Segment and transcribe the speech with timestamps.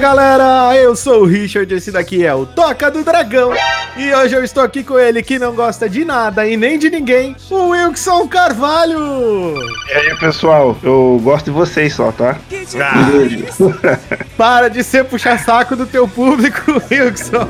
[0.00, 3.52] Fala galera, eu sou o Richard, esse daqui é o Toca do Dragão
[3.98, 6.88] e hoje eu estou aqui com ele que não gosta de nada e nem de
[6.88, 9.56] ninguém, o Wilson Carvalho.
[9.88, 12.38] E aí pessoal, eu gosto de vocês só, tá?
[12.80, 13.98] Ah.
[14.38, 17.46] Para de ser puxa-saco do teu público, Wilson.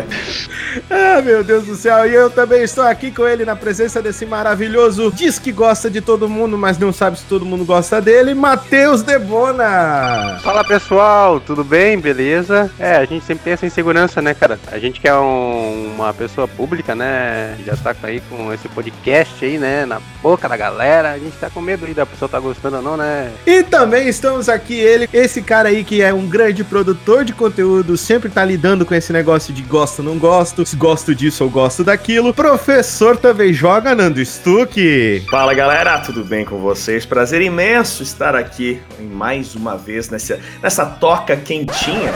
[0.90, 4.24] ah, meu Deus do céu, e eu também estou aqui com ele na presença desse
[4.24, 8.32] maravilhoso, diz que gosta de todo mundo, mas não sabe se todo mundo gosta dele,
[8.32, 10.38] Matheus Debona.
[10.42, 11.73] Fala pessoal, tudo bem?
[11.74, 12.70] Beleza?
[12.78, 14.60] É, a gente sempre tem essa insegurança, né, cara?
[14.70, 17.56] A gente que é um, uma pessoa pública, né?
[17.66, 19.84] Já tá aí com esse podcast aí, né?
[19.84, 21.10] Na boca da galera.
[21.10, 23.32] A gente tá com medo aí da pessoa tá gostando ou não, né?
[23.44, 27.96] E também estamos aqui, ele, esse cara aí que é um grande produtor de conteúdo,
[27.96, 31.50] sempre tá lidando com esse negócio de gosto ou não gosto, se gosto disso ou
[31.50, 32.32] gosto daquilo.
[32.32, 35.24] Professor também joga, Nando Stuck.
[35.28, 37.04] Fala galera, tudo bem com vocês?
[37.04, 42.12] Prazer imenso estar aqui mais uma vez nessa, nessa toca quentinha.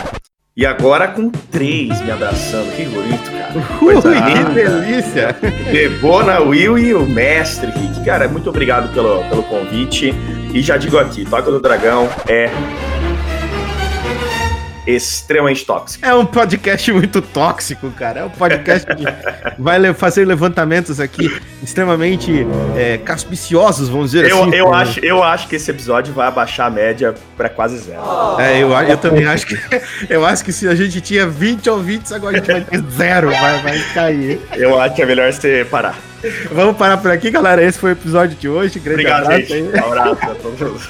[0.57, 2.75] E agora com três me abraçando.
[2.75, 3.55] Que bonito, cara.
[3.81, 5.37] Ui, que delícia.
[5.71, 8.05] Debona, Will e o mestre Rick.
[8.05, 10.13] Cara, muito obrigado pelo, pelo convite.
[10.53, 12.51] E já digo aqui, Toca do Dragão é
[14.95, 16.05] extremamente tóxico.
[16.05, 18.21] É um podcast muito tóxico, cara.
[18.21, 19.05] É um podcast que
[19.59, 21.31] vai fazer levantamentos aqui
[21.63, 24.55] extremamente é, caspiciosos, vamos dizer eu, assim.
[24.55, 28.01] Eu acho, eu acho que esse episódio vai abaixar a média para quase zero.
[28.39, 29.59] É, eu, eu também acho que.
[30.09, 33.31] Eu acho que se a gente tinha 20 ouvintes, agora a gente vai ter zero,
[33.31, 34.41] vai, vai cair.
[34.53, 35.99] Eu acho que é melhor você parar.
[36.51, 37.63] Vamos parar por aqui, galera.
[37.63, 38.79] Esse foi o episódio de hoje.
[38.79, 39.75] Grande Obrigado, abraço gente.
[39.75, 39.83] Aí.
[39.83, 40.89] Um abraço a todos.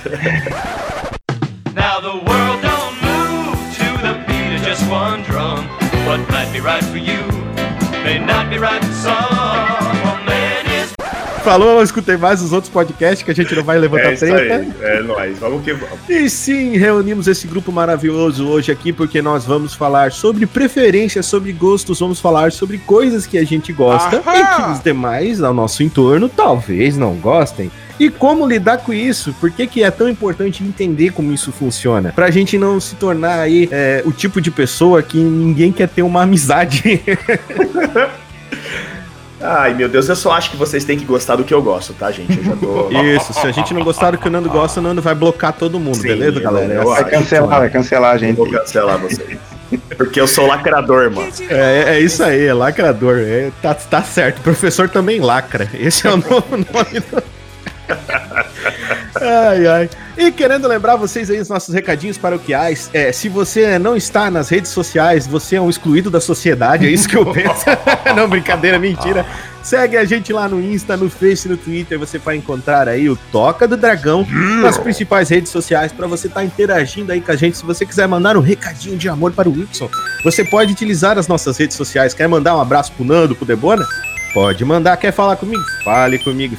[4.90, 5.66] One drum.
[6.06, 7.20] What might be right for you
[8.04, 9.78] may not be right for some.
[11.44, 14.56] Falou, escutei mais os outros podcasts que a gente não vai levantar é treta.
[14.56, 15.98] Aí, é nóis, vamos que vamos.
[16.06, 21.50] E sim, reunimos esse grupo maravilhoso hoje aqui porque nós vamos falar sobre preferências, sobre
[21.52, 24.36] gostos, vamos falar sobre coisas que a gente gosta Aham.
[24.36, 27.70] e que os demais ao nosso entorno talvez não gostem.
[27.98, 29.34] E como lidar com isso?
[29.40, 32.12] Por que, que é tão importante entender como isso funciona?
[32.14, 36.02] Pra gente não se tornar aí é, o tipo de pessoa que ninguém quer ter
[36.02, 37.02] uma amizade.
[39.40, 41.92] Ai, meu Deus, eu só acho que vocês têm que gostar do que eu gosto,
[41.92, 42.36] tá, gente?
[42.38, 42.88] Eu já tô...
[43.02, 45.52] Isso, se a gente não gostar do que o Nando gosta, o Nando vai blocar
[45.52, 46.74] todo mundo, Sim, beleza, galera?
[46.74, 48.36] Eu, eu vai cancelar, vai cancelar a gente.
[48.36, 49.38] vou cancelar vocês.
[49.96, 51.30] Porque eu sou lacrador, mano.
[51.50, 53.18] É, é isso aí, é lacrador.
[53.18, 54.38] É, tá, tá certo.
[54.38, 55.68] O professor também lacra.
[55.74, 57.37] Esse é o nome do
[59.20, 59.90] ai, ai.
[60.16, 64.48] E querendo lembrar vocês aí os nossos recadinhos paroquiais, é, se você não está nas
[64.48, 67.64] redes sociais, você é um excluído da sociedade, é isso que eu penso.
[68.16, 69.24] não, brincadeira, mentira.
[69.62, 73.16] Segue a gente lá no Insta, no Face, no Twitter, você vai encontrar aí o
[73.30, 74.26] Toca do Dragão
[74.62, 77.58] nas principais redes sociais para você estar tá interagindo aí com a gente.
[77.58, 79.90] Se você quiser mandar um recadinho de amor para o Wilson,
[80.24, 82.14] você pode utilizar as nossas redes sociais.
[82.14, 83.84] Quer mandar um abraço pro Nando, pro Debona?
[84.32, 85.62] Pode mandar, quer falar comigo?
[85.84, 86.56] Fale comigo,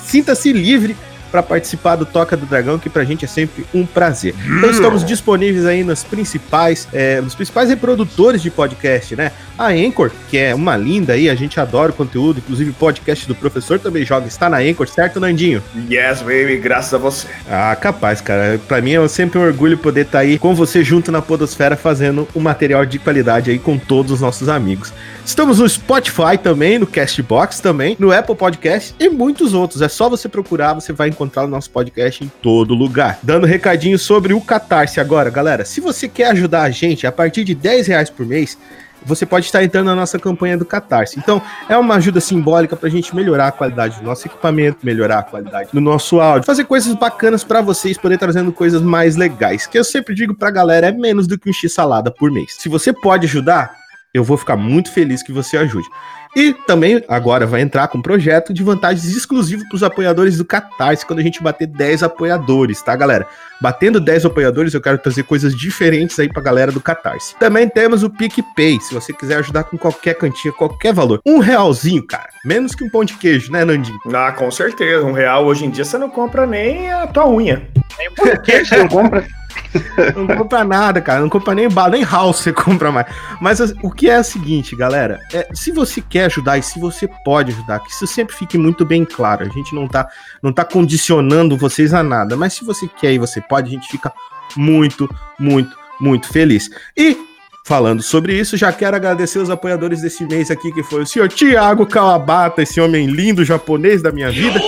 [0.00, 0.96] sinta-se livre
[1.32, 4.34] para participar do Toca do Dragão, que pra gente é sempre um prazer.
[4.58, 9.32] Então estamos disponíveis aí nos principais, é, nos principais reprodutores de podcast, né?
[9.58, 13.26] A Anchor, que é uma linda aí, a gente adora o conteúdo, inclusive o podcast
[13.26, 15.62] do professor também joga, está na Anchor, certo, Nandinho?
[15.90, 17.26] Yes, baby, graças a você.
[17.50, 18.60] Ah, capaz, cara.
[18.68, 21.76] Pra mim é sempre um orgulho poder estar tá aí com você junto na Podosfera
[21.76, 24.92] fazendo um material de qualidade aí com todos os nossos amigos.
[25.24, 29.80] Estamos no Spotify também, no Castbox também, no Apple Podcast e muitos outros.
[29.80, 33.18] É só você procurar, você vai encontrar o nosso podcast em todo lugar.
[33.22, 35.64] Dando recadinho sobre o Catarse agora, galera.
[35.64, 38.58] Se você quer ajudar a gente a partir de 10 reais por mês,
[39.04, 41.18] você pode estar entrando na nossa campanha do Catarse.
[41.18, 45.20] Então, é uma ajuda simbólica para a gente melhorar a qualidade do nosso equipamento, melhorar
[45.20, 49.66] a qualidade do nosso áudio, fazer coisas bacanas para vocês, poder trazendo coisas mais legais.
[49.66, 52.56] Que eu sempre digo para a galera, é menos do que um x-salada por mês.
[52.58, 53.81] Se você pode ajudar,
[54.14, 55.86] eu vou ficar muito feliz que você ajude.
[56.34, 60.46] E também agora vai entrar com um projeto de vantagens exclusivos para os apoiadores do
[60.46, 63.26] Catarse quando a gente bater 10 apoiadores, tá, galera?
[63.60, 67.36] Batendo 10 apoiadores, eu quero trazer coisas diferentes aí para a galera do Catarse.
[67.38, 71.20] Também temos o PicPay, se você quiser ajudar com qualquer cantinha, qualquer valor.
[71.24, 72.30] Um realzinho, cara.
[72.44, 73.98] Menos que um pão de queijo, né, Nandinho?
[74.14, 75.04] Ah, com certeza.
[75.04, 77.68] Um real hoje em dia você não compra nem a tua unha.
[77.98, 79.26] Nem o pão de queijo você não compra.
[80.14, 81.20] não compra nada, cara.
[81.20, 83.06] Não compra nem bala, nem house você compra mais.
[83.40, 85.20] Mas o que é o seguinte, galera.
[85.32, 88.84] É, se você quer ajudar e se você pode ajudar, que isso sempre fique muito
[88.84, 89.44] bem claro.
[89.44, 90.08] A gente não tá,
[90.42, 92.36] não tá condicionando vocês a nada.
[92.36, 94.12] Mas se você quer e você pode, a gente fica
[94.56, 95.08] muito,
[95.38, 96.70] muito, muito feliz.
[96.96, 97.16] E
[97.64, 101.28] Falando sobre isso, já quero agradecer os apoiadores desse mês aqui, que foi o senhor
[101.28, 104.60] Tiago Kawabata, esse homem lindo japonês da minha vida,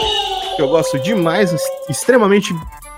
[0.55, 1.53] que eu gosto demais,
[1.91, 2.55] extremamente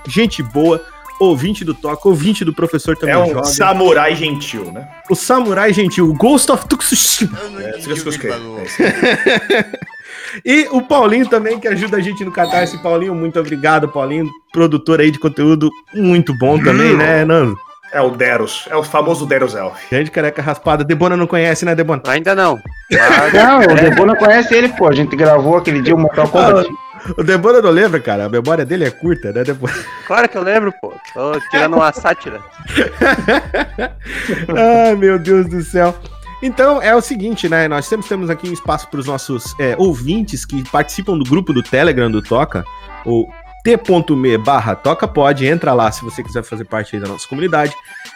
[0.07, 0.79] gente boa,
[1.19, 3.43] ouvinte do Toca, ouvinte do professor também É um joga.
[3.45, 4.87] samurai gentil, né?
[5.09, 7.37] O Samurai Gentil, o Ghost of Tsushima.
[7.59, 8.27] É, que.
[8.27, 8.33] É
[8.63, 8.83] isso.
[10.45, 12.77] E o Paulinho também, que ajuda a gente no Catarse.
[12.83, 14.29] Paulinho, muito obrigado, Paulinho.
[14.51, 16.97] Produtor aí de conteúdo muito bom também, Hum.
[16.97, 17.57] né, Nando?
[17.91, 18.67] É o Deros.
[18.69, 19.73] É o famoso Deros Elf.
[19.89, 20.83] Grande careca raspada.
[20.83, 22.01] Debona não conhece, né, Debona?
[22.07, 22.59] Ainda não.
[22.91, 24.87] Mas, Não, o Debona conhece ele, pô.
[24.89, 26.69] A gente gravou aquele dia o Mortal Kombat.
[27.17, 28.25] O Debona não lembra, cara.
[28.25, 29.73] A memória dele é curta, né, Debona?
[30.05, 30.93] claro que eu lembro, pô.
[31.13, 32.41] Tô tirando uma sátira.
[34.85, 35.95] Ai, meu Deus do céu.
[36.41, 37.67] Então é o seguinte, né?
[37.67, 41.51] Nós sempre temos aqui um espaço para os nossos é, ouvintes que participam do grupo
[41.51, 42.63] do Telegram do Toca,
[43.05, 43.27] o
[43.63, 47.73] t.me barra Toca pode, entra lá se você quiser fazer parte aí da nossa comunidade.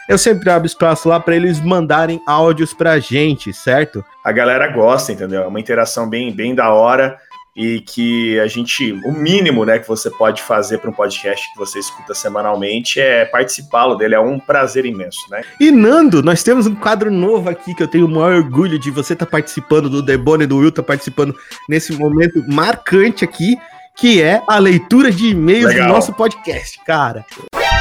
[0.07, 4.05] Eu sempre abro espaço lá para eles mandarem áudios pra gente, certo?
[4.23, 5.41] A galera gosta, entendeu?
[5.41, 7.17] É uma interação bem, bem da hora
[7.56, 11.57] e que a gente, o mínimo, né, que você pode fazer para um podcast que
[11.57, 14.15] você escuta semanalmente é participá-lo dele.
[14.15, 15.42] É um prazer imenso, né?
[15.59, 18.89] E Nando, nós temos um quadro novo aqui que eu tenho o maior orgulho de
[18.89, 21.36] você estar participando, do Debone e do Will tá participando
[21.68, 23.57] nesse momento marcante aqui,
[23.98, 25.88] que é a leitura de e-mails Legal.
[25.88, 27.25] do nosso podcast, cara.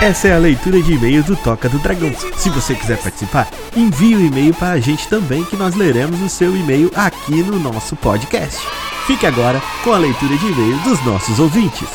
[0.03, 2.11] Essa é a leitura de e-mails do Toca do Dragão.
[2.35, 6.29] Se você quiser participar, envie um e-mail para a gente também, que nós leremos o
[6.31, 8.67] seu e-mail aqui no nosso podcast.
[9.07, 11.87] Fique agora com a leitura de e-mails dos nossos ouvintes.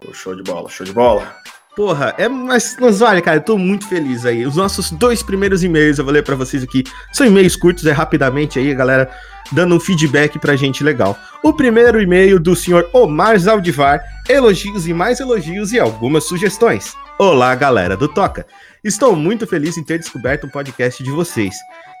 [0.00, 1.30] Pô, Show de bola, show de bola.
[1.76, 4.46] Porra, é, mas, mas olha, cara, eu tô muito feliz aí.
[4.46, 6.84] Os nossos dois primeiros e-mails, eu vou ler pra vocês aqui.
[7.12, 9.10] São e-mails curtos, é rapidamente aí, galera,
[9.52, 11.18] dando um feedback pra gente legal.
[11.42, 16.94] O primeiro e-mail do senhor Omar Zaldivar, elogios e mais elogios e algumas sugestões.
[17.18, 18.46] Olá, galera do Toca.
[18.84, 21.54] Estou muito feliz em ter descoberto um podcast de vocês,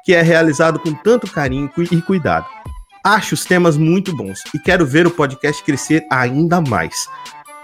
[0.04, 2.46] que é realizado com tanto carinho e cuidado.
[3.02, 7.08] Acho os temas muito bons e quero ver o podcast crescer ainda mais.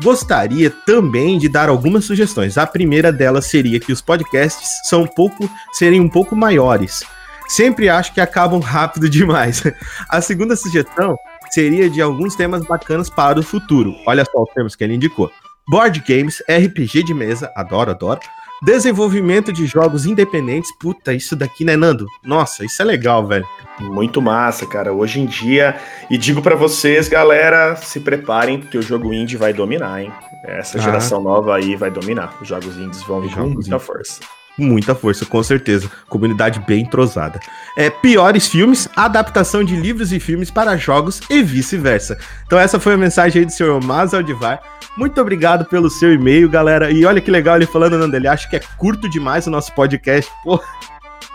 [0.02, 2.56] Gostaria também de dar algumas sugestões.
[2.56, 7.02] A primeira delas seria que os podcasts são um pouco, serem um pouco maiores.
[7.54, 9.62] Sempre acho que acabam rápido demais.
[10.08, 11.16] A segunda sugestão
[11.50, 13.94] seria de alguns temas bacanas para o futuro.
[14.06, 15.30] Olha só os termos que ele indicou:
[15.68, 18.20] board games, RPG de mesa, adoro, adoro.
[18.64, 20.70] Desenvolvimento de jogos independentes.
[20.78, 22.06] Puta, isso daqui, né, Nando?
[22.24, 23.44] Nossa, isso é legal, velho.
[23.80, 24.92] Muito massa, cara.
[24.92, 25.76] Hoje em dia,
[26.08, 30.12] e digo pra vocês, galera, se preparem porque o jogo indie vai dominar, hein?
[30.44, 30.80] Essa Ah.
[30.80, 32.34] geração nova aí vai dominar.
[32.40, 34.20] Os jogos indies vão vir com muita força.
[34.58, 35.90] Muita força, com certeza.
[36.08, 37.40] Comunidade bem entrosada.
[37.76, 42.18] É, piores filmes, adaptação de livros e filmes para jogos e vice-versa.
[42.46, 44.60] Então essa foi a mensagem aí do senhor Mas Aldivar.
[44.96, 46.90] Muito obrigado pelo seu e-mail, galera.
[46.90, 49.72] E olha que legal ele falando, Nando, ele acha que é curto demais o nosso
[49.74, 50.30] podcast.
[50.44, 50.60] Pô,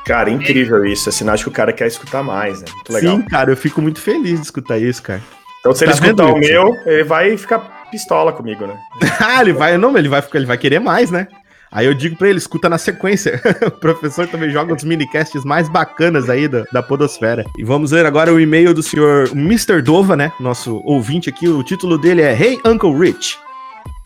[0.05, 1.09] Cara, incrível isso.
[1.09, 2.67] É sinal de que o cara quer escutar mais, né?
[2.73, 3.15] Muito legal.
[3.17, 5.21] sim, cara, eu fico muito feliz de escutar isso, cara.
[5.59, 7.59] Então, se ele Tá escutar vendo, o meu, ele vai ficar
[7.91, 8.77] pistola comigo, né?
[9.19, 11.27] ah, ele vai, não, ele vai ele vai querer mais, né?
[11.71, 13.41] Aí eu digo pra ele, escuta na sequência.
[13.65, 17.45] o professor também joga os minicasts mais bacanas aí da, da Podosfera.
[17.57, 19.81] E vamos ler agora o e-mail do senhor Mr.
[19.81, 20.31] Dova, né?
[20.39, 21.47] Nosso ouvinte aqui.
[21.47, 23.37] O título dele é Hey Uncle Rich.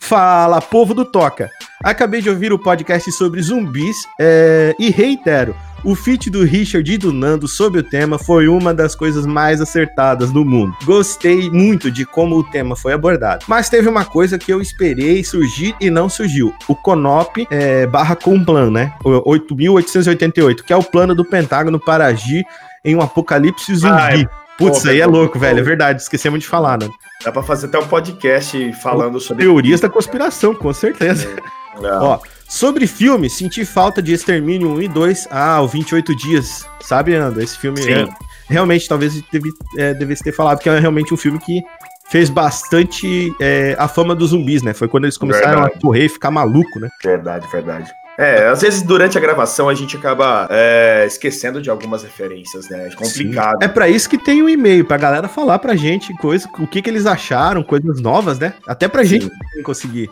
[0.02, 1.48] Fala, povo do Toca.
[1.82, 5.54] Acabei de ouvir o podcast sobre zumbis é, e reitero.
[5.84, 9.60] O feat do Richard e do Nando sobre o tema foi uma das coisas mais
[9.60, 10.76] acertadas do mundo.
[10.84, 13.44] Gostei muito de como o tema foi abordado.
[13.46, 16.52] Mas teve uma coisa que eu esperei surgir e não surgiu.
[16.66, 18.92] O CONOP é, barra Complan, né?
[19.04, 22.44] O 8.888, que é o plano do Pentágono para agir
[22.84, 23.94] em um apocalipse zumbi.
[23.94, 24.28] Ai,
[24.58, 25.58] Putz, isso aí é louco, velho.
[25.58, 26.88] É verdade, esquecemos de falar, né?
[27.24, 29.44] Dá pra fazer até um podcast falando sobre.
[29.44, 31.28] Teorias da conspiração, com certeza.
[31.80, 32.04] Não.
[32.04, 32.18] Ó,
[32.48, 35.28] sobre filme, senti falta de Extermínio 1 e 2.
[35.30, 36.66] Ah, o 28 Dias.
[36.80, 37.40] Sabe, Nando?
[37.40, 37.92] Esse filme Sim.
[37.92, 38.08] é-
[38.48, 41.62] realmente talvez deve, é, devesse ter falado que é realmente um filme que
[42.10, 44.74] fez bastante é, a fama dos zumbis, né?
[44.74, 45.74] Foi quando eles começaram Verdade.
[45.76, 46.90] a correr e ficar maluco, né?
[47.02, 47.90] Verdade, verdade.
[48.22, 52.88] É, às vezes durante a gravação a gente acaba é, esquecendo de algumas referências, né?
[52.88, 53.60] É complicado.
[53.60, 56.80] É pra isso que tem o e-mail, pra galera falar pra gente coisa, o que,
[56.80, 58.54] que eles acharam, coisas novas, né?
[58.66, 60.08] Até pra gente Sim, conseguir.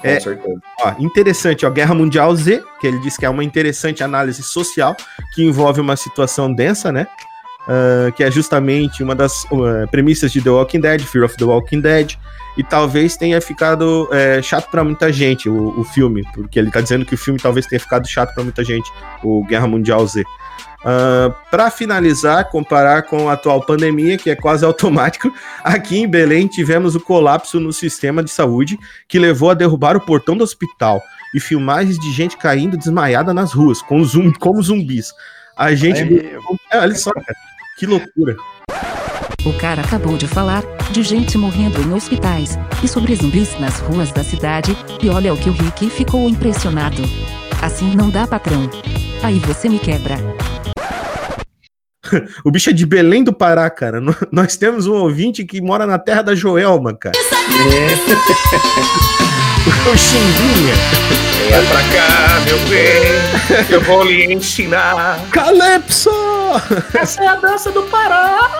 [0.00, 0.58] com é- certeza.
[0.80, 4.96] Ó, interessante, ó, Guerra Mundial Z, que ele diz que é uma interessante análise social
[5.34, 7.06] que envolve uma situação densa, né?
[7.68, 11.44] Ah, que é justamente uma das uh, premissas de The Walking Dead, Fear of the
[11.44, 12.14] Walking Dead,
[12.56, 16.80] e talvez tenha ficado é, chato pra muita gente o, o filme, porque ele tá
[16.80, 18.90] dizendo que o filme talvez tenha ficado chato pra muita gente,
[19.22, 20.24] o Guerra Mundial Z.
[20.80, 25.30] Uh, para finalizar, comparar com a atual pandemia, que é quase automático,
[25.62, 30.00] aqui em Belém tivemos o colapso no sistema de saúde que levou a derrubar o
[30.00, 31.02] portão do hospital
[31.34, 35.12] e filmagens de gente caindo desmaiada nas ruas, com zum, como zumbis.
[35.56, 36.00] A gente.
[36.00, 36.38] Aí,
[36.72, 37.36] É, olha só, cara,
[37.76, 38.36] que loucura.
[39.44, 44.10] O cara acabou de falar de gente morrendo em hospitais e sobre zumbis nas ruas
[44.12, 47.02] da cidade, e olha o que o Rick ficou impressionado.
[47.62, 48.68] Assim não dá, patrão.
[49.22, 50.16] Aí você me quebra.
[52.44, 54.00] O bicho é de Belém do Pará, cara.
[54.00, 57.14] Nó- Nós temos um ouvinte que mora na terra da Joelma, cara.
[59.86, 60.74] O Chimbinha.
[61.38, 65.20] Venha pra cá, meu bem, que eu vou lhe ensinar.
[65.30, 66.10] Calypso!
[66.94, 68.58] Essa é a dança do Pará.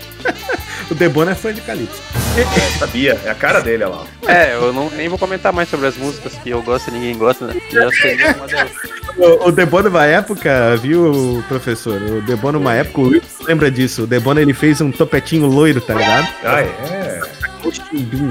[0.90, 2.02] O Debona é fã de Calypso.
[2.37, 4.06] É, sabia, é a cara dele, olha lá.
[4.26, 7.16] É, eu não, nem vou comentar mais sobre as músicas que eu gosto e ninguém
[7.16, 7.54] gosta, né?
[7.70, 8.73] Já sei uma delas.
[9.16, 12.00] O, o Debona uma época, viu, professor?
[12.00, 14.02] O Debona uma época, o Wilson lembra disso.
[14.02, 16.28] O Debona ele fez um topetinho loiro, tá ligado?
[16.44, 17.20] Ah, é?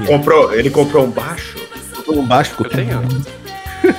[0.06, 1.56] Comprou, ele comprou um baixo?
[2.08, 3.39] Um baixo ficou Eu tenho.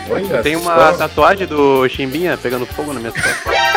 [0.09, 0.73] Olha Eu tenho só.
[0.73, 3.61] uma tatuagem do Chimbinha pegando fogo na minha tatuagem.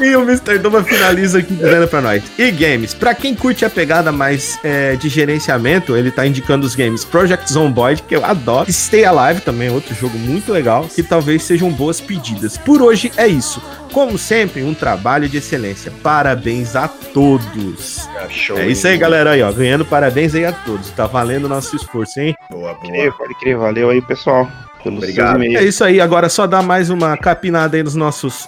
[0.00, 0.58] E o Mr.
[0.58, 2.22] Doma finaliza aqui dizendo pra nós.
[2.38, 6.74] E games, pra quem curte a pegada mais é, de gerenciamento, ele tá indicando os
[6.74, 8.70] games Project Zomboid, que eu adoro.
[8.72, 12.56] Stay Alive também, outro jogo muito legal, que talvez sejam boas pedidas.
[12.56, 13.62] Por hoje é isso.
[13.92, 15.92] Como sempre, um trabalho de excelência.
[16.02, 18.08] Parabéns a todos.
[18.30, 18.70] Show, É hein?
[18.72, 19.52] isso aí, galera aí, ó.
[19.52, 20.90] Ganhando parabéns aí a todos.
[20.90, 22.34] Tá valendo o nosso esforço, hein?
[22.50, 23.18] Boa, Pode crer, boa.
[23.18, 23.56] pode crer.
[23.56, 24.50] Valeu aí, pessoal.
[24.86, 25.32] Pelos Obrigado.
[25.32, 25.64] seus e-mails.
[25.64, 28.46] É isso aí, agora só dar mais uma capinada aí nos nossos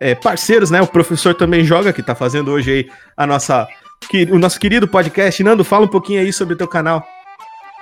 [0.00, 0.82] é, parceiros, né?
[0.82, 3.66] O professor também joga, que tá fazendo hoje aí a nossa,
[4.10, 5.42] que, o nosso querido podcast.
[5.42, 7.02] Nando, fala um pouquinho aí sobre o teu canal.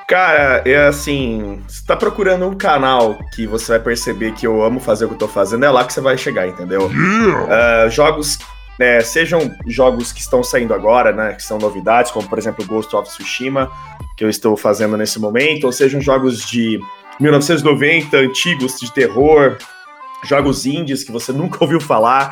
[0.08, 4.78] Cara, é assim, você tá procurando um canal que você vai perceber que eu amo
[4.78, 6.88] fazer o que eu tô fazendo, é lá que você vai chegar, entendeu?
[7.50, 8.38] Ah, jogos,
[8.78, 12.94] né, sejam jogos que estão saindo agora, né, que são novidades, como por exemplo Ghost
[12.94, 13.68] of Tsushima,
[14.16, 16.78] que eu estou fazendo nesse momento, ou sejam jogos de
[17.20, 19.58] 1990, antigos, de terror,
[20.25, 22.30] jogos indies que você nunca ouviu falar,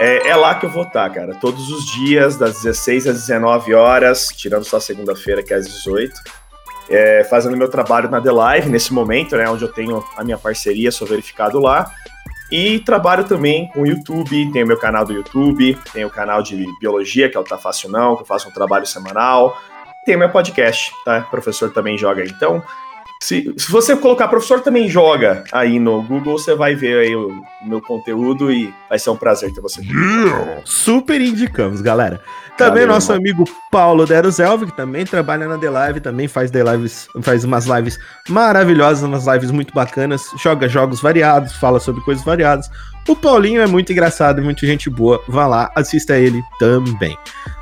[0.00, 1.34] é, é lá que eu vou estar, cara.
[1.40, 6.42] Todos os dias, das 16 às 19 horas, tirando só segunda-feira, que é às 18
[6.88, 10.38] é, fazendo meu trabalho na The Live nesse momento, né, onde eu tenho a minha
[10.38, 11.90] parceria, sou verificado lá.
[12.50, 16.66] E trabalho também com o YouTube, tenho meu canal do YouTube, tenho o canal de
[16.78, 19.56] biologia, que é o Tá Fácil Não, que eu faço um trabalho semanal.
[20.04, 21.22] Tem meu podcast, tá?
[21.22, 22.22] Professor também joga.
[22.24, 22.62] Então,
[23.22, 27.28] se, se você colocar professor também joga aí no Google, você vai ver aí o,
[27.28, 29.80] o meu conteúdo e vai ser um prazer ter você.
[29.80, 29.92] aqui.
[30.64, 32.20] Super indicamos, galera.
[32.58, 33.20] Também Valeu, nosso irmão.
[33.20, 37.66] amigo Paulo Deruzelv, que também trabalha na The Live, também faz The Lives, faz umas
[37.66, 37.96] lives
[38.28, 42.68] maravilhosas, umas lives muito bacanas, joga jogos variados, fala sobre coisas variadas.
[43.08, 45.22] O Paulinho é muito engraçado e muito gente boa.
[45.28, 47.16] Vá lá, assista ele também.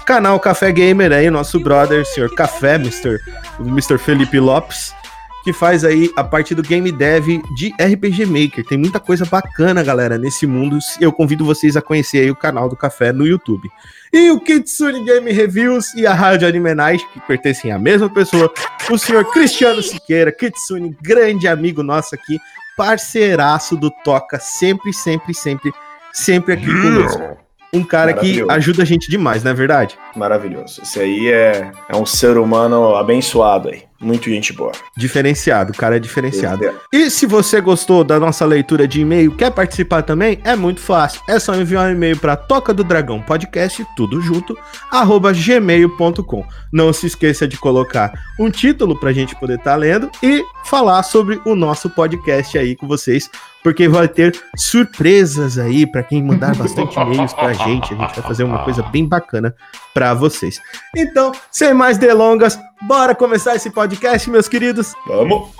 [0.06, 3.18] Canal Café Gamer aí, nosso brother, senhor Café, Mr.
[3.60, 3.98] Mr.
[3.98, 4.94] Felipe Lopes,
[5.42, 8.64] que faz aí a parte do game dev de RPG Maker.
[8.64, 10.78] Tem muita coisa bacana, galera, nesse mundo.
[11.00, 13.68] Eu convido vocês a conhecer aí o canal do Café no YouTube.
[14.12, 18.52] E o Kitsune Game Reviews e a Rádio Anime Night, que pertencem à mesma pessoa,
[18.90, 22.38] o senhor Cristiano Siqueira, Kitsune, grande amigo nosso aqui,
[22.76, 25.72] parceiraço do Toca, sempre, sempre, sempre,
[26.12, 27.38] sempre aqui conosco.
[27.72, 29.96] Um cara que ajuda a gente demais, não é verdade?
[30.16, 30.82] Maravilhoso.
[30.82, 33.89] Esse aí é, é um ser humano abençoado aí.
[34.00, 34.72] Muito gente boa.
[34.96, 36.64] Diferenciado, o cara é diferenciado.
[36.90, 40.40] E se você gostou da nossa leitura de e-mail, quer participar também?
[40.42, 41.20] É muito fácil.
[41.28, 44.56] É só enviar um e-mail para toca do dragão podcast, tudo junto,
[44.90, 46.46] arroba gmail.com.
[46.72, 51.38] Não se esqueça de colocar um título pra gente poder estar lendo e falar sobre
[51.44, 53.28] o nosso podcast aí com vocês,
[53.62, 57.94] porque vai ter surpresas aí para quem mandar bastante e-mails pra gente.
[57.94, 59.54] A gente vai fazer uma coisa bem bacana
[59.92, 60.60] para vocês.
[60.96, 64.94] Então, sem mais delongas, bora começar esse podcast, meus queridos.
[65.06, 65.50] Vamos.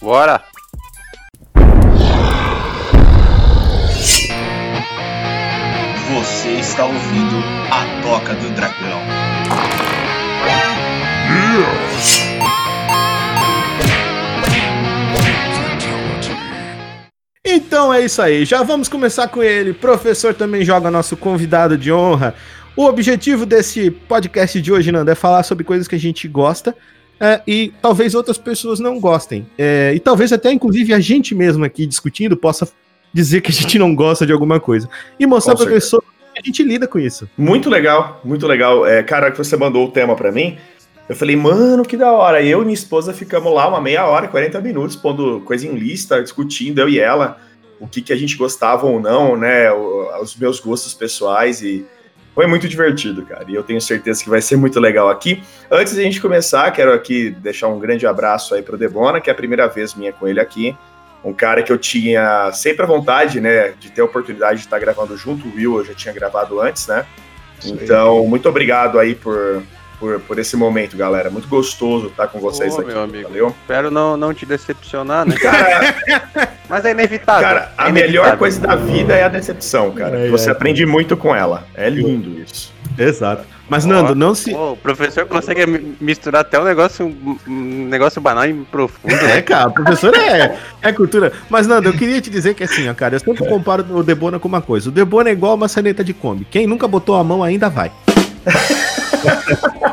[0.00, 0.42] Bora!
[6.12, 7.36] Você está ouvindo
[7.70, 9.29] a Toca do Dragão.
[17.44, 19.72] Então é isso aí, já vamos começar com ele.
[19.72, 22.34] Professor também joga nosso convidado de honra.
[22.76, 26.76] O objetivo desse podcast de hoje, Nando, é falar sobre coisas que a gente gosta
[27.18, 29.46] é, e talvez outras pessoas não gostem.
[29.58, 32.68] É, e talvez até, inclusive, a gente mesmo aqui discutindo possa
[33.12, 34.88] dizer que a gente não gosta de alguma coisa.
[35.18, 36.02] E mostrar Com pra pessoa
[36.34, 37.28] que a gente lida com isso.
[37.38, 38.86] Muito legal, muito legal.
[38.86, 40.58] É, cara, que você mandou o tema pra mim,
[41.10, 42.40] eu falei, mano, que da hora.
[42.40, 46.22] Eu e minha esposa ficamos lá uma meia hora, 40 minutos, pondo coisa em lista,
[46.22, 47.36] discutindo, eu e ela,
[47.80, 49.72] o que, que a gente gostava ou não, né?
[49.72, 51.84] os meus gostos pessoais e
[52.32, 53.44] foi muito divertido, cara.
[53.48, 55.42] E eu tenho certeza que vai ser muito legal aqui.
[55.68, 59.32] Antes da gente começar, quero aqui deixar um grande abraço aí pro Debona, que é
[59.32, 60.76] a primeira vez minha com ele aqui.
[61.24, 64.78] Um cara que eu tinha sempre a vontade, né, de ter a oportunidade de estar
[64.78, 65.48] gravando junto.
[65.48, 67.04] O Will eu já tinha gravado antes, né?
[67.64, 69.64] Então, muito obrigado aí por,
[70.00, 71.30] por, por esse momento, galera.
[71.30, 72.86] Muito gostoso estar com vocês aqui.
[72.88, 73.28] meu amigo.
[73.28, 73.54] Valeu?
[73.60, 75.36] Espero não, não te decepcionar, né?
[75.36, 75.94] Cara,
[76.68, 77.42] Mas é inevitável.
[77.48, 78.38] cara, a É melhor inevitável.
[78.38, 80.18] coisa da vida é a decepção, cara.
[80.26, 80.52] É, Você é.
[80.52, 81.66] aprende muito com ela.
[81.74, 82.72] É lindo isso.
[82.98, 83.44] Exato.
[83.68, 84.52] Mas, Nando, não se.
[84.52, 87.06] Pô, o professor consegue mi- misturar até um negócio,
[87.46, 89.42] um negócio banal e profundo, É, né?
[89.42, 91.32] cara, o professor é, é cultura.
[91.48, 94.40] Mas, Nando, eu queria te dizer que assim, ó, cara, eu sempre comparo o Debona
[94.40, 94.88] com uma coisa.
[94.88, 96.44] O Debona é igual uma saneta de Kombi.
[96.50, 97.92] Quem nunca botou a mão ainda vai.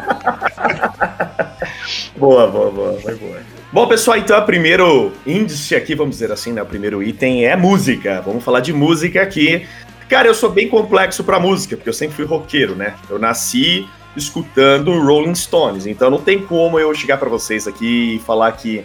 [2.16, 3.38] Boa, boa, boa, foi boa.
[3.72, 6.62] Bom, pessoal, então o primeiro índice aqui, vamos dizer assim, né?
[6.62, 8.22] O primeiro item é música.
[8.22, 9.68] Vamos falar de música aqui.
[10.10, 12.96] Cara, eu sou bem complexo pra música, porque eu sempre fui roqueiro, né?
[13.10, 18.20] Eu nasci escutando Rolling Stones, então não tem como eu chegar pra vocês aqui e
[18.20, 18.84] falar que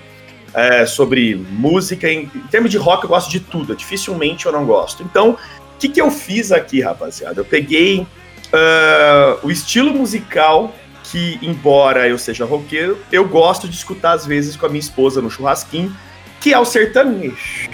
[0.53, 2.11] é, sobre música.
[2.11, 3.75] Em, em termos de rock, eu gosto de tudo.
[3.75, 5.03] Dificilmente eu não gosto.
[5.03, 7.41] Então, o que, que eu fiz aqui, rapaziada?
[7.41, 8.07] Eu peguei
[8.53, 10.75] ah, o estilo musical
[11.13, 15.21] que, embora eu seja roqueiro, eu gosto de escutar às vezes com a minha esposa
[15.21, 15.95] no churrasquinho,
[16.41, 17.69] que é o sertanejo.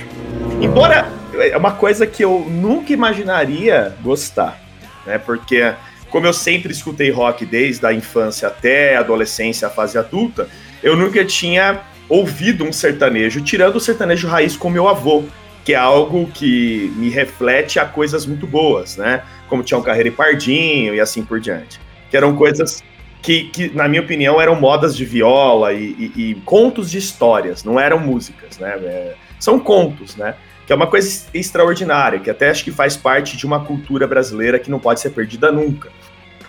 [0.60, 4.60] Embora é uma coisa que eu nunca imaginaria gostar,
[5.06, 5.18] né?
[5.18, 5.72] Porque
[6.10, 10.48] como eu sempre escutei rock desde a infância até a adolescência, a fase adulta,
[10.82, 15.22] eu nunca tinha ouvido um sertanejo, tirando o sertanejo raiz com meu avô,
[15.64, 19.22] que é algo que me reflete a coisas muito boas, né?
[19.48, 21.78] Como Tião Carreira e Pardinho e assim por diante.
[22.10, 22.82] Que eram coisas
[23.22, 27.64] que, que, na minha opinião, eram modas de viola e, e- e contos de histórias,
[27.64, 28.70] não eram músicas, né?
[28.82, 30.34] É, são contos, né?
[30.66, 34.06] Que é uma coisa ex- extraordinária, que até acho que faz parte de uma cultura
[34.06, 35.90] brasileira que não pode ser perdida nunca.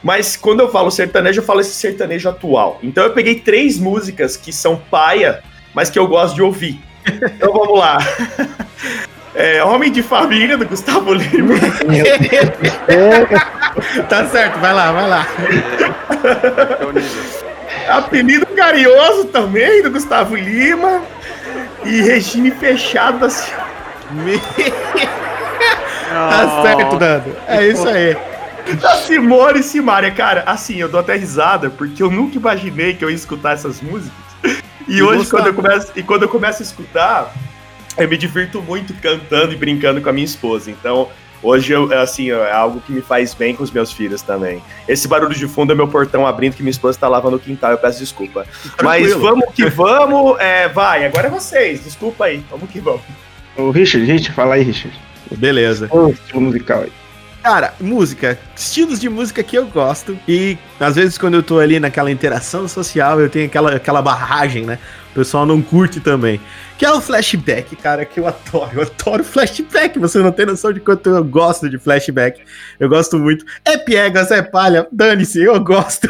[0.04, 2.80] Mas quando eu falo sertanejo, eu falo esse sertanejo atual.
[2.82, 5.44] Então eu peguei três músicas que são paia,
[5.74, 6.80] mas que eu gosto de ouvir.
[7.06, 7.98] Então vamos lá.
[9.36, 11.56] É, Homem de Família, do Gustavo Lima.
[14.10, 15.28] Tá certo, vai lá, vai lá.
[17.88, 17.92] É.
[17.92, 21.02] Apelido Carinhoso também, do Gustavo Lima.
[21.86, 23.66] E Regime Fechado da Senhora.
[24.12, 24.42] Me-
[26.10, 27.36] Tá certo, Nando.
[27.48, 28.18] É isso aí.
[28.82, 30.12] da Simone e Simaria.
[30.12, 33.80] Cara, assim, eu dou até risada, porque eu nunca imaginei que eu ia escutar essas
[33.82, 34.12] músicas.
[34.88, 35.38] E, E hoje, gostar.
[35.38, 37.32] quando eu, começo, e quando eu começo a escutar,
[37.98, 40.72] eu me divirto muito cantando e brincando com a minha esposa.
[40.72, 41.10] Então,
[41.42, 44.62] hoje, eu, assim, é algo que me faz bem com os meus filhos também.
[44.88, 47.72] Esse barulho de fundo é meu portão abrindo, que minha esposa tá lavando o quintal,
[47.72, 48.46] eu peço desculpa.
[48.84, 49.20] Mas Tranquilo.
[49.20, 50.40] vamos que vamos.
[50.40, 52.44] É, vai, agora é vocês, desculpa aí.
[52.50, 53.02] Vamos que vamos.
[53.58, 54.98] Ô, Richard, gente, fala aí, Richard.
[55.38, 55.88] Beleza.
[55.92, 56.92] O estilo musical aí?
[57.42, 60.18] Cara, música, estilos de música que eu gosto.
[60.28, 64.66] E às vezes quando eu tô ali naquela interação social, eu tenho aquela, aquela barragem,
[64.66, 64.78] né?
[65.12, 66.40] O pessoal não curte também.
[66.78, 68.70] Que é o flashback, cara, que eu adoro.
[68.74, 69.98] Eu adoro flashback.
[70.00, 72.42] Você não tem noção de quanto eu gosto de flashback.
[72.80, 73.46] Eu gosto muito.
[73.66, 74.88] É piegas, é palha.
[74.92, 76.08] Dane-se, eu gosto.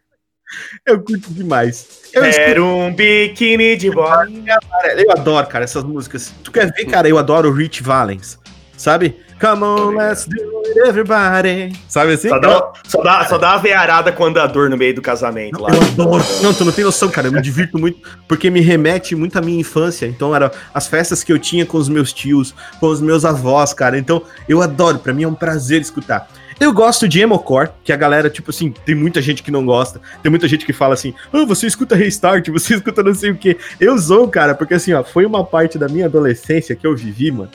[0.86, 2.02] eu curto demais.
[2.12, 4.26] Eu escuto Era um biquíni de bola.
[4.96, 6.32] Eu adoro, cara, essas músicas.
[6.44, 7.08] Tu quer ver, cara?
[7.08, 8.38] Eu adoro o Rich Valens.
[8.76, 9.16] Sabe?
[9.42, 11.72] Come on, let's do it, everybody.
[11.88, 12.28] Sabe assim?
[12.28, 15.60] Só dá, só, dá, só dá uma veiarada com o andador no meio do casamento
[15.60, 15.70] lá.
[15.74, 16.24] Eu adoro.
[16.40, 17.26] Não, tu não tem noção, cara.
[17.26, 20.06] Eu me divirto muito porque me remete muito à minha infância.
[20.06, 23.74] Então, eram as festas que eu tinha com os meus tios, com os meus avós,
[23.74, 23.98] cara.
[23.98, 25.00] Então, eu adoro.
[25.00, 26.28] Pra mim é um prazer escutar.
[26.60, 30.00] Eu gosto de emocore, que a galera, tipo assim, tem muita gente que não gosta.
[30.22, 33.36] Tem muita gente que fala assim: ah, você escuta restart, você escuta não sei o
[33.36, 33.56] quê.
[33.80, 37.32] Eu sou, cara, porque assim, ó, foi uma parte da minha adolescência que eu vivi,
[37.32, 37.50] mano.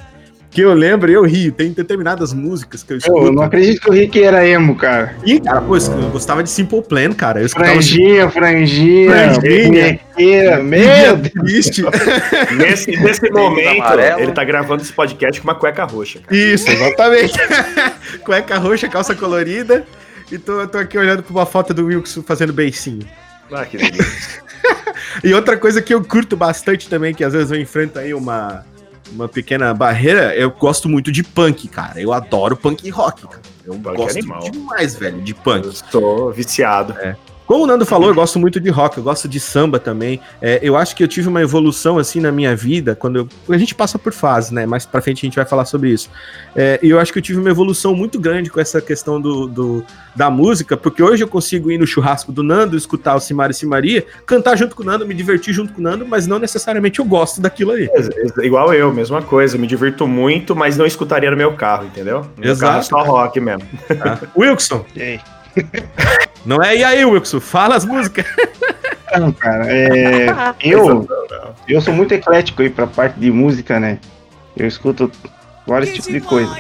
[0.49, 1.51] Que eu lembro e eu rio.
[1.51, 3.25] Tem determinadas músicas que eu escuto.
[3.25, 5.15] Eu não acredito que o Rick era emo, cara.
[5.25, 7.41] E, cara, pô, eu gostava de Simple Plan, cara.
[7.41, 9.99] Eu Franjinha, franjinha, Franjinha.
[10.15, 11.33] punheteira, meu Deus.
[11.33, 11.83] triste.
[12.57, 14.21] Nesse, nesse momento, amarelo.
[14.21, 16.19] ele tá gravando esse podcast com uma cueca roxa.
[16.19, 16.35] cara.
[16.35, 17.33] Isso, exatamente.
[18.23, 19.85] Cueca roxa, calça colorida.
[20.31, 23.05] E tô, tô aqui olhando pra uma foto do Wilson fazendo beicinho.
[23.51, 24.47] Ah, que delícia.
[25.23, 28.65] E outra coisa que eu curto bastante também, que às vezes eu enfrento aí uma,
[29.11, 31.99] uma pequena barreira, eu gosto muito de punk, cara.
[32.01, 33.41] Eu adoro punk rock, cara.
[33.65, 34.39] Eu Punk gosto animal.
[34.49, 35.67] demais, velho, de Eu punk.
[35.67, 36.95] estou viciado.
[37.47, 40.19] Como o Nando falou, eu gosto muito de rock, eu gosto de samba também.
[40.41, 43.15] É, eu acho que eu tive uma evolução assim na minha vida, quando
[43.47, 44.65] eu, a gente passa por fases, né?
[44.65, 46.09] Mais pra frente a gente vai falar sobre isso.
[46.55, 49.47] É, e eu acho que eu tive uma evolução muito grande com essa questão do,
[49.47, 53.51] do- da música, porque hoje eu consigo ir no churrasco do Nando, escutar o Simari
[53.51, 56.39] e Simaria, cantar junto com o Nando, me divertir junto com o Nando, mas não
[56.39, 57.89] necessariamente eu gosto daquilo ali.
[57.93, 59.57] Ex- ex- Igual eu, mesma coisa.
[59.57, 62.21] Me divirto muito, mas não escutaria no meu carro, entendeu?
[62.35, 63.63] No meu Exato, carro é só rock mesmo.
[63.87, 64.19] Tá?
[64.35, 65.19] Wilson, E aí?
[66.47, 67.41] não é e aí, Wilson?
[67.41, 68.25] Fala as músicas.
[69.19, 70.27] Não, cara, é,
[70.61, 71.07] eu,
[71.67, 73.99] eu sou muito eclético aí pra parte de música, né?
[74.55, 75.11] Eu escuto
[75.65, 76.55] vários tipos de coisa.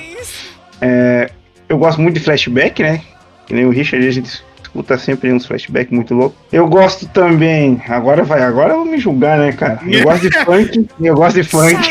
[0.81, 1.29] É,
[1.69, 3.01] eu gosto muito de flashback, né?
[3.45, 4.43] Que nem o Richard, a gente
[4.77, 6.37] puta, sempre uns flashbacks muito loucos.
[6.51, 9.79] Eu gosto também, agora vai, agora eu vou me julgar, né, cara?
[9.87, 11.73] Eu gosto de funk, eu gosto de funk.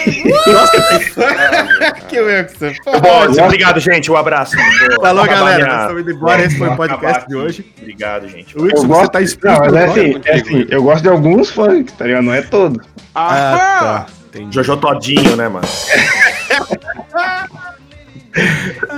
[2.08, 4.12] que você Bom, obrigado, gente.
[4.12, 4.56] Um abraço.
[5.00, 5.80] Falou, galera.
[5.80, 6.44] estamos indo embora.
[6.44, 7.66] Esse foi o podcast de hoje.
[7.76, 8.56] Obrigado, gente.
[8.56, 9.26] O Wilson, Eu você gosto, tá não,
[9.58, 12.22] mas é assim, é assim, eu gosto de alguns funk, tá ligado?
[12.22, 12.80] Não é todo.
[13.12, 14.06] Ah, tá.
[14.28, 14.54] Entendi.
[14.54, 15.66] Jojo Todinho, né, mano?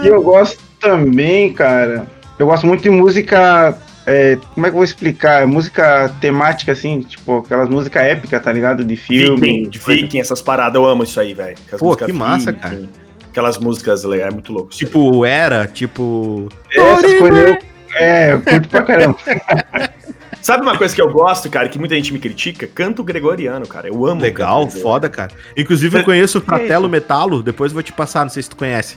[0.03, 2.18] E eu gosto também, cara.
[2.39, 3.77] Eu gosto muito de música.
[4.07, 5.47] é, como é que eu vou explicar?
[5.47, 8.85] Música temática, assim, tipo, aquelas músicas épicas, tá ligado?
[8.85, 9.41] De filme.
[9.41, 10.77] Viking, de Viking, essas paradas.
[10.77, 11.57] Eu amo isso aí, velho.
[11.79, 12.89] Pô, que massa, Viking, cara.
[13.31, 14.71] Aquelas músicas, é muito louco.
[14.71, 16.49] Tipo, era, tipo.
[16.71, 17.59] Essas coisas eu,
[17.95, 19.19] é, eu curto pra caramba.
[20.41, 22.67] Sabe uma coisa que eu gosto, cara, que muita gente me critica?
[22.67, 23.89] Canto gregoriano, cara.
[23.89, 24.23] Eu amo.
[24.23, 25.33] Legal, foda, cara.
[25.57, 28.57] Inclusive, eu conheço o Fratello Metalo, depois eu vou te passar, não sei se tu
[28.57, 28.97] conhece.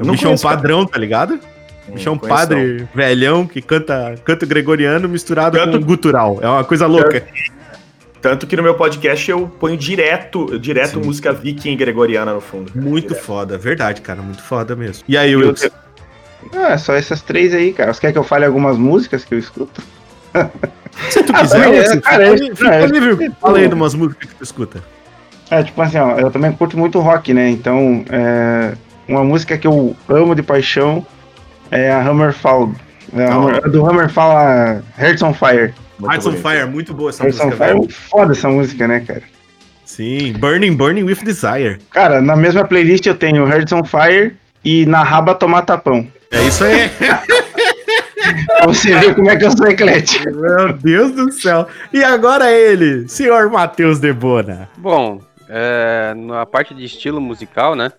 [0.00, 0.56] O não bicho é um conheço, cara.
[0.56, 1.40] padrão, tá ligado?
[1.88, 6.38] Hum, bicho é um padre velhão que canta canto gregoriano misturado Canto- com gutural.
[6.42, 7.24] É uma coisa louca.
[8.20, 11.06] Tanto que no meu podcast eu ponho direto, direto Sim.
[11.06, 12.72] música viking gregoriana no fundo.
[12.74, 13.24] Muito Direto.
[13.24, 15.04] foda, verdade, cara, muito foda mesmo.
[15.08, 15.68] E aí, Eu- Wilson?
[16.54, 17.92] Ah, só essas três aí, cara.
[17.92, 19.80] Você quer que eu fale algumas músicas que eu escuto?
[21.10, 23.24] Se tu Ah, quiser, também, é, cara, fica, é- fica é- livre.
[23.26, 24.82] é- Fala aí de umas músicas que tu escuta.
[25.50, 27.48] É, tipo assim, ó, eu também curto muito rock, né?
[27.50, 28.72] Então, é,
[29.06, 31.06] uma música que eu amo de paixão
[31.70, 32.72] é a Hammerfall.
[33.16, 33.34] É a.
[33.34, 35.72] Hammer- do Hammerfall, a Hearts on Fire.
[36.02, 36.32] Hearts on.
[36.34, 37.78] Fire, muito boa essa Hearts on música, Fire é velho.
[37.78, 39.22] muito foda essa música, né, cara?
[39.84, 41.78] Sim, Burning, Burning with Desire.
[41.90, 46.06] Cara, na mesma playlist eu tenho Hearts on Fire e Na Raba Tomar Tapão.
[46.30, 46.90] É isso aí.
[48.58, 50.30] Pra você ver como é que eu sou eclético.
[50.36, 51.66] Meu Deus do céu.
[51.92, 54.68] E agora ele, senhor Matheus Debona.
[54.76, 57.90] Bom, é, na parte de estilo musical, né?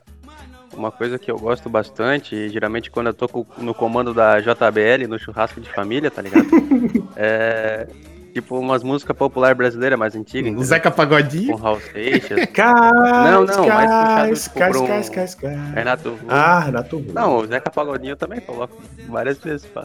[0.79, 5.19] Uma coisa que eu gosto bastante, geralmente quando eu tô no comando da JBL, no
[5.19, 6.47] churrasco de família, tá ligado?
[7.17, 7.85] é.
[8.33, 10.53] Tipo umas músicas popular brasileira mais antigas.
[10.55, 10.63] O?
[10.63, 11.55] Zeca Com Pagodinho.
[11.57, 15.37] Raul Seixas, Cais, Não, não, mais puxado, tipo, cais, um- cais.
[15.75, 16.25] Renato Russo.
[16.29, 17.13] Ah, Renato Russo.
[17.13, 18.77] Não, o Zeca Pagodinho eu também coloco
[19.09, 19.83] várias vezes, pá.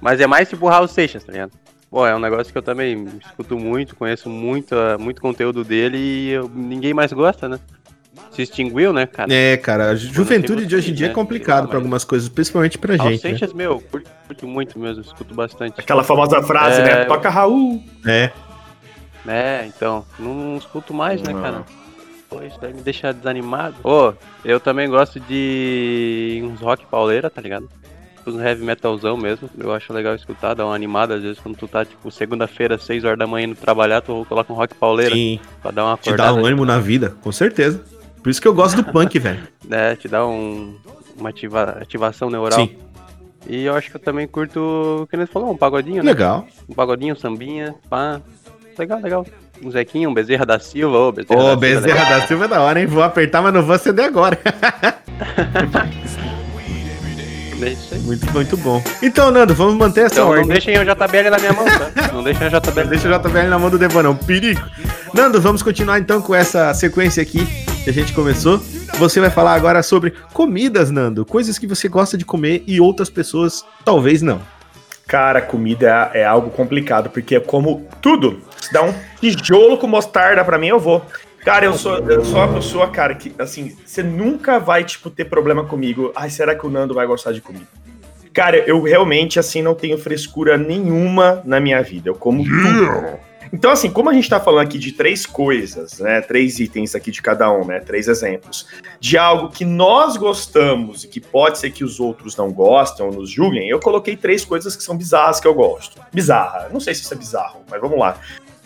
[0.00, 1.52] Mas é mais tipo Raul Seixas, tá ligado?
[1.90, 5.98] Pô, é um negócio que eu também escuto muito, conheço muito, ah, muito conteúdo dele
[5.98, 7.60] e eu- ninguém mais gosta, né?
[8.34, 9.32] Se extinguiu, né, cara?
[9.32, 11.14] É, cara, a juventude de hoje em dia é né?
[11.14, 13.30] complicado Sei pra lá, algumas coisas, principalmente pra Raul gente, né?
[13.30, 15.74] Seixas, meu, curto, curto muito mesmo, escuto bastante.
[15.80, 16.84] Aquela famosa frase, É.
[16.84, 17.04] né?
[17.04, 17.82] Toca Raul.
[18.06, 18.30] É.
[19.26, 21.40] É, então, não escuto mais, né, Não.
[21.40, 21.62] cara?
[22.28, 23.76] Pô, isso daí me deixa desanimado.
[23.84, 24.12] Ô,
[24.44, 27.68] eu também gosto de uns rock pauleira, tá ligado?
[28.16, 29.48] Tipo, Uns heavy metalzão mesmo.
[29.58, 31.14] Eu acho legal escutar, dar uma animada.
[31.14, 34.50] Às vezes quando tu tá, tipo, segunda-feira, 6 horas da manhã indo trabalhar, tu coloca
[34.52, 36.34] um rock pauleira Sim, pra dar uma te dá acordada.
[36.40, 37.82] um ânimo na vida, com certeza.
[38.24, 39.42] Por isso que eu gosto do punk, velho.
[39.68, 39.94] né?
[40.00, 40.74] Te dá um,
[41.18, 42.58] uma ativa- ativação neural.
[42.58, 42.74] Sim,
[43.46, 46.10] E eu acho que eu também curto, o que você falou, um pagodinho, né?
[46.10, 46.46] legal.
[46.66, 48.22] Um pagodinho, um sambinha, pá.
[48.78, 49.26] Legal, legal.
[49.62, 51.56] Um Zequinho, um Bezerra da Silva, ô, Bezerra Ô, da Silva.
[51.60, 52.20] Bezerra legal.
[52.20, 52.86] da Silva é da hora, hein?
[52.86, 54.38] Vou apertar, mas não vou acender agora.
[57.92, 58.82] É muito, muito bom.
[59.00, 60.48] Então, Nando, vamos manter essa Então não ordem.
[60.48, 62.12] deixem o JBL na minha mão, tá?
[62.12, 62.88] Não deixem o JBL.
[62.88, 64.60] Deixa o JBL na mão do é um perigo.
[65.14, 67.46] Nando, vamos continuar então com essa sequência aqui
[67.84, 68.58] que a gente começou.
[68.98, 71.26] Você vai falar agora sobre comidas, Nando.
[71.26, 74.40] Coisas que você gosta de comer e outras pessoas talvez não.
[75.06, 78.40] Cara, comida é algo complicado, porque é como tudo.
[78.58, 81.04] Se dá um tijolo com mostarda pra mim, eu vou.
[81.44, 85.26] Cara, eu sou, eu sou uma pessoa, cara, que, assim, você nunca vai, tipo, ter
[85.26, 86.10] problema comigo.
[86.16, 87.66] Ai, será que o Nando vai gostar de comida?
[88.32, 92.08] Cara, eu realmente, assim, não tenho frescura nenhuma na minha vida.
[92.08, 93.18] Eu como tudo.
[93.54, 96.20] Então, assim, como a gente tá falando aqui de três coisas, né?
[96.20, 97.78] Três itens aqui de cada um, né?
[97.78, 98.66] Três exemplos.
[98.98, 103.12] De algo que nós gostamos e que pode ser que os outros não gostem ou
[103.12, 106.00] nos julguem, eu coloquei três coisas que são bizarras que eu gosto.
[106.12, 106.68] Bizarra.
[106.72, 108.16] Não sei se isso é bizarro, mas vamos lá.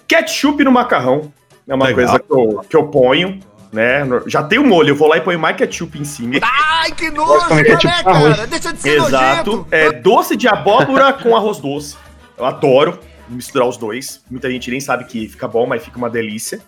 [0.07, 1.31] Ketchup no macarrão
[1.69, 2.07] é uma Legal.
[2.07, 4.07] coisa que eu, que eu ponho, né?
[4.27, 6.41] Já tem o molho, eu vou lá e ponho mais ketchup em cima.
[6.43, 8.47] Ai, que nojo, né, cara?
[8.47, 9.51] Deixa de ser Exato.
[9.51, 9.67] nojento.
[9.71, 11.95] É doce de abóbora com arroz doce.
[12.39, 14.23] Eu adoro misturar os dois.
[14.31, 16.61] Muita gente nem sabe que fica bom, mas fica uma delícia.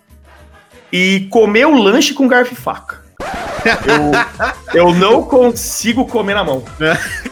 [0.93, 3.01] E comer o lanche com garfo e faca.
[4.75, 6.65] Eu, eu não consigo comer na mão.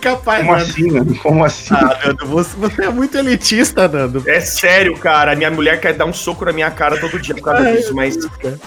[0.00, 0.70] Capaz, Como Nando.
[0.70, 1.18] assim, mano?
[1.18, 1.74] Como assim?
[1.74, 4.22] Ah, Nando, você, você é muito elitista, Nando.
[4.26, 5.34] É sério, cara.
[5.34, 7.94] Minha mulher quer dar um soco na minha cara todo dia por causa Ai, disso,
[7.94, 8.16] mas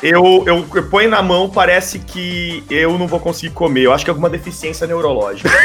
[0.01, 3.83] eu, eu, eu ponho na mão, parece que eu não vou conseguir comer.
[3.83, 5.49] Eu acho que é alguma deficiência neurológica.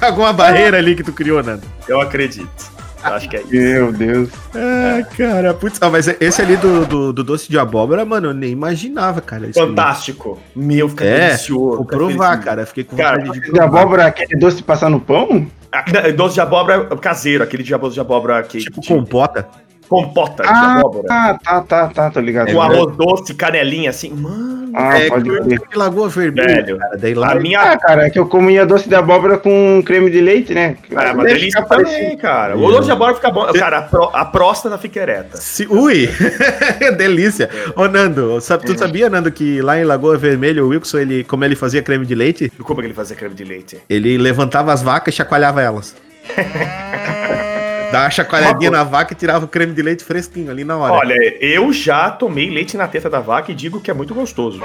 [0.00, 1.66] Alguma barreira ali que tu criou, Nando.
[1.88, 2.70] Eu acredito.
[3.02, 3.50] Acho que é isso.
[3.52, 4.28] Meu Deus.
[4.54, 5.78] Ah, cara, putz.
[5.80, 9.50] Ah, mas esse ali do, do, do doce de abóbora, mano, eu nem imaginava, cara.
[9.52, 10.38] Fantástico.
[10.54, 11.76] Meu, fica É, delicioso.
[11.78, 12.64] Vou provar, cara.
[12.66, 13.64] Fiquei com Cara, vontade de De provar.
[13.80, 15.46] abóbora, aquele doce de passar no pão?
[15.70, 15.84] Ah,
[16.14, 18.58] Doce de abóbora caseiro, aquele de doce de abóbora que.
[18.58, 19.48] Tipo de- compota.
[19.88, 21.06] Compota de Ah, abóbora.
[21.10, 22.52] ah, tá, tá, tá, tô ligado.
[22.52, 24.10] com arroz doce, canelinha assim.
[24.10, 24.62] Mano.
[24.74, 25.44] Ah, é, pode crer.
[25.44, 26.96] de Lagoa Vermelha, Velho, cara.
[26.98, 27.60] Daí lá A minha.
[27.60, 30.78] Ah, cara, é que eu comia doce de abóbora com creme de leite, né?
[30.90, 32.00] É uma Deve delícia ficar parecido.
[32.00, 32.56] também, cara.
[32.56, 33.52] O doce de abóbora fica bom.
[33.52, 35.36] Cara, a, pró- a próstata fica ereta.
[35.36, 36.08] Se- ui,
[36.96, 37.50] delícia.
[37.76, 41.44] Ô, Nando, sabe, tu sabia, Nando, que lá em Lagoa Vermelha, o Wilson, ele, como
[41.44, 43.78] ele fazia creme de leite, Como é que ele fazia creme de leite?
[43.90, 45.94] ele levantava as vacas e chacoalhava elas.
[47.92, 50.92] Dava uma chacoalhadinha na vaca e tirava o creme de leite fresquinho ali na hora.
[50.92, 54.60] Olha, eu já tomei leite na teta da vaca e digo que é muito gostoso.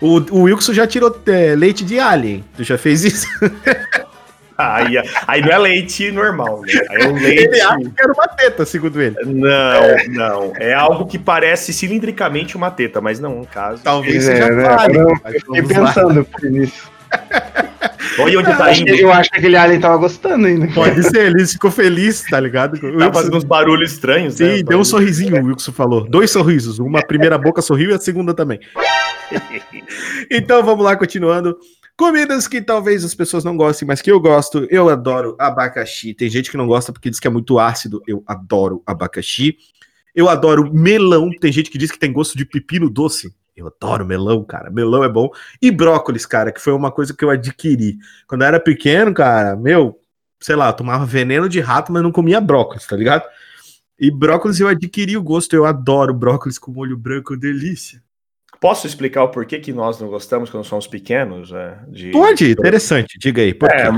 [0.00, 2.44] O, o Wilson já tirou é, leite de alien.
[2.56, 3.26] Tu já fez isso?
[4.58, 6.72] Aí, aí não é leite normal, né?
[6.90, 7.44] Aí é um leite.
[7.44, 9.16] Ele acha que era uma teta, segundo ele.
[9.24, 10.52] Não, não.
[10.56, 13.82] É algo que parece cilindricamente uma teta, mas não um caso.
[13.82, 14.66] Talvez É, seja né?
[15.54, 15.92] Eu fiquei lá.
[15.92, 16.92] pensando nisso.
[18.18, 19.00] Olha onde tá Acho que- indo.
[19.00, 20.66] Eu acho que aquele alien tava gostando ainda.
[20.74, 22.78] Pode ser, ele ficou feliz, tá ligado?
[22.80, 24.56] Tá Wilson- fazendo uns barulhos estranhos, né?
[24.58, 26.08] Sim, deu um sorrisinho, o Wilson falou.
[26.08, 26.78] Dois sorrisos.
[26.78, 28.60] Uma primeira boca sorriu e a segunda também.
[30.30, 31.56] então vamos lá, continuando.
[31.96, 34.66] Comidas que talvez as pessoas não gostem, mas que eu gosto.
[34.70, 36.14] Eu adoro abacaxi.
[36.14, 38.02] Tem gente que não gosta porque diz que é muito ácido.
[38.06, 39.56] Eu adoro abacaxi.
[40.14, 41.30] Eu adoro melão.
[41.40, 43.32] Tem gente que diz que tem gosto de pepino doce.
[43.56, 44.70] Eu adoro melão, cara.
[44.70, 45.30] Melão é bom.
[45.60, 47.98] E brócolis, cara, que foi uma coisa que eu adquiri.
[48.26, 50.00] Quando eu era pequeno, cara, meu,
[50.40, 53.24] sei lá, tomava veneno de rato, mas não comia brócolis, tá ligado?
[53.98, 55.54] E brócolis eu adquiri o gosto.
[55.54, 58.02] Eu adoro brócolis com molho branco, delícia.
[58.62, 61.50] Posso explicar o porquê que nós não gostamos quando somos pequenos?
[61.50, 63.18] né, de- Pode, interessante.
[63.18, 63.52] Diga aí.
[63.52, 63.90] Por É,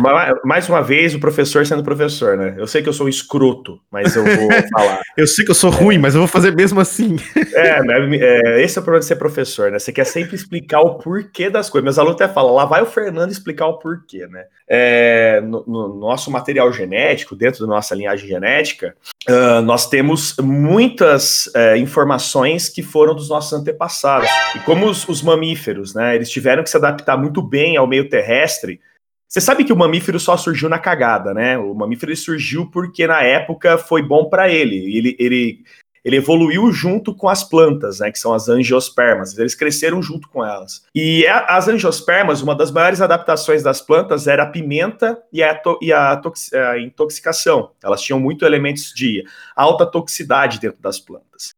[0.42, 2.54] mais uma vez o professor sendo professor, né?
[2.56, 5.00] Eu sei que eu sou um escroto, mas eu vou falar.
[5.18, 7.16] Eu sei que eu sou ruim, mas eu vou fazer mesmo assim.
[7.54, 9.78] É, né, é, esse é o problema de ser professor, né?
[9.78, 11.84] Você quer sempre explicar o porquê das coisas.
[11.84, 14.44] Meus alunos até falam, lá vai o Fernando explicar o porquê, né?
[14.68, 18.96] É, no, no nosso material genético, dentro da nossa linhagem genética,
[19.28, 24.28] ah, nós temos muitas é, informações que foram dos nossos antepassados.
[24.54, 26.14] E como os, os mamíferos, né?
[26.14, 28.80] Eles tiveram que se adaptar muito bem ao meio terrestre.
[29.28, 31.58] Você sabe que o mamífero só surgiu na cagada, né?
[31.58, 34.76] O mamífero surgiu porque na época foi bom para ele.
[34.96, 35.64] Ele, ele
[36.04, 39.38] ele evoluiu junto com as plantas, né, que são as angiospermas.
[39.38, 40.84] Eles cresceram junto com elas.
[40.94, 45.54] E a- as angiospermas, uma das maiores adaptações das plantas era a pimenta e a,
[45.54, 47.70] to- e a toxi- a intoxicação.
[47.82, 49.24] Elas tinham muito elementos de
[49.56, 51.54] alta toxicidade dentro das plantas.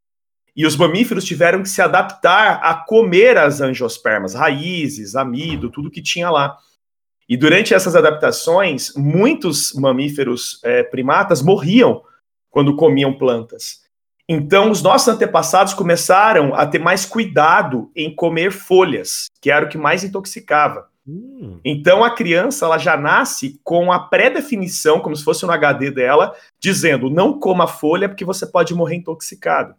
[0.57, 6.01] E os mamíferos tiveram que se adaptar a comer as angiospermas, raízes, amido, tudo que
[6.03, 6.57] tinha lá.
[7.29, 12.03] E durante essas adaptações, muitos mamíferos eh, primatas morriam
[12.51, 13.85] quando comiam plantas.
[14.29, 19.69] Então, os nossos antepassados começaram a ter mais cuidado em comer folhas, que era o
[19.69, 20.88] que mais intoxicava.
[21.07, 25.90] Hum, Então, a criança ela já nasce com a pré-definição, como se fosse no HD
[25.90, 29.75] dela, dizendo: não coma folha porque você pode morrer intoxicado.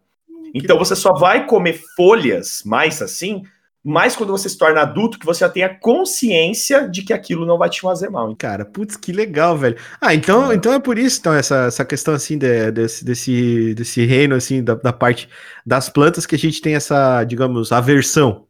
[0.58, 3.44] Então, você só vai comer folhas mais assim,
[3.84, 7.58] mais quando você se torna adulto, que você já tenha consciência de que aquilo não
[7.58, 8.36] vai te fazer mal.
[8.36, 9.78] cara, putz, que legal, velho.
[10.02, 14.06] Ah, então, então é por isso, então, essa, essa questão, assim, de- desse, desse, desse
[14.06, 15.30] reino, assim, da, da parte
[15.66, 18.48] das plantas que a gente tem essa, digamos, aversão.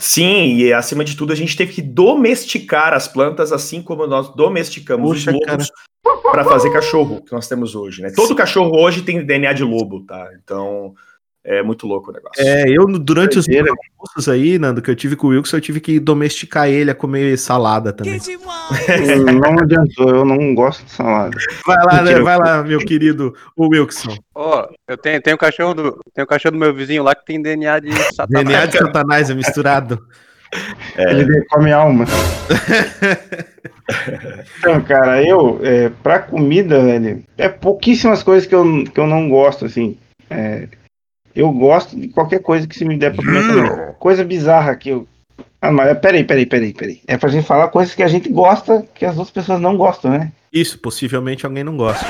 [0.00, 4.34] Sim, e acima de tudo a gente teve que domesticar as plantas assim como nós
[4.34, 5.70] domesticamos Puxa, os lobos
[6.22, 8.10] para fazer cachorro que nós temos hoje, né?
[8.16, 10.30] Todo cachorro hoje tem DNA de lobo, tá?
[10.42, 10.94] Então
[11.44, 12.42] é muito louco o negócio.
[12.42, 15.80] É, eu, durante os almoços aí, Nando, que eu tive com o Wilson, eu tive
[15.80, 18.20] que domesticar ele a comer salada também.
[18.20, 21.36] Hum, Não adiantou, eu não gosto de salada.
[21.66, 22.20] Vai lá, né?
[22.20, 24.16] Vai lá, meu querido o Wilson.
[24.34, 26.00] Ó, eu tenho, tenho um cachorro do.
[26.14, 28.46] Tem um cachorro do meu vizinho lá que tem DNA de satanás.
[28.46, 29.98] DNA de Satanás é misturado.
[30.96, 32.04] Ele come alma.
[34.58, 39.28] então, cara, eu, é, pra comida, velho, é pouquíssimas coisas que eu, que eu não
[39.28, 39.96] gosto, assim.
[40.28, 40.68] É,
[41.34, 43.94] eu gosto de qualquer coisa que se me der pra comer também.
[43.98, 45.06] Coisa bizarra que eu.
[45.60, 47.00] Ah, mas peraí, peraí, peraí, peraí.
[47.06, 50.10] É pra gente falar coisas que a gente gosta que as outras pessoas não gostam,
[50.10, 50.32] né?
[50.52, 52.04] Isso, possivelmente alguém não gosta.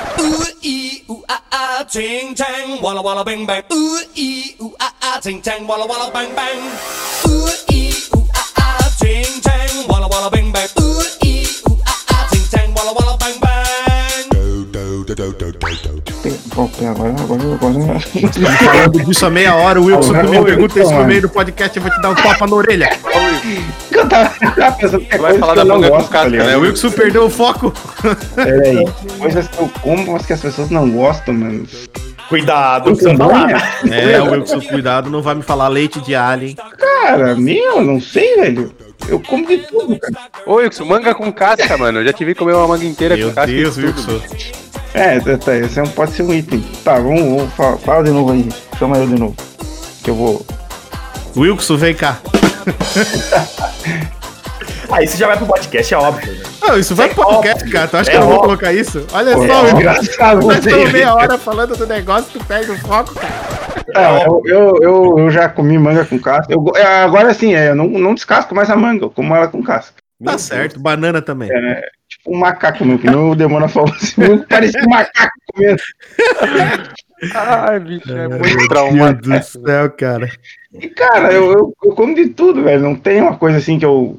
[16.54, 18.00] Pô, pera, agora, agora, agora.
[18.64, 21.22] Falando disso há meia hora, o Wilson Ah, que me pergunta Wilson, isso no meio
[21.22, 22.88] do podcast, eu vou te dar um topa na orelha.
[23.90, 26.18] Eu tava, eu tava pensando que é Vai falar que da manga com gosto, tá
[26.22, 26.52] casca, né?
[26.52, 27.72] É, o Wilson perdeu o foco.
[28.34, 28.86] Peraí.
[29.18, 31.66] Coisas que eu como, mas que as pessoas não gostam, mano.
[32.28, 33.48] Cuidado, falar.
[33.82, 34.12] né?
[34.12, 36.56] É, o Wilson, cuidado, não vai me falar leite de alien.
[36.78, 38.72] Cara, meu, não sei, velho.
[39.08, 40.14] Eu como de tudo, cara.
[40.46, 41.98] Ô, Wilson, manga com casca, mano.
[41.98, 43.50] Eu já te vi comer uma manga inteira Meu com casca.
[43.52, 44.12] Deus, e tudo.
[44.12, 44.69] Wilson.
[44.94, 46.60] É, tá, tá, esse é um- pode ser um item.
[46.84, 48.48] Tá, vamos, vamos fala, fala de novo aí.
[48.78, 49.36] Chama eu de novo.
[50.02, 50.44] Que eu vou.
[51.36, 52.18] Wilson, vem cá.
[54.92, 56.32] Ah, isso já vai pro podcast, é óbvio.
[56.32, 56.42] Né?
[56.62, 57.86] Não, isso vai pro podcast, cara.
[57.86, 58.48] Tu acha que É eu não vou óbvio.
[58.58, 59.06] colocar isso?
[59.12, 62.78] Olha Pô, só, é engraçado Nós estamos meia hora falando do negócio, tu perde o
[62.80, 63.32] foco, cara.
[63.96, 66.52] É, eu, eu, eu, eu já comi manga com casca.
[66.52, 69.46] Eu, é, agora sim, é, eu não, não descasco mais a manga, eu como ela
[69.46, 69.99] com casca.
[70.24, 71.48] Tá certo, banana também.
[72.08, 75.82] Tipo um macaco, meu, que nem o Demona falou assim, muito parecia um macaco comendo.
[77.34, 80.30] Ai, bicho, é muito Meu Deus do céu, cara.
[80.72, 82.82] E, cara, eu, eu, eu como de tudo, velho.
[82.82, 84.18] Não tem uma coisa assim que eu.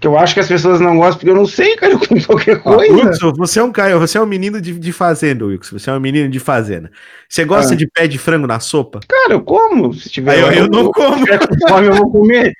[0.00, 2.24] Que eu acho que as pessoas não gostam, porque eu não sei, cara, eu como
[2.26, 2.92] qualquer coisa.
[2.92, 5.78] Wilson, você é um cara, você é um menino de, de fazenda, Wilson.
[5.78, 6.90] Você é um menino de fazenda.
[7.28, 7.76] Você gosta Ah.
[7.76, 9.00] de pé de frango na sopa?
[9.06, 9.92] Cara, eu como.
[9.94, 10.32] Se tiver.
[10.32, 11.18] Aí eu- eu não como.
[11.18, 12.54] Se tiver com fome, eu vou comer.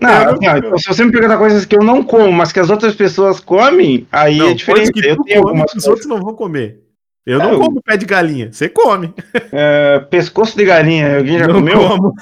[0.00, 2.50] Não, Eu não assim, então, se você me perguntar coisas que eu não como, mas
[2.52, 4.92] que as outras pessoas comem, aí é coisas diferente.
[4.92, 5.88] que Eu tu tenho come, algumas que os coisas.
[5.88, 6.80] outros não vão comer.
[7.26, 8.48] Eu não É, eu- como pé de galinha.
[8.50, 9.12] Você come.
[9.52, 11.78] É, pescoço de galinha, alguém já não comeu?
[11.88, 12.14] como.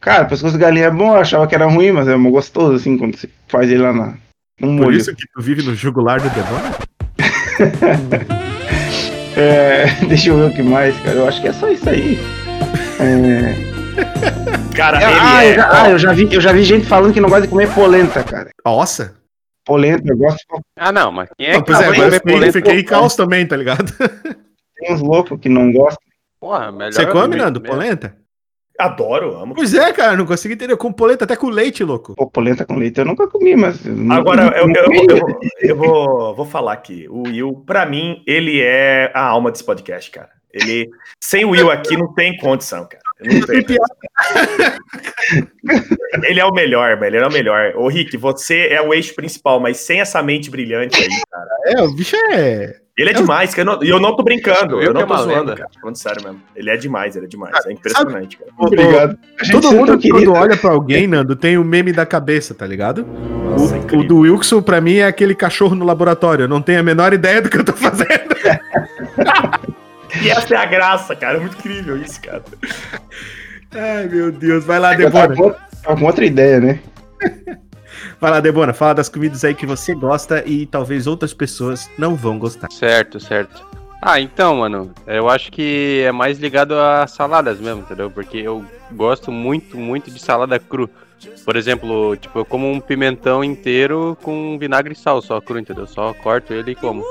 [0.00, 2.98] Cara, pescoço de galinha é bom, eu achava que era ruim, mas é gostoso, assim,
[2.98, 4.06] quando você faz ele lá na,
[4.60, 4.96] num Por molho.
[4.98, 6.74] isso que tu vive no jugular do demônio?
[9.36, 11.16] É, deixa eu ver o que mais, cara.
[11.16, 12.18] Eu acho que é só isso aí.
[13.00, 13.73] É...
[14.76, 15.54] Cara, Ah, ele eu é.
[15.54, 17.72] já, ah, eu já vi, eu já vi gente falando que não gosta de comer
[17.74, 18.50] polenta, cara.
[18.64, 19.14] Nossa.
[19.64, 22.52] Polenta, eu gosto de Ah, não, mas quem é Ah, que pois é, agora eu
[22.52, 23.92] fiquei, em caos também, tá ligado?
[24.76, 26.02] tem uns loucos que não gostam.
[26.40, 27.74] Porra, melhor Você come, comer Nando, mesmo.
[27.74, 28.16] polenta?
[28.78, 29.54] Adoro, amo.
[29.54, 30.72] Pois é, cara, não consigo entender.
[30.72, 32.14] Eu como polenta até com leite, louco.
[32.16, 33.86] Pô, polenta com leite eu nunca comi, mas.
[33.86, 37.06] eu Agora, eu, eu, eu, eu- eu vou, vou falar aqui.
[37.08, 40.28] O Will, pra mim, ele é a alma desse podcast, cara.
[40.52, 40.90] Ele,
[41.22, 43.02] sem o Will aqui, não tem condição, cara.
[46.24, 47.16] Ele é o melhor, velho.
[47.16, 47.72] Ele é o melhor.
[47.76, 51.48] Ô, Rick, você é o eixo principal, mas sem essa mente brilhante aí, cara.
[51.66, 52.76] É, o bicho é.
[52.96, 53.68] Ele é demais, cara.
[53.68, 54.76] Eu não- E eu não tô brincando.
[54.76, 55.56] Will Eu não que é tô uma zoando, lenda.
[55.56, 55.70] cara.
[55.80, 56.40] Falando sério mesmo.
[56.54, 57.66] Ele é demais, ele é demais.
[57.66, 58.50] É impressionante, cara.
[58.56, 59.18] Obrigado.
[59.50, 63.04] Todo mundo, queria- quando olha pra alguém, Nando, tem o meme da cabeça, tá ligado?
[63.04, 64.04] Nossa, O, incrível.
[64.04, 66.44] o do Wilson, pra mim, é aquele cachorro no laboratório.
[66.44, 68.34] Eu não tenho a menor ideia do que eu tô fazendo.
[70.22, 71.36] E essa é a graça, cara.
[71.38, 72.42] É muito incrível isso, cara.
[73.72, 74.64] Ai, meu Deus.
[74.64, 75.34] Vai lá, Debona.
[75.34, 76.80] com outra- tava com outra ideia, né?
[78.20, 78.72] Vai lá, Debona.
[78.72, 82.70] Fala das comidas aí que você gosta e talvez outras pessoas não vão gostar.
[82.70, 83.64] Certo, certo.
[84.00, 88.10] Ah, então, mano, eu acho que é mais ligado a saladas mesmo, entendeu?
[88.10, 90.88] Porque eu gosto muito, muito de salada cru.
[91.44, 95.86] Por exemplo, tipo, eu como um pimentão inteiro com vinagre e sal, só cru, entendeu?
[95.86, 97.02] Só corto ele e como.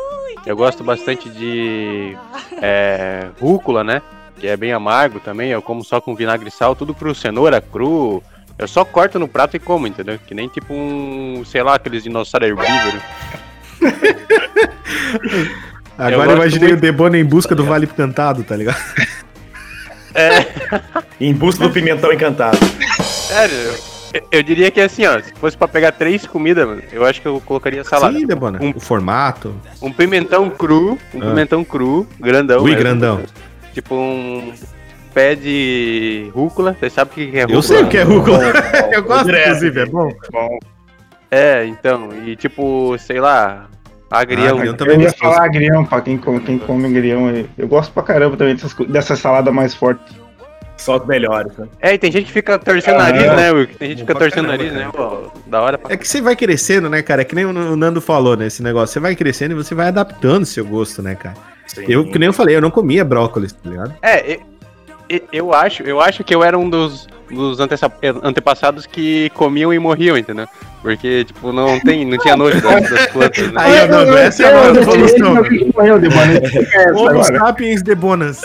[0.46, 2.18] Eu gosto bastante de
[2.62, 4.02] é, rúcula, né?
[4.40, 5.52] Que é bem amargo também.
[5.52, 8.22] Eu como só com vinagre e sal, tudo cru, cenoura cru.
[8.58, 10.20] Eu só corto no prato e como, entendeu?
[10.28, 13.02] Que nem tipo um, sei lá, aqueles dinossauros herbívoros.
[15.98, 16.80] Agora eu, imaginei muito.
[16.80, 18.78] o Debona em busca do Vale Cantado, tá ligado?
[21.20, 22.58] Em busca do pimentão encantado.
[23.02, 23.74] Sério,
[24.14, 27.22] eu, eu diria que assim, ó, se fosse pra pegar três comidas, mano, eu acho
[27.22, 28.18] que eu colocaria salada.
[28.18, 28.60] Sim, Debona.
[28.62, 29.54] Um- O formato.
[29.82, 31.26] Um pimentão cru, um Ah.
[31.28, 32.60] pimentão cru, grandão.
[32.60, 32.80] Ui, mesmo.
[32.80, 33.22] grandão.
[33.74, 34.54] Tipo um
[35.14, 37.58] pé de rúcula, você sabe o que é rúcula?
[37.58, 38.38] Eu sei o que é rúcula.
[38.40, 38.44] bom,
[38.94, 40.10] eu gosto, inclusive, é bom.
[40.32, 40.60] Bom,
[41.32, 43.68] É, então, e tipo, sei lá,
[44.12, 44.58] agrião.
[44.58, 47.28] agrião também eu ia falar agrião, pra quem come, quem come agrião.
[47.28, 47.50] aí.
[47.58, 50.02] Eu gosto pra caramba também dessas, dessa salada mais forte.
[50.84, 51.68] Só os melhores, né?
[51.82, 53.36] É, e tem gente que fica torcendo o Ah, nariz, é.
[53.36, 53.68] né, Will?
[53.68, 54.90] Tem gente que fica torcendo o caramba, nariz, né?
[54.94, 57.22] Pô, da hora pra É que você vai crescendo, né, cara?
[57.22, 58.48] É que nem o Nando falou, né?
[58.48, 58.92] Esse negócio.
[58.94, 61.36] Você vai crescendo e você vai adaptando o seu gosto, né, cara?
[61.68, 61.86] Sim.
[61.88, 63.94] Eu, que nem eu falei, eu não comia brócolis, tá ligado?
[64.02, 64.40] É, e-
[65.10, 67.58] e- eu acho, eu acho que eu era um dos, dos
[68.22, 70.48] antepassados que comiam e morriam, entendeu?
[70.82, 73.62] Porque, tipo, não tem, não tinha nojo das, das plantas, né?
[73.64, 74.72] Aí, Nando, essa é a.
[74.74, 74.92] Essa
[76.94, 78.42] Homo sapiens debonas.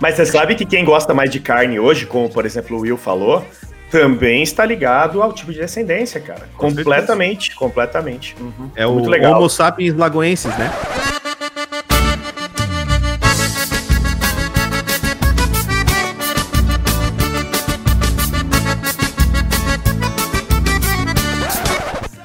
[0.00, 2.96] Mas você sabe que quem gosta mais de carne hoje, como por exemplo o Will
[2.96, 3.44] falou,
[3.90, 6.48] também está ligado ao tipo de descendência, cara.
[6.56, 8.36] Com completamente, completamente.
[8.40, 8.70] Uhum.
[8.74, 9.38] É o Muito legal.
[9.38, 10.70] Homo sapiens lagoenses, né?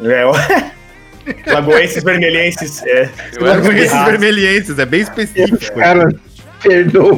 [0.02, 0.32] É, o...
[1.46, 2.84] Lagoenses vermelhenses.
[2.84, 3.10] É.
[3.40, 5.76] Lagoenses vermelhenses, é bem específico.
[5.76, 6.10] Cara,
[6.62, 7.16] perdoa.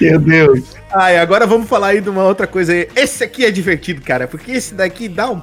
[0.00, 0.76] Meu Deus.
[0.94, 2.88] E agora vamos falar aí de uma outra coisa aí.
[2.94, 5.42] Esse aqui é divertido, cara, porque esse daqui dá um-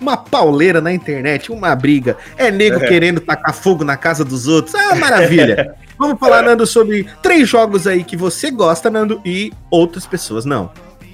[0.00, 2.16] uma pauleira na internet, uma briga.
[2.36, 2.88] É nego É.
[2.88, 4.74] querendo tacar fogo na casa dos outros.
[4.74, 5.74] Ah, maravilha.
[5.98, 10.70] vamos falar, Nando, sobre três jogos aí que você gosta, Nando, e outras pessoas não.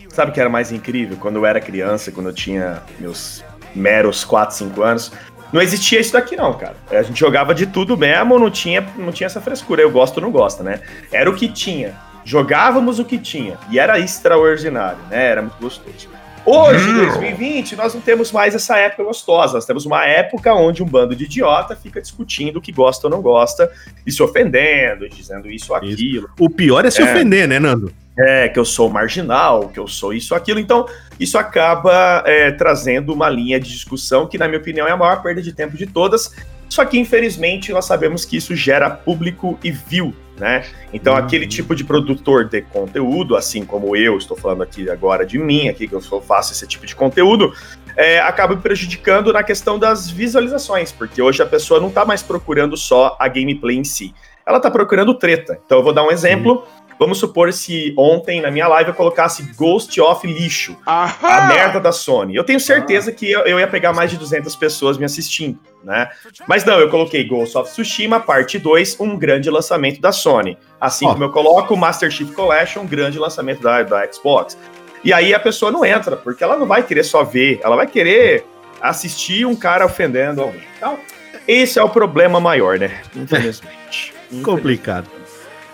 [0.09, 1.17] Sabe o que era mais incrível?
[1.21, 3.45] Quando eu era criança, quando eu tinha meus
[3.75, 5.13] meros 4, 5 anos.
[5.53, 6.77] Não existia isso daqui, não, cara.
[6.91, 9.81] A gente jogava de tudo mesmo, não tinha, não tinha essa frescura.
[9.83, 10.81] Eu gosto ou não gosta, né?
[11.11, 11.95] Era o que tinha.
[12.25, 13.57] Jogávamos o que tinha.
[13.71, 15.27] E era extraordinário, né?
[15.27, 16.09] Era muito gostoso.
[16.45, 19.55] Hoje, em 2020, nós não temos mais essa época gostosa.
[19.55, 23.11] Nós temos uma época onde um bando de idiota fica discutindo o que gosta ou
[23.11, 23.71] não gosta,
[24.07, 26.31] e se ofendendo, e dizendo isso ou aquilo.
[26.39, 27.05] O pior é se É.
[27.05, 27.93] ofender, né, Nando?
[28.19, 30.59] É, que eu sou marginal, que eu sou isso aquilo.
[30.59, 30.87] Então,
[31.21, 35.23] isso acaba é, trazendo uma linha de discussão que, na minha opinião, é a maior
[35.23, 36.35] perda de tempo de todas.
[36.69, 40.67] Só que, infelizmente, nós sabemos que isso gera público e view, né?
[40.93, 45.39] Então, aquele tipo de produtor de conteúdo, assim como eu estou falando aqui agora de
[45.39, 47.55] mim, aqui que eu faço esse tipo de conteúdo,
[47.97, 52.77] é, acaba prejudicando na questão das visualizações, porque hoje a pessoa não está mais procurando
[52.77, 54.15] só a gameplay em si,
[54.47, 55.59] ela está procurando treta.
[55.65, 56.67] Então, eu vou dar um exemplo.
[56.99, 61.93] Vamos supor se ontem na minha live eu colocasse Ghost of Lixo, a merda da
[61.93, 62.35] Sony.
[62.35, 66.11] Eu tenho certeza que eu, eu ia pegar mais de 200 pessoas me assistindo, né?
[66.49, 70.59] Mas não, eu coloquei Ghost of Tsushima, parte 2, um grande lançamento da Sony.
[70.81, 71.13] Assim Ó.
[71.13, 74.59] como eu coloco Master Chief Collection, um grande lançamento da, da Xbox.
[75.05, 77.87] E aí a pessoa não entra, porque ela não vai querer só ver, ela vai
[77.87, 78.45] querer
[78.81, 80.63] assistir um cara ofendendo alguém.
[80.77, 80.99] Então,
[81.47, 83.01] esse é o problema maior, né?
[83.15, 84.13] Infelizmente.
[84.43, 85.09] Complicado.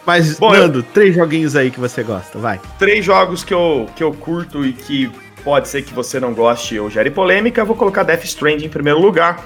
[0.07, 2.61] Mas, Bom, eu- Nando, três joguinhos aí que você gosta, vai.
[2.79, 5.11] três jogos que eu, que eu curto e que
[5.43, 8.69] pode ser que você não goste ou gere polêmica, eu vou colocar Death Stranding em
[8.69, 9.45] primeiro lugar.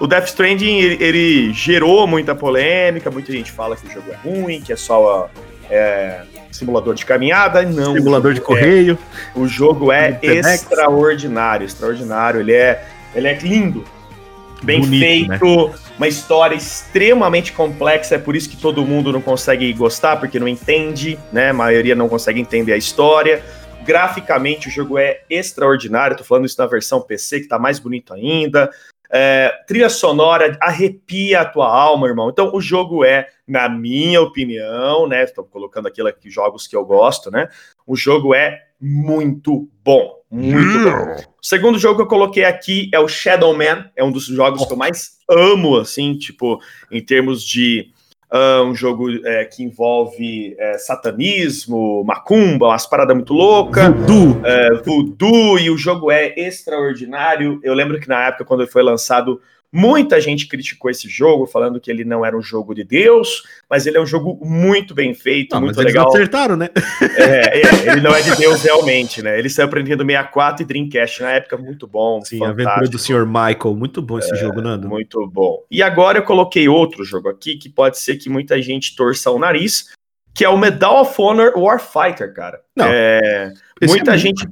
[0.00, 4.16] O Death Stranding, ele, ele gerou muita polêmica, muita gente fala que o jogo é
[4.28, 5.30] ruim, que é só
[5.70, 7.62] é, simulador de caminhada.
[7.62, 8.98] Não, Simulador de é- correio.
[9.34, 12.40] o jogo é extraordinário, extraordinário.
[12.40, 12.84] Ele é,
[13.14, 13.84] ele é lindo,
[14.62, 15.38] bem Bonito, né?
[15.38, 18.14] feito, uma história extremamente complexa.
[18.14, 21.50] É por isso que todo mundo não consegue gostar, porque não entende, né?
[21.50, 23.42] A maioria não consegue entender a história.
[23.84, 26.16] Graficamente, o jogo é extraordinário.
[26.16, 28.70] Tô falando isso na versão PC, que tá mais bonito ainda.
[29.14, 32.30] É, trilha sonora arrepia a tua alma, irmão.
[32.30, 35.24] Então, o jogo é, na minha opinião, né?
[35.24, 37.48] Estou colocando aquilo aqui, jogos que eu gosto, né?
[37.86, 40.21] O jogo é muito bom.
[40.32, 41.32] Muito bom.
[41.40, 43.90] O segundo jogo que eu coloquei aqui é o Shadow Man.
[43.94, 46.58] É um dos jogos que eu mais amo, assim, tipo,
[46.90, 47.92] em termos de
[48.34, 54.40] ah, um jogo é, que envolve é, satanismo, macumba, umas paradas muito loucas Voodoo.
[54.42, 57.60] é, voodoo e o jogo é extraordinário.
[57.62, 59.38] Eu lembro que na época, quando ele foi lançado,
[59.72, 63.86] muita gente criticou esse jogo, falando que ele não era um jogo de Deus, mas
[63.86, 66.08] ele é um jogo muito bem feito, Não, muito mas eles legal.
[66.08, 66.68] acertaram, né?
[67.16, 69.38] É, é, ele não é de Deus realmente, né?
[69.38, 72.20] Ele saiu pra Nintendo 64 e Dreamcast na época, muito bom.
[72.22, 73.24] Sim, a aventura do Sr.
[73.24, 73.74] Michael.
[73.74, 74.88] Muito bom esse jogo, Nando.
[74.88, 75.64] Muito bom.
[75.70, 79.38] E agora eu coloquei outro jogo aqui que pode ser que muita gente torça o
[79.38, 79.90] nariz,
[80.34, 82.60] que é o Medal of Honor Warfighter, cara.
[82.76, 82.86] Não.
[82.88, 84.46] É, Esse muita é gente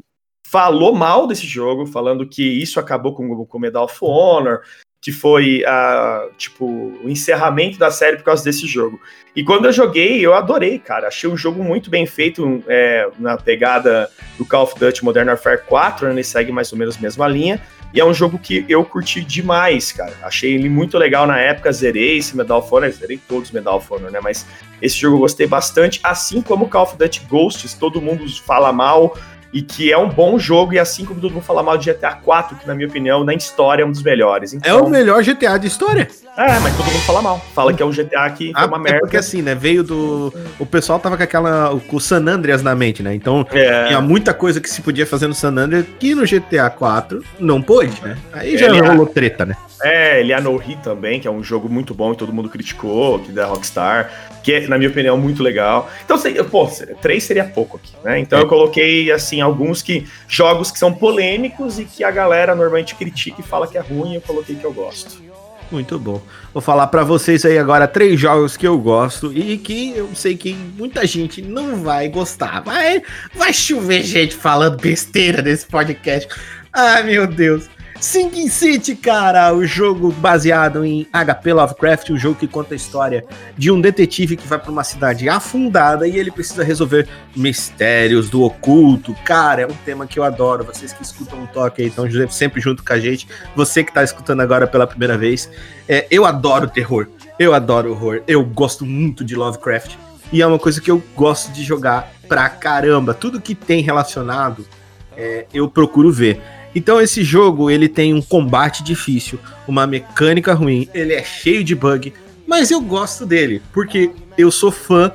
[0.51, 4.63] falou mal desse jogo, falando que isso acabou com o Medal of Honor,
[5.01, 6.67] que foi ah, tipo
[7.03, 9.01] o encerramento da série por causa desse jogo.
[9.35, 11.09] E quando eu joguei, eu adorei, cara.
[11.09, 15.63] Achei um jogo muito bem feito é, na pegada do Call of Duty Modern Warfare
[15.67, 16.15] 4, né?
[16.15, 17.61] ele segue mais ou menos a mesma linha.
[17.95, 20.13] E é um jogo que eu curti demais, cara.
[20.23, 23.79] Achei ele muito legal na época, zerei esse Medal of Honor, zerei todos os Medal
[23.79, 24.21] of Honor, né?
[24.23, 24.47] Mas
[24.83, 28.73] esse jogo eu gostei bastante, assim como o Call of Duty Ghosts, todo mundo fala
[28.73, 29.17] mal,
[29.53, 32.13] e que é um bom jogo, e assim como todo mundo fala mal de GTA
[32.15, 34.53] 4, que na minha opinião, na história é um dos melhores.
[34.53, 36.09] É Então, o melhor GTA de história.
[36.37, 37.39] É, mas todo mundo fala mal.
[37.55, 39.01] Fala que é um GTA que Ah, uma é merda.
[39.01, 39.55] porque assim, né?
[39.55, 40.33] Veio do.
[40.59, 41.79] O pessoal tava com aquela.
[41.87, 43.15] com o San Andreas na mente, né?
[43.15, 46.71] Então É, tinha muita coisa que se podia fazer no San Andreas que no GTA
[46.71, 48.17] 4 não pôde, né?
[48.33, 49.57] Aí já é- rolou treta, né?
[49.83, 52.51] É, ele é No Hit também, que é um jogo muito bom e todo mundo
[52.51, 54.11] criticou, que da Rockstar,
[54.45, 55.91] que é, na minha opinião, muito legal.
[56.05, 56.69] Então, se- pô,
[57.01, 58.19] três seria pouco aqui, né?
[58.19, 58.43] Então É.
[58.43, 63.41] eu coloquei, assim, alguns que jogos que são polêmicos e que a galera normalmente critica
[63.41, 65.30] e fala que é ruim, eu coloquei que eu gosto.
[65.71, 66.21] Muito bom.
[66.53, 70.37] Vou falar pra vocês aí agora três jogos que eu gosto e que eu sei
[70.37, 72.61] que muita gente não vai gostar.
[72.61, 73.03] Vai,
[73.35, 76.29] vai chover gente falando besteira nesse podcast.
[76.73, 77.69] Ai, meu Deus.
[78.01, 83.27] Sinking City, cara, o jogo baseado em HP Lovecraft, um jogo que conta a história
[83.59, 88.43] de um detetive que vai pra uma cidade afundada e ele precisa resolver mistérios do
[88.43, 89.15] oculto.
[89.23, 90.65] Cara, é um tema que eu adoro.
[90.65, 93.29] Vocês que escutam o toque aí estão sempre junto com a gente.
[93.55, 95.51] Você que tá escutando agora pela primeira vez,
[95.87, 97.07] é, eu adoro terror,
[97.39, 99.97] eu adoro horror, eu gosto muito de Lovecraft
[100.33, 103.13] e é uma coisa que eu gosto de jogar pra caramba.
[103.13, 104.67] Tudo que tem relacionado,
[105.15, 106.41] é, eu procuro ver.
[106.75, 111.75] Então esse jogo ele tem um combate difícil, uma mecânica ruim, ele é cheio de
[111.75, 112.13] bug,
[112.47, 115.13] mas eu gosto dele porque eu sou fã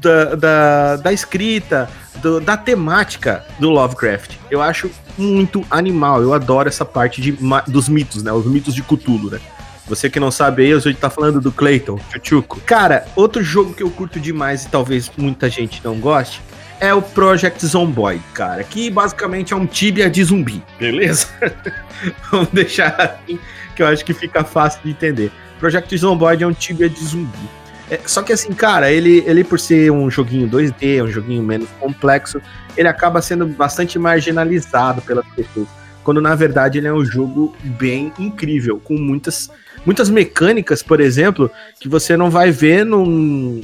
[0.00, 1.88] da, da, da escrita,
[2.22, 4.32] do- da temática do Lovecraft.
[4.50, 6.22] Eu acho muito animal.
[6.22, 7.36] Eu adoro essa parte de,
[7.66, 8.32] dos mitos, né?
[8.32, 9.40] Os mitos de Cthulhu, né?
[9.86, 12.60] Você que não sabe aí, gente tá falando do Clayton, Chuchuco.
[12.66, 16.40] Cara, outro jogo que eu curto demais e talvez muita gente não goste
[16.80, 21.28] é o Project Zomboid, cara, que basicamente é um Tibia de zumbi, beleza?
[22.30, 23.38] Vamos deixar assim,
[23.74, 25.32] que eu acho que fica fácil de entender.
[25.58, 27.48] Project Zomboid é um Tibia de zumbi.
[27.90, 31.68] É, só que assim, cara, ele, ele por ser um joguinho 2D, um joguinho menos
[31.78, 32.40] complexo,
[32.76, 35.68] ele acaba sendo bastante marginalizado pelas pessoas.
[36.02, 39.50] Quando na verdade ele é um jogo bem incrível, com muitas,
[39.84, 41.50] muitas mecânicas, por exemplo,
[41.80, 43.60] que você não vai ver num,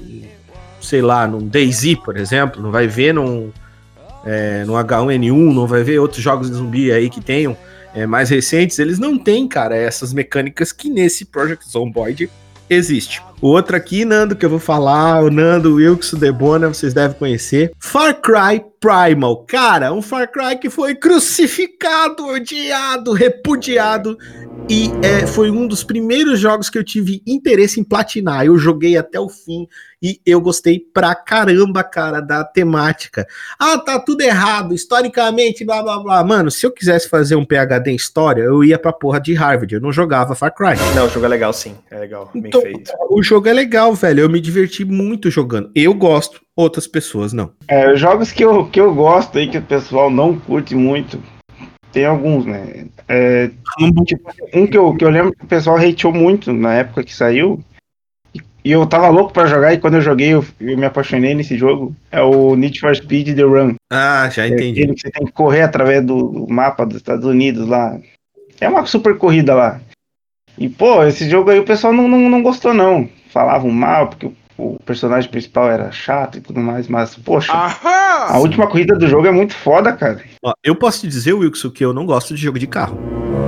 [0.82, 3.50] sei lá, num DayZ, por exemplo, não vai ver num,
[4.24, 7.56] é, no H1N1, não vai ver outros jogos de zumbi aí que tenham
[7.94, 12.30] é, mais recentes, eles não têm, cara, essas mecânicas que nesse Project Zomboid
[12.68, 13.22] existe.
[13.42, 17.72] O outro aqui, Nando, que eu vou falar, o Nando Wilkes Debona, vocês devem conhecer.
[17.80, 19.44] Far Cry Primal.
[19.46, 24.16] Cara, um Far Cry que foi crucificado, odiado, repudiado.
[24.68, 28.44] E é, foi um dos primeiros jogos que eu tive interesse em platinar.
[28.46, 29.66] Eu joguei até o fim
[30.00, 33.26] e eu gostei pra caramba, cara, da temática.
[33.58, 36.24] Ah, tá tudo errado, historicamente, blá blá blá.
[36.24, 39.74] Mano, se eu quisesse fazer um PhD em história, eu ia pra porra de Harvard.
[39.74, 40.76] Eu não jogava Far Cry.
[40.94, 41.76] Não, o jogo é legal sim.
[41.90, 42.30] É legal.
[42.32, 42.92] Bem Então, feito.
[43.10, 44.20] o jogo é legal, velho.
[44.20, 45.70] Eu me diverti muito jogando.
[45.74, 47.50] Eu gosto, outras pessoas não.
[47.66, 51.18] É, os jogos que eu, que eu gosto aí, que o pessoal não curte muito,
[51.92, 52.86] tem alguns, né?
[53.08, 57.02] É, tipo, um que eu, que eu lembro que o pessoal hateou muito na época
[57.04, 57.58] que saiu,
[58.34, 61.56] e- eu tava louco pra jogar, e quando eu joguei eu, eu me apaixonei nesse
[61.56, 63.74] jogo, é o Need for Speed The Run.
[63.90, 64.82] Ah, já É entendi.
[64.82, 67.98] aquele que você tem que correr através do, do mapa dos Estados Unidos lá.
[68.60, 69.80] É uma super corrida lá.
[70.58, 73.08] E, pô, esse jogo aí o pessoal não, não, não gostou, não.
[73.32, 78.38] Falavam mal, porque o, o personagem principal era chato e tudo mais, mas, poxa, a
[78.38, 80.20] última corrida do jogo é muito foda, cara.
[80.42, 82.98] Ó, eu posso te dizer, Wilson, que eu não gosto de jogo de carro.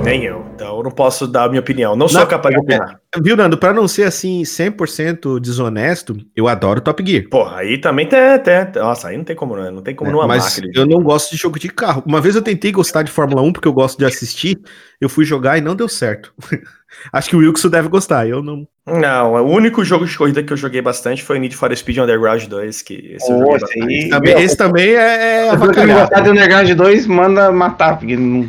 [0.03, 0.45] Nem eu.
[0.53, 1.95] Então eu não posso dar a minha opinião.
[1.95, 2.99] Não sou Não, capaz de opinar.
[3.21, 3.57] Viu, Nando?
[3.57, 7.27] Pra não ser assim 100% desonesto, eu adoro Top Gear.
[7.29, 8.81] Porra, aí também tem, tem.
[8.81, 9.71] Nossa, aí não tem como, não.
[9.71, 10.93] Não tem como não amar Mas aquele eu jogo.
[10.93, 12.03] não gosto de jogo de carro.
[12.05, 14.59] Uma vez eu tentei gostar de Fórmula 1 porque eu gosto de assistir.
[15.01, 16.33] Eu fui jogar e não deu certo.
[17.11, 18.27] Acho que o Wilson deve gostar.
[18.27, 18.67] Eu não.
[18.87, 22.43] Não, o único jogo de corrida que eu joguei bastante foi Need for Speed Underground
[22.45, 25.99] 2, que esse eu Pô, joguei esse Também- esse também é, é não avacalhado.
[26.01, 28.47] gostar do Underground 2, manda matar, porque não,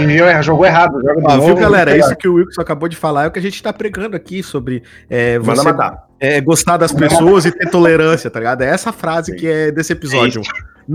[0.00, 1.00] enviou, erra- jogou errado.
[1.00, 1.96] Joga de Ó, novo, viu, galera?
[1.96, 4.42] Isso que o Wilson acabou de falar é o que a gente tá pregando aqui
[4.42, 6.08] sobre é, você matar.
[6.18, 8.62] é, gostar das pessoas e ter tolerância, tá ligado?
[8.62, 10.42] É essa frase que é desse episódio.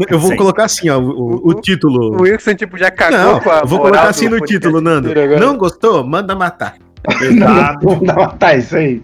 [0.10, 0.36] Eu vou Sim.
[0.36, 2.18] colocar assim, ó, o, o título.
[2.18, 5.10] O Wilson, tipo, já cagou Não, com a eu vou colocar assim no título, Nando.
[5.40, 6.06] Não gostou?
[6.06, 6.76] Manda matar.
[7.22, 7.86] Exato.
[7.86, 9.02] Manda matar isso aí.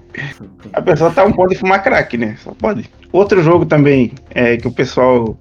[0.74, 2.36] A pessoa tá um ponto de fumar crack, né?
[2.44, 2.90] Só pode.
[3.12, 5.38] Outro jogo também é, que o pessoal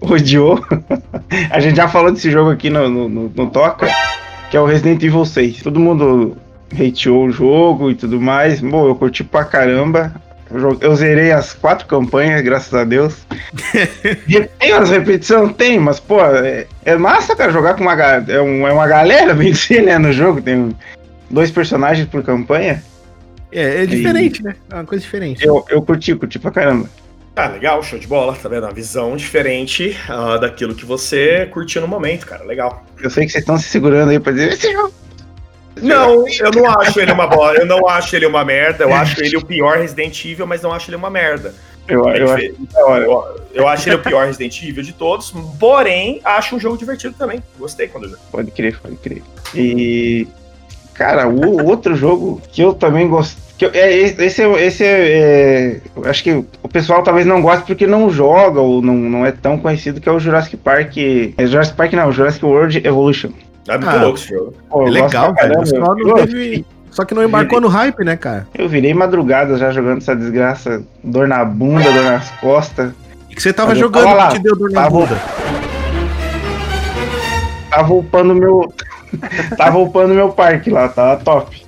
[0.00, 0.64] odiou.
[1.50, 3.88] a gente já falou desse jogo aqui no, no, no- no Toca,
[4.50, 5.62] que é o Resident Evil 6.
[5.62, 6.36] Todo mundo
[6.72, 8.60] hateou o jogo e tudo mais.
[8.60, 10.12] Bom, eu curti pra caramba.
[10.80, 13.26] Eu, zerei as quatro campanhas, graças a Deus.
[14.58, 15.52] Tem umas repetições?
[15.56, 19.34] Tem, mas, pô, é, é massa, cara, jogar com uma, é, um- é uma galera
[19.34, 20.40] vencer, né, no jogo.
[20.40, 20.70] Tem
[21.30, 22.82] dois personagens por campanha.
[23.50, 24.56] É, é diferente, né?
[24.70, 25.44] É uma coisa diferente.
[25.44, 26.88] Eu, eu curti, curti pra caramba.
[27.34, 28.64] Ah, legal, show de bola, tá vendo?
[28.64, 32.44] Uma visão diferente ah, daquilo que você curtiu no momento, cara.
[32.44, 32.84] Legal.
[33.00, 34.92] Eu sei que vocês estão se segurando aí pra dizer esse jogo.
[35.80, 37.54] Não, eu não acho ele uma bola.
[37.54, 38.84] Eu não acho ele uma merda.
[38.84, 41.54] Eu acho ele o pior Resident Evil, mas não acho ele uma merda.
[41.86, 46.20] Eu, É eu acho eu, eu acho ele o pior Resident Evil de todos, porém,
[46.22, 47.42] acho um jogo divertido também.
[47.58, 48.24] Gostei quando eu joguei.
[48.30, 49.22] Pode crer, pode crer.
[49.54, 50.26] E.
[50.98, 53.36] Cara, o outro jogo que eu também gosto.
[53.56, 56.32] Que eu- é, esse é, esse é, é, eu Acho que
[56.62, 60.08] o pessoal talvez não goste porque não joga ou não, não é tão conhecido, que
[60.08, 60.96] é o Jurassic Park.
[61.36, 63.30] É Jurassic Park não, Jurassic World Evolution.
[63.68, 64.54] É muito Ah, louco esse jogo.
[64.68, 65.36] Pô, É legal, velho.
[65.36, 65.66] caramba.
[65.66, 68.48] Só não Eu- teve- Só que não embarcou no hype, né, cara?
[68.56, 70.82] Eu virei madrugada já jogando essa desgraça.
[71.04, 72.90] Dor na bunda, dor nas costas.
[73.30, 75.16] E que você tava Mas jogando tava lá, que te deu dor na tava- bunda.
[77.70, 78.72] Tava upando meu.
[79.56, 81.66] tava upando meu parque lá, tava top.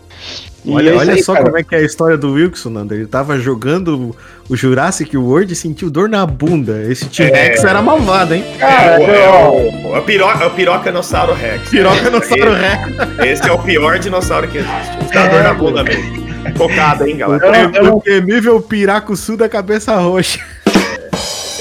[0.62, 1.46] E Olha, é olha aí, só cara.
[1.46, 2.92] como é que é a história do Wilson, Nando.
[2.94, 4.14] Ele tava jogando
[4.46, 6.82] o Jurassic World e sentiu dor na bunda.
[6.86, 8.44] Esse T-Rex era malvado, hein?
[8.58, 11.70] Cara, é, o, eu- é, o, é o piroca, é o pirocanossauro Rex.
[11.70, 13.26] Piroca no Sauro Esse- Rex.
[13.40, 15.14] Esse é o pior dinossauro que existe.
[15.14, 16.20] Dá dor na bunda mesmo.
[16.56, 17.70] Focada, hein, galera?
[17.74, 20.40] Eu- O temível piraco sul da cabeça roxa.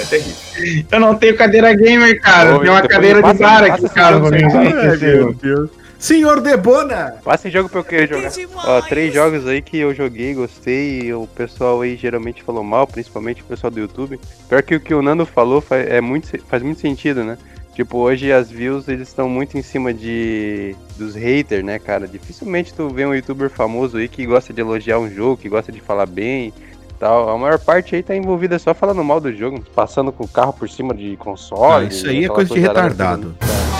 [0.01, 0.85] Isso é terrível.
[0.91, 2.55] Eu não tenho cadeira gamer, cara.
[2.55, 4.43] Ô, tenho uma cadeira de bar aqui pra mim.
[4.53, 5.33] Ai, meu.
[5.33, 5.69] Deus.
[5.97, 7.15] Senhor Debona!
[7.25, 8.31] Passa em jogo pra eu querer jogar.
[8.55, 12.87] Ó, três jogos aí que eu joguei, gostei, e o pessoal aí geralmente falou mal,
[12.87, 14.17] principalmente o pessoal do YouTube.
[14.47, 17.37] Pior que o que o Nando falou faz, é muito, faz muito sentido, né?
[17.75, 22.07] Tipo, hoje as views eles estão muito em cima de dos haters, né, cara?
[22.07, 25.69] Dificilmente tu vê um youtuber famoso aí que gosta de elogiar um jogo, que gosta
[25.69, 26.53] de falar bem
[26.99, 27.29] tal.
[27.29, 30.53] A maior parte aí tá envolvida só falando mal do jogo, passando com o carro
[30.53, 31.85] por cima de console.
[31.85, 33.35] Ah, isso aí é aquela coisa de retardado.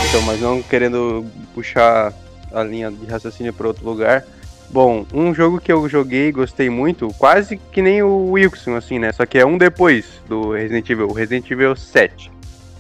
[0.08, 2.14] Então, mas não querendo puxar
[2.52, 4.26] a linha de raciocínio para outro lugar.
[4.72, 9.00] Bom, um jogo que eu joguei e gostei muito, quase que nem o Wilson, assim,
[9.00, 9.12] né?
[9.12, 12.32] Só que é um depois do Resident Evil, o Resident Evil 7.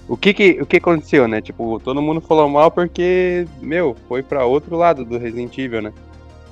[0.08, 1.42] O que que, o que aconteceu, né?
[1.42, 5.94] Tipo, todo mundo falou mal porque, meu, foi pra outro lado do Resident Evil, né?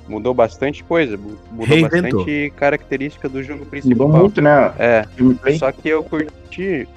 [0.08, 2.20] Mudou bastante coisa, mu- mudou Reinventou.
[2.20, 4.08] bastante característica do jogo Mudou principal.
[4.08, 4.72] muito, né?
[4.78, 5.58] É, Gameplay.
[5.58, 6.88] só que eu curti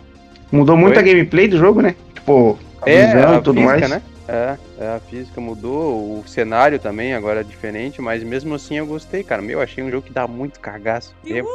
[0.52, 1.00] Mudou muito Oi?
[1.00, 1.96] a gameplay do jogo, né?
[2.14, 3.90] Tipo, a É, visão e tudo física, mais.
[3.90, 4.02] né?
[4.28, 8.86] É, é, a física mudou, o cenário também agora é diferente, mas mesmo assim eu
[8.86, 9.42] gostei, cara.
[9.42, 11.14] Meu, achei um jogo que dá muito cagaço.
[11.24, 11.48] mesmo.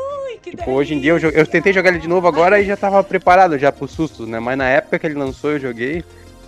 [0.43, 3.03] Tipo, hoje em dia eu, eu tentei jogar ele de novo agora e já tava
[3.03, 4.39] preparado já pro sustos, né?
[4.39, 6.05] Mas na época que ele lançou eu joguei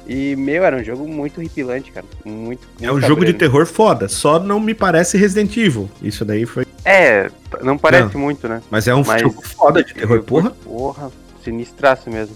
[0.09, 2.06] e, meu, era um jogo muito horripilante, cara.
[2.24, 2.66] Muito.
[2.80, 5.88] É um jogo de terror foda, só não me parece Resident Evil.
[6.02, 6.66] Isso daí foi.
[6.84, 7.30] É,
[7.62, 8.62] não parece muito, né?
[8.70, 10.50] Mas é um Mas- jogo foda de terror, porra.
[10.64, 11.11] Porra,
[11.44, 12.34] sinistraço mesmo.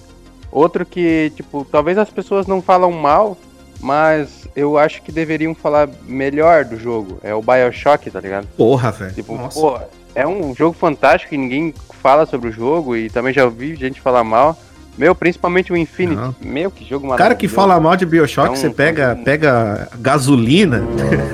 [0.50, 3.38] Outro que, tipo, talvez as pessoas não falam mal,
[3.80, 7.18] mas eu acho que deveriam falar melhor do jogo.
[7.22, 8.46] É o Bioshock, tá ligado?
[8.56, 9.14] Porra, velho.
[9.14, 9.58] Tipo, Nossa.
[9.58, 9.78] pô,
[10.14, 14.00] é um jogo fantástico e ninguém fala sobre o jogo e também já ouvi gente
[14.00, 14.58] falar mal.
[14.98, 16.20] Meu, principalmente o Infinity.
[16.20, 16.34] Não.
[16.40, 17.54] Meu, que jogo O cara que maravilhoso.
[17.54, 20.82] fala mal de Bioshock, É um- você pega, um- pega gasolina,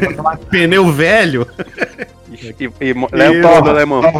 [0.48, 1.44] pneu velho,
[2.30, 2.94] E, e, e.
[2.94, 3.74] Nova,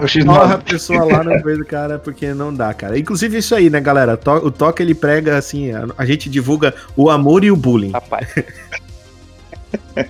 [0.09, 0.25] X9.
[0.25, 2.99] morre a pessoa lá no meio do cara, porque não dá, cara.
[2.99, 4.17] Inclusive isso aí, né, galera?
[4.17, 7.93] To- O Toque ele prega assim, a, a gente divulga o amor e o bullying.
[7.93, 8.27] Rapaz.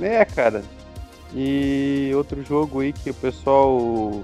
[0.00, 0.62] é, cara.
[1.34, 4.22] E outro jogo aí que o pessoal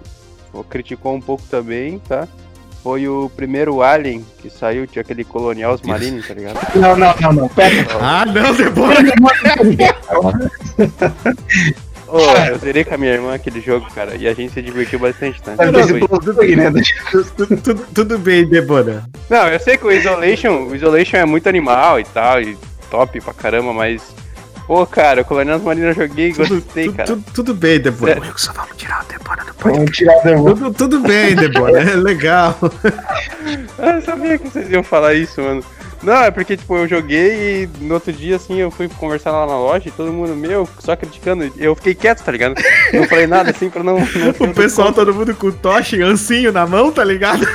[0.69, 2.29] criticou um pouco também, tá?
[2.83, 6.59] Foi o primeiro Alien que saiu, tinha aquele Colonial Marine, tá ligado?
[6.77, 7.49] Não, não, não, não.
[7.49, 7.75] Pera.
[8.01, 9.03] Ah, não, Debora!
[12.07, 14.99] Ô, eu zerei com a minha irmã aquele jogo, cara, e a gente se divertiu
[14.99, 15.55] bastante, tá?
[15.57, 15.87] Pelos
[16.25, 16.73] dois aqui, né?
[17.37, 19.05] tudo, tudo- tudo bem, Debora.
[19.29, 22.57] Não, eu sei que o Isolation, o Isolation é muito animal e tal, e
[22.91, 24.03] top pra caramba, mas.
[24.69, 25.25] Pô, cara,
[25.65, 27.07] Marine eu joguei e gostei, tudo, cara.
[27.07, 28.13] tudo, tudo bem, Debora.
[28.13, 28.21] É.
[28.21, 30.57] Wilson, vamos tirar o Debora do Vamos tirar o demônio.
[30.57, 31.81] Tudo, tudo bem, Debora.
[31.81, 32.55] É legal.
[33.79, 35.65] Ah, eu sabia que vocês iam falar isso, mano.
[36.03, 39.47] Não, é porque, tipo, eu joguei e no outro dia, assim, eu fui conversar lá
[39.47, 41.53] na loja e todo mundo, meu, só criticando.
[41.57, 42.55] Eu fiquei quieto, tá ligado?
[42.93, 43.99] Não falei nada, assim, pra não...
[43.99, 47.47] não O pessoal, todo mundo com tocha e ancinho na mão, tá ligado?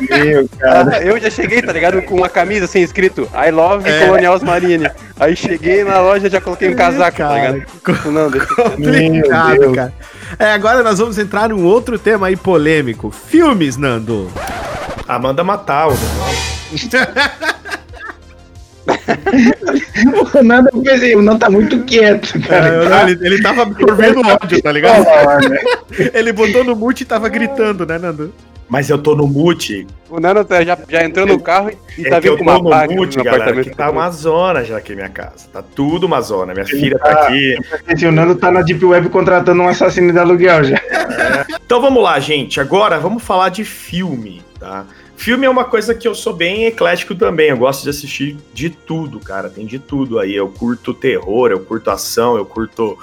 [0.00, 0.96] Meu, cara.
[0.96, 2.02] Ah, eu já cheguei, tá ligado?
[2.02, 4.06] Com uma camisa assim, escrito I love É.
[4.06, 4.90] Colonials Marine.
[5.18, 8.12] Aí cheguei na loja e já coloquei um casaco, tá Cara, ligado?
[8.12, 8.46] Não, deixa...
[8.54, 9.92] Complicado, cara.
[10.38, 13.10] É, agora nós vamos entrar num outro tema aí polêmico.
[13.10, 14.30] Filmes, Nando.
[15.08, 15.88] Amanda matar
[20.38, 22.68] o Nando fez aí, o Nando tá muito quieto, É, cara.
[22.68, 25.04] eu- Tá- ele, ele tava absorvendo ódio, tá ligado?
[25.48, 25.58] Né?
[26.14, 28.32] Ele botou no mute e tava gritando, né, Nando?
[28.68, 29.84] Mas eu tô no mute.
[30.08, 32.54] O Nano tá- já, já entrou no carro e É tá eu vindo com uma
[32.54, 33.70] no placa mute, no galera, apartamento.
[33.70, 35.48] que tá uma zona já aqui em minha casa.
[35.52, 36.52] Tá tudo uma zona.
[36.54, 37.56] Minha filha tá tá- aqui.
[37.88, 40.80] Esse, o Nando tá na Deep Web contratando um assassino de aluguel já.
[41.66, 42.60] Então vamos lá, gente.
[42.60, 44.84] Agora vamos falar de filme, tá?
[45.20, 47.50] Filme é uma coisa que eu sou bem eclético também.
[47.50, 49.50] Eu gosto de assistir de tudo, cara.
[49.50, 50.34] Tem de tudo aí.
[50.34, 52.98] Eu curto terror, eu curto ação, eu curto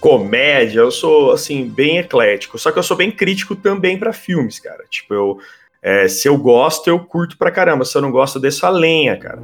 [0.00, 0.80] comédia.
[0.80, 2.58] Eu sou, assim, bem eclético.
[2.58, 4.82] Só que eu sou bem crítico também pra filmes, cara.
[4.88, 5.38] Tipo, eu.
[5.82, 7.84] é, se eu gosto, eu curto pra caramba.
[7.84, 9.42] Se eu não gosto, eu a lenha, cara.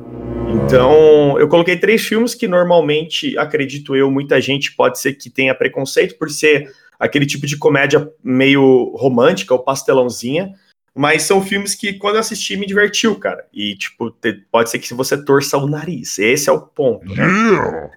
[0.48, 5.54] Então, eu coloquei três filmes que normalmente, acredito eu, muita gente pode ser que tenha
[5.54, 10.54] preconceito por ser aquele tipo de comédia meio romântica ou pastelãozinha.
[10.94, 13.44] Mas são filmes que, quando eu assisti, me divertiu, cara.
[13.52, 16.20] E, tipo, te- pode ser que você torça o nariz.
[16.20, 17.26] Esse é o ponto, né?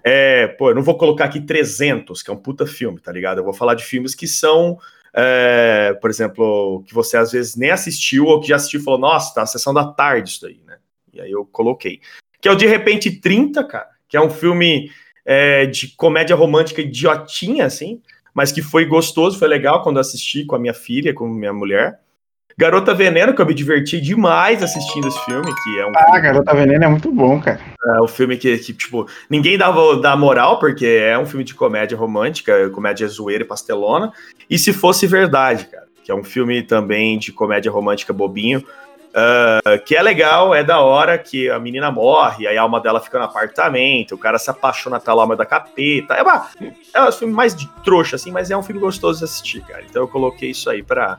[0.02, 3.38] É, pô, eu não vou colocar aqui 300, que é um puta filme, tá ligado?
[3.38, 4.78] Eu vou falar de filmes que são,
[5.14, 8.98] é, por exemplo, que você às vezes nem assistiu ou que já assistiu e falou,
[8.98, 10.78] nossa, tá na sessão da tarde isso daí, né?
[11.12, 12.00] E aí eu coloquei.
[12.40, 14.90] Que é o De Repente 30, cara, que é um filme
[15.24, 18.02] é, de comédia romântica idiotinha, assim,
[18.34, 21.52] mas que foi gostoso, foi legal quando eu assisti com a minha filha, com minha
[21.52, 22.00] mulher.
[22.58, 26.20] Garota Veneno, que eu me diverti demais assistindo esse filme, que é um Ah, filme
[26.20, 27.60] Garota Veneno é muito bom, cara.
[27.96, 31.54] é um filme que, que, tipo, ninguém dava dá moral, porque é um filme de
[31.54, 34.12] comédia romântica, comédia zoeira e pastelona.
[34.50, 38.64] E se fosse verdade, cara, que é um filme também de comédia romântica bobinho,
[39.14, 42.98] ah, que é legal, é da hora que a menina morre, aí a alma dela
[43.00, 46.14] fica no apartamento, o cara se apaixona pela alma da capeta.
[46.14, 46.48] É, uma,
[46.92, 49.84] é um filme mais de trouxa, assim, mas é um filme gostoso de assistir, cara.
[49.88, 51.18] Então eu coloquei isso aí pra,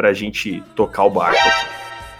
[0.00, 1.38] pra gente tocar o barco.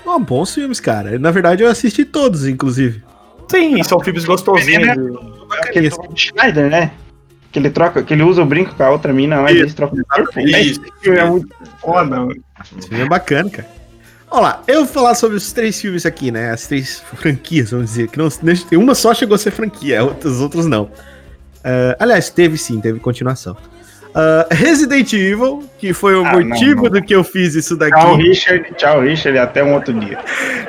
[0.04, 1.18] Ó, bons filmes, cara.
[1.18, 3.02] Na verdade, eu assisti todos, inclusive.
[3.50, 5.16] Sim, são filmes gostosinhos.
[5.62, 6.92] Aquele Rob Schneider, né?
[7.50, 9.74] Que ele troca, que ele usa o brinco com a outra mina, mas Isso, eles
[9.74, 10.40] trocam o corpo.
[10.40, 10.82] Isso.
[10.82, 11.48] Esse filme é muito
[11.80, 12.44] foda, mano.
[12.78, 13.68] Esse filme é bacana, cara.
[14.30, 16.50] Olha lá, eu vou falar sobre os três filmes aqui, né?
[16.50, 18.08] As três franquias, vamos dizer.
[18.08, 18.28] Que não,
[18.74, 20.90] uma só chegou a ser franquia, outros outros não.
[21.64, 23.56] Ah, aliás, teve sim, teve continuação.
[24.14, 26.90] Ah, Resident Evil, que foi o Ah, não, motivo não.
[26.90, 27.92] do que eu fiz isso daqui.
[27.98, 28.74] Tchau, Richard.
[28.76, 29.38] Tchau, Richard.
[29.38, 30.18] Até um outro dia.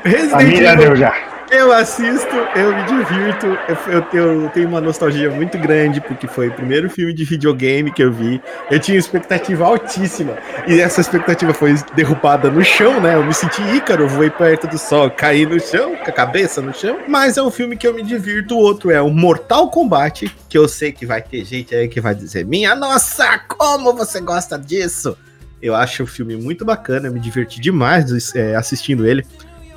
[0.03, 1.13] A Resident minha já Evil, deu já.
[1.51, 3.45] Eu assisto, eu me divirto.
[3.67, 7.25] Eu, eu tenho- eu tenho uma nostalgia muito grande, porque foi o primeiro filme de
[7.25, 8.41] videogame que eu vi.
[8.69, 10.37] Eu tinha expectativa altíssima.
[10.65, 13.15] E essa expectativa foi derrubada no chão, né?
[13.15, 16.73] Eu me senti ícaro, voei perto do sol, caí no chão, com a cabeça no
[16.73, 16.99] chão.
[17.07, 18.55] Mas é um filme que eu me divirto.
[18.55, 21.99] O outro é o Mortal Kombat, que eu sei que vai ter gente aí que
[21.99, 25.17] vai dizer: Minha nossa, como você gosta disso?
[25.61, 29.23] Eu acho o filme muito bacana, eu me diverti demais é, assistindo ele.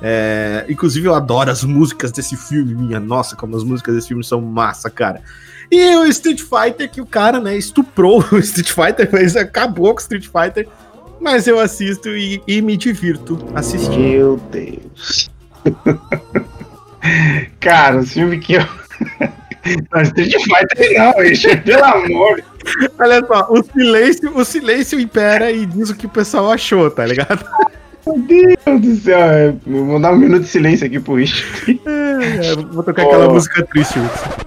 [0.01, 2.73] É, inclusive, eu adoro as músicas desse filme.
[2.75, 5.21] Minha nossa, como as músicas desse filme são massa, cara.
[5.71, 9.99] E o Street Fighter, que o cara, né, estuprou o Street Fighter, mas acabou com
[9.99, 10.67] o Street Fighter.
[11.19, 13.97] Mas eu assisto e, e me divirto assistindo.
[13.97, 15.29] Meu Deus.
[17.59, 18.61] Cara, o filme que eu.
[19.91, 22.43] Não, Street Fighter não, Richard, pelo amor.
[22.99, 27.03] Olha só, o silêncio, o silêncio impera e diz o que o pessoal achou, tá
[27.03, 27.43] ligado?
[28.05, 29.17] Meu Deus do céu.
[29.19, 31.79] é, Vou dar um minuto de silêncio aqui pro Richard.
[31.85, 33.33] É, vou tocar aquela Oh.
[33.33, 34.45] música triste, Wilson.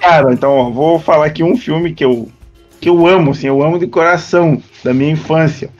[0.00, 2.28] Cara, então, ó, vou falar aqui um filme que eu,
[2.80, 5.70] que eu amo, assim, eu amo de coração, da minha infância.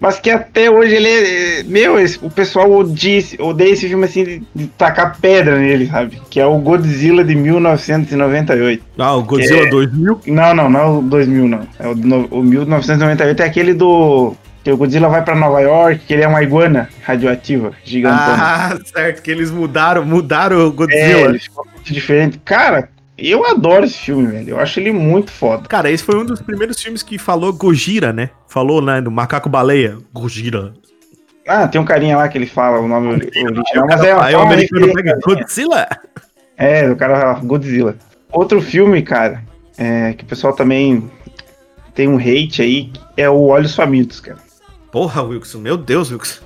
[0.00, 1.60] Mas que até hoje ele é.
[1.60, 5.58] é, Meu, esse- o pessoal odeia, esse- odeia esse filme assim de, de tacar pedra
[5.58, 6.20] nele, sabe?
[6.30, 8.82] Que é o Godzilla de 1998.
[8.98, 9.70] Ah, o Godzilla É.
[9.70, 10.20] 2000.
[10.26, 11.60] Não, não, não é o 2000, não.
[11.78, 14.34] É o, no- o 1998 é aquele do.
[14.62, 18.36] Que o Godzilla vai pra Nova York, que ele é uma iguana radioativa, gigantona.
[18.38, 21.28] Ah, certo, que eles mudaram, mudaram o é, Godzilla.
[21.30, 22.38] ele ficou muito diferente.
[22.44, 24.50] Cara, eu adoro esse filme, velho.
[24.50, 25.66] Eu acho ele muito foda.
[25.66, 28.28] Cara, esse foi um dos primeiros filmes que falou Gojira, né?
[28.50, 29.96] Falou, né, do macaco baleia.
[30.12, 30.74] Gojira.
[31.46, 34.34] Ah, tem um carinha lá que ele fala o nome ori- original, mas é, Aí
[34.34, 35.86] o é americano pega Godzilla.
[36.56, 37.94] É, o cara fala Godzilla.
[38.32, 39.40] Outro filme, cara,
[39.78, 41.08] é, que o pessoal também
[41.94, 44.38] tem um hate aí, é o Olhos Famintos, cara.
[44.90, 46.40] Porra, Wilson, meu Deus, Wilson.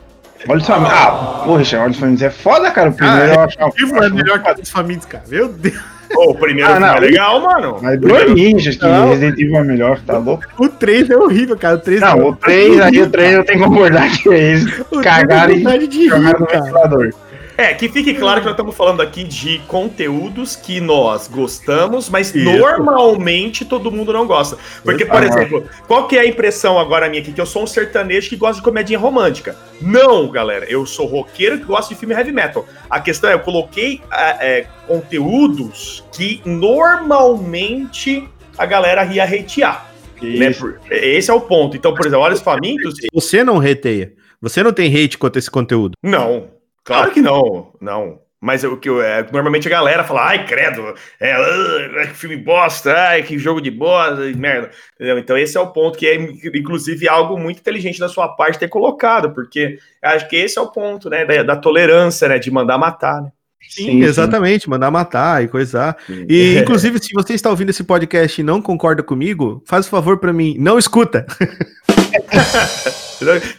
[0.46, 0.92] Olhos Famintos.
[0.94, 2.90] Ah, porra, Richard, Olhos Famintos é foda, cara.
[2.90, 3.56] O primeiro Ah, eu acho.
[3.78, 5.24] Vivo é melhor que os famintos, cara.
[5.26, 5.93] Meu Deus.
[6.12, 6.94] Pô, o primeiro Ah, não.
[6.96, 7.78] é legal, mano.
[7.82, 9.08] Mas dois ninjas que Não.
[9.08, 10.44] Resident Evil é melhor, tá louco?
[10.58, 11.76] O 3 é horrível, cara.
[11.76, 14.64] O 3 Não, é o 3 aí, o 3 eu tenho que concordar que eles
[14.90, 17.10] O cagaram e jogaram no ventilador.
[17.56, 22.34] É, que fique claro que nós estamos falando aqui de conteúdos que nós gostamos, mas
[22.34, 22.44] Isso.
[22.58, 24.58] normalmente todo mundo não gosta.
[24.82, 25.26] Porque, por Ah.
[25.26, 27.32] exemplo, qual que é a impressão agora minha aqui?
[27.32, 29.56] Que eu sou um sertanejo que gosta de comedinha romântica.
[29.80, 32.66] Não, galera, eu sou roqueiro que gosta de filme heavy metal.
[32.90, 38.28] A questão é, eu coloquei ah, é, conteúdos que normalmente
[38.58, 39.90] a galera ia hatear.
[40.20, 40.54] Né?
[40.90, 41.76] Esse é o ponto.
[41.76, 44.12] Então, por exemplo, Olhos Famintos, Você não reteia.
[44.40, 45.94] Você não tem hate quanto a esse conteúdo.
[46.02, 46.48] Não,
[46.84, 48.22] claro que não, não.
[48.44, 52.94] Mas o que é, normalmente a galera fala, ai, credo, é, ah, que filme bosta,
[52.94, 54.70] ai, que jogo de bosta, merda.
[54.94, 55.18] Entendeu?
[55.18, 58.68] Então esse é o ponto que é, inclusive, algo muito inteligente da sua parte ter
[58.68, 62.76] colocado, porque acho que esse é o ponto, né, da, da tolerância, né, de mandar
[62.76, 63.32] matar, né.
[63.68, 64.68] Sim, exatamente.
[64.68, 65.96] Mandar matar e coisar.
[66.28, 70.18] E, inclusive, se você está ouvindo esse podcast e não concorda comigo, faz o favor
[70.18, 71.26] pra mim, não escuta.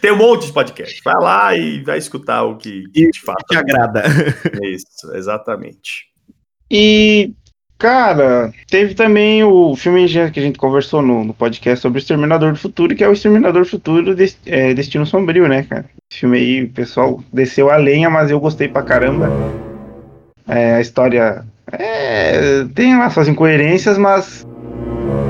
[0.00, 1.00] Tem um monte de podcast.
[1.04, 4.02] Vai lá e vai escutar o que, que de fato Te agrada.
[4.62, 6.06] é isso, exatamente.
[6.70, 7.32] E,
[7.78, 12.52] cara, teve também o filme que a gente conversou no, no podcast sobre o Exterminador
[12.52, 14.14] do Futuro, que é o Exterminador do Futuro
[14.46, 15.86] é, Destino Sombrio, né, cara?
[16.10, 19.30] Esse filme aí, o pessoal desceu a lenha, mas eu gostei pra caramba.
[20.48, 24.46] É, a história é, tem lá suas incoerências, mas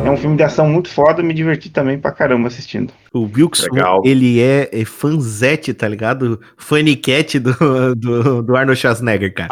[0.05, 2.93] é um filme de ação muito foda, me diverti também pra caramba assistindo.
[3.13, 3.27] O
[3.73, 4.03] Legal.
[4.05, 6.41] ele é, é fanzete, tá ligado?
[6.57, 9.49] Fanicat do, do, do Arnold Schwarzenegger, cara.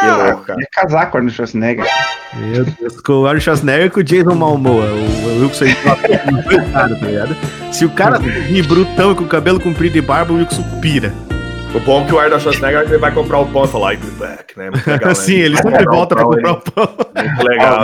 [0.00, 0.60] Que louco, cara.
[0.60, 1.86] É casar com o Arnold Schwarzenegger.
[2.34, 4.86] Meu Deus, com o Arnold Schwarzenegger e com o Jason Malmoa.
[4.86, 7.36] O, o ele dois caras, tá ligado?
[7.72, 11.14] Se o cara vir brutão e com cabelo comprido e barba, o Wilson pira.
[11.74, 14.00] O bom é que o Arnold Schwarzenegger ele vai comprar o pão e falar, I'll
[14.00, 14.70] be back, né?
[14.70, 15.14] Muito legal, né?
[15.14, 16.96] Sim, ele sempre volta pra comprar o pão.
[17.16, 17.80] Muito legal.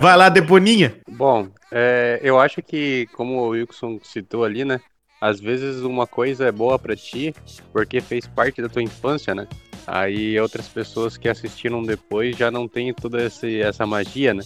[0.00, 0.96] Vai lá, Deboninha.
[1.08, 4.80] Bom, é, eu acho que, como o Wilson citou ali, né?
[5.20, 7.32] Às vezes uma coisa é boa pra ti
[7.72, 9.46] porque fez parte da tua infância, né?
[9.86, 14.42] Aí outras pessoas que assistiram depois já não tem toda essa magia, né?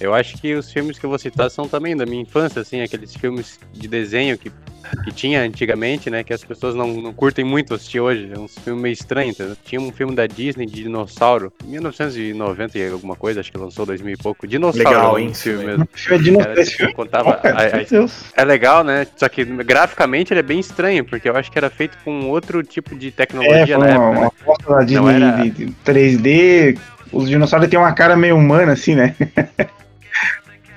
[0.00, 2.80] Eu acho que os filmes que eu vou citar são também da minha infância, assim,
[2.80, 4.50] aqueles filmes de desenho que,
[5.04, 6.22] que tinha antigamente, né?
[6.22, 8.30] Que as pessoas não, não curtem muito assistir hoje.
[8.32, 9.56] É um filme meio estranho, entendeu?
[9.64, 14.14] Tinha um filme da Disney de dinossauro, 1990 e alguma coisa, acho que lançou 2000
[14.14, 14.46] e pouco.
[14.46, 15.88] Dinossauro, Legal, hein, filme mesmo.
[15.92, 19.06] Filme é dinossauro, tipo, contava a- a- é legal, né?
[19.16, 22.62] Só que graficamente ele é bem estranho, porque eu acho que era feito com outro
[22.62, 24.10] tipo de É, tecnologia foi na uma, época.
[24.12, 24.18] né?
[24.18, 26.78] uma aposta da Disney era- de 3D.
[27.12, 29.14] Os dinossauros têm uma cara meio humana, assim, né?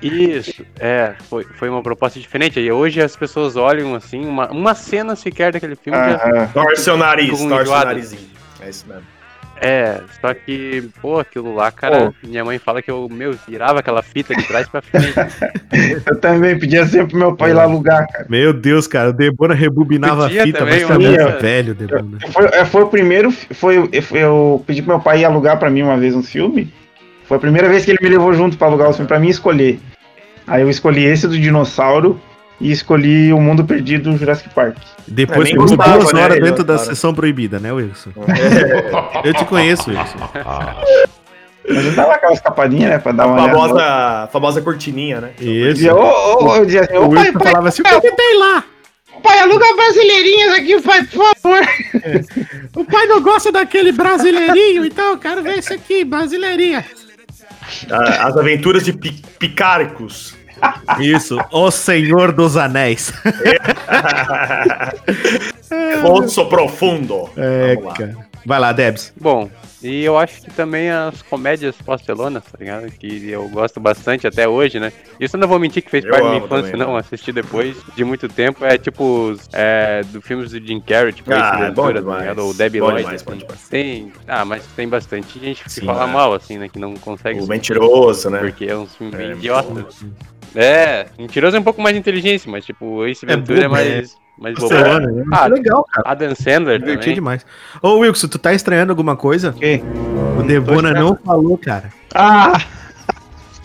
[0.02, 2.58] Isso, é, foi, foi uma proposta diferente.
[2.58, 6.16] E hoje as pessoas olham assim, uma, uma cena sequer daquele filme já.
[6.16, 6.46] Aham.
[6.52, 8.30] Torce seu nariz, torce o narizinho.
[8.60, 9.02] É isso mesmo.
[9.64, 14.02] É, só que, pô, aquilo lá, cara, minha mãe fala que eu, meu, virava aquela
[14.02, 15.14] fita de trás pra frente.
[16.04, 18.26] Eu também pedia sempre pro meu pai ir lá alugar, cara.
[18.28, 22.18] Meu Deus, cara, o Debona rebobinava a fita, também, mas muito Eu- velho, Debona.
[22.32, 23.30] Foi, é, foi o primeiro.
[23.30, 26.72] Foi, eu, eu pedi pro meu pai ir alugar pra mim uma vez um filme.
[27.24, 29.28] Foi a primeira vez que ele me levou junto pra alugar o filme pra mim
[29.28, 29.78] escolher.
[30.46, 32.20] Aí eu escolhi esse do dinossauro
[32.60, 34.76] e escolhi o Mundo Perdido do Jurassic Park.
[35.06, 36.86] Depois nem ficou duas né, horas dentro da cara.
[36.86, 38.10] sessão proibida, né, Wilson?
[39.24, 40.18] Eu te conheço, Wilson.
[41.68, 42.98] Mas eu dava aquela escapadinha, né?
[42.98, 43.52] Pra dar A uma olhada.
[43.52, 45.30] famosa, famosa cortininha, né?
[45.40, 45.74] Isso.
[45.74, 48.12] dizia, ô, ô, ô, eu dizia assim, O pai, Wilson pai, falava assim, o que
[48.16, 48.64] tem lá?
[49.22, 51.68] pai, aluga brasileirinhas aqui, pai, por favor.
[52.74, 56.84] O pai não gosta daquele brasileirinho, então eu quero ver esse aqui, brasileirinha.
[57.90, 60.34] Ah, As aventuras de Pi- Picaricus.
[61.00, 63.12] Isso, o Senhor dos Anéis.
[66.02, 67.28] Poço profundo.
[67.36, 67.94] É, Vamos lá.
[67.94, 68.16] cara.
[68.44, 69.12] Vai lá, Debs.
[69.20, 69.50] Bom,
[69.82, 72.90] e eu acho que também as comédias pastelonas, tá ligado?
[72.92, 74.92] Que eu gosto bastante até hoje, né?
[75.18, 76.96] Isso eu não vou mentir que fez Eu parte da minha infância, também, não.
[76.96, 78.64] Assisti depois de muito tempo.
[78.64, 82.00] É tipo os, é, do filmes do Jim Carrey, tipo Ah, Ace é Ventura, tá
[82.00, 82.20] demais.
[82.22, 82.38] ligado?
[82.46, 83.02] Ou Debbie Bom Lloyd.
[83.02, 83.68] demais, assim.
[83.70, 84.12] Tem.
[84.28, 86.12] Ah, mas tem bastante gente que Sim, fala é.
[86.12, 86.68] mal, assim, né?
[86.68, 87.40] Que não consegue.
[87.40, 88.38] O mentiroso, né?
[88.38, 89.86] Porque é um filme bem É, idiota.
[90.54, 94.68] É, mentiroso é um pouco mais inteligente, mas tipo, Ace É Ventura é, mais, bobão.
[94.68, 96.10] Barcelona, Ah, é legal, cara.
[96.10, 97.14] Adam Sandler Divertido também.
[97.14, 97.46] demais.
[97.82, 99.52] Ô, Wilson, tu tá estranhando alguma coisa?
[99.58, 99.82] quê?
[100.38, 101.90] O Debona não falou, cara.
[102.14, 102.60] Ah!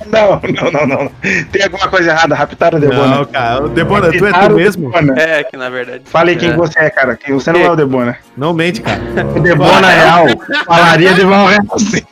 [0.05, 1.11] Não, não, não, não.
[1.51, 3.15] Tem alguma coisa errada, raptaram o Debona.
[3.17, 3.65] Não, cara.
[3.65, 4.91] O Debona, tu é tu mesmo?
[4.91, 5.19] Debona.
[5.19, 6.03] É, que na verdade.
[6.05, 6.55] Fale quem é.
[6.55, 8.15] você é, cara, que você não é o Debona.
[8.37, 9.01] Não mente, cara.
[9.35, 10.25] O Debona real
[10.67, 12.03] falaria de Van Helsing.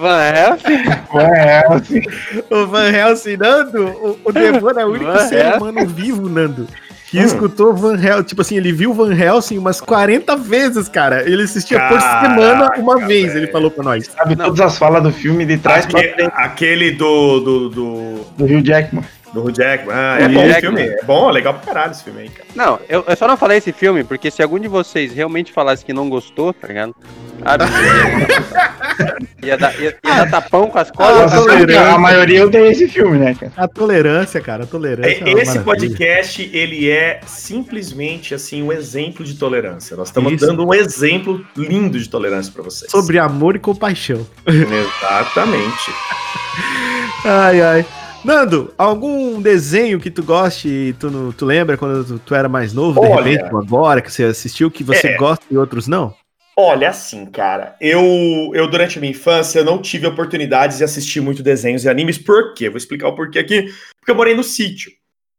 [0.00, 0.84] Van Helsing?
[1.12, 2.02] Van Helsing.
[2.50, 5.58] O Van Helsing, Nando, o, o Debona é o único Van ser Helsing.
[5.58, 6.68] humano vivo, Nando.
[7.10, 7.24] Que Hum.
[7.24, 11.22] escutou Van Helsing, tipo assim, ele viu Van Helsing umas 40 vezes, cara.
[11.28, 13.44] Ele assistia por Caraca, semana uma vez, velho.
[13.44, 14.06] ele falou pra nós.
[14.06, 14.44] Sabe Não.
[14.46, 18.44] todas as falas do filme de trás pra Aque- frente aquele do, do, do, do
[18.44, 19.02] Rio Jackman.
[19.32, 19.94] Do Hugh Jackman.
[19.94, 20.76] Ah, é Hugh bom o Jackman.
[20.76, 20.96] filme.
[21.00, 22.48] É bom, legal pra caralho esse filme aí, cara.
[22.54, 25.84] Não, eu, eu só não falei esse filme porque se algum de vocês realmente falasse
[25.84, 26.94] que não gostou, tá ligado?
[27.42, 27.64] Sabe?
[29.46, 31.40] ia, dar, ia, ia dar tapão com as Ah, costas.
[31.44, 31.90] que lerando.
[31.94, 33.52] a maioria odeia esse filme, né, cara?
[33.56, 35.10] A tolerância, cara, a tolerância.
[35.10, 35.62] é uma Esse maravilha.
[35.64, 39.96] podcast, ele é simplesmente, assim, um exemplo de tolerância.
[39.96, 40.46] Nós estamos Isso.
[40.46, 42.90] dando um exemplo lindo de tolerância pra vocês.
[42.90, 44.26] Sobre amor e compaixão.
[44.46, 45.92] Exatamente.
[47.24, 47.84] Ai, ai.
[48.24, 52.72] Nando, algum desenho que tu goste e tu, tu lembra quando tu, tu era mais
[52.72, 53.24] novo, de Olha.
[53.24, 55.16] repente, ou agora, que você assistiu, que você É.
[55.16, 56.14] gosta e outros não?
[56.60, 61.20] Olha, assim, cara, eu, eu durante a minha infância eu não tive oportunidades de assistir
[61.20, 62.18] muito desenhos e animes.
[62.18, 62.68] Por quê?
[62.68, 63.72] Vou explicar o porquê aqui.
[64.00, 64.90] Porque eu morei no sítio.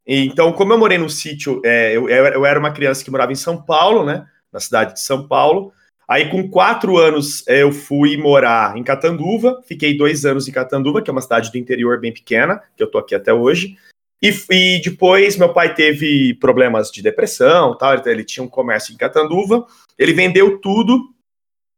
[0.07, 3.33] Então, como eu morei no sítio, é, eu, eu eu era uma criança que morava
[3.33, 4.25] em São Paulo, né?
[4.51, 5.73] Na cidade de São Paulo.
[6.09, 9.61] Aí, com quatro anos, é, eu fui morar em Catanduva.
[9.67, 12.89] Fiquei dois anos em Catanduva, que é uma cidade do interior bem pequena, que eu
[12.89, 13.77] tô aqui até hoje.
[14.19, 17.93] E, e depois, meu pai teve problemas de depressão, tal.
[18.03, 19.67] Ele, tinha um comércio em Catanduva.
[19.99, 21.13] Ele vendeu tudo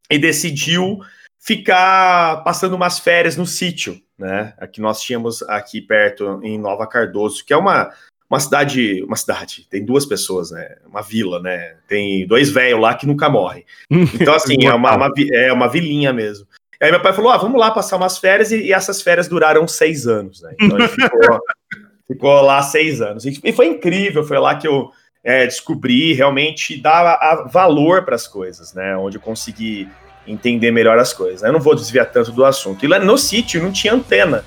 [0.09, 0.99] e decidiu
[1.37, 4.53] ficar passando umas férias no sítio, né?
[4.59, 7.91] Aqui nós tínhamos aqui perto em Nova Cardoso, que é uma,
[8.31, 10.77] uma cidade, uma cidade, tem duas pessoas, né?
[10.87, 11.75] Uma vila, né?
[11.85, 13.65] Tem dois velhos lá que nunca morrem.
[13.89, 16.47] Então, assim, é uma, uma é uma vilinha mesmo.
[16.81, 19.67] Aí meu pai falou: ah, vamos lá passar umas férias, e, e essas férias duraram
[19.67, 20.55] seis anos, né?
[20.57, 21.39] Então ele ficou,
[22.07, 23.25] ficou lá seis anos.
[23.25, 24.89] E, e foi incrível, foi lá que eu
[25.21, 28.95] é, descobri realmente dar a- valor para as coisas, né?
[28.95, 29.89] Onde eu consegui
[30.25, 31.43] entender melhor as coisas.
[31.43, 32.85] Eu não vou desviar tanto do assunto.
[32.85, 34.45] E lá no sítio não tinha antena,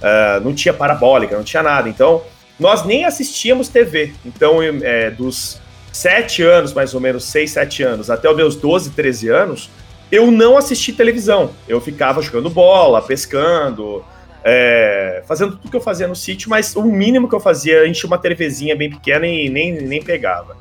[0.00, 1.86] ah, não tinha parabólica, não tinha nada.
[1.86, 2.24] Então,
[2.58, 4.12] nós nem assistíamos TV.
[4.24, 5.60] Então, é, dos
[5.92, 9.70] 7 anos, mais ou menos, 6, 7 anos, até os meus 12, 13 anos,
[10.10, 11.50] eu não assisti televisão.
[11.68, 14.04] Eu ficava jogando bola, pescando,
[14.44, 18.06] é, fazendo tudo que eu fazia no sítio, mas o mínimo que eu fazia, enchia
[18.06, 20.56] uma TVzinha bem pequena e nem, nem pegava.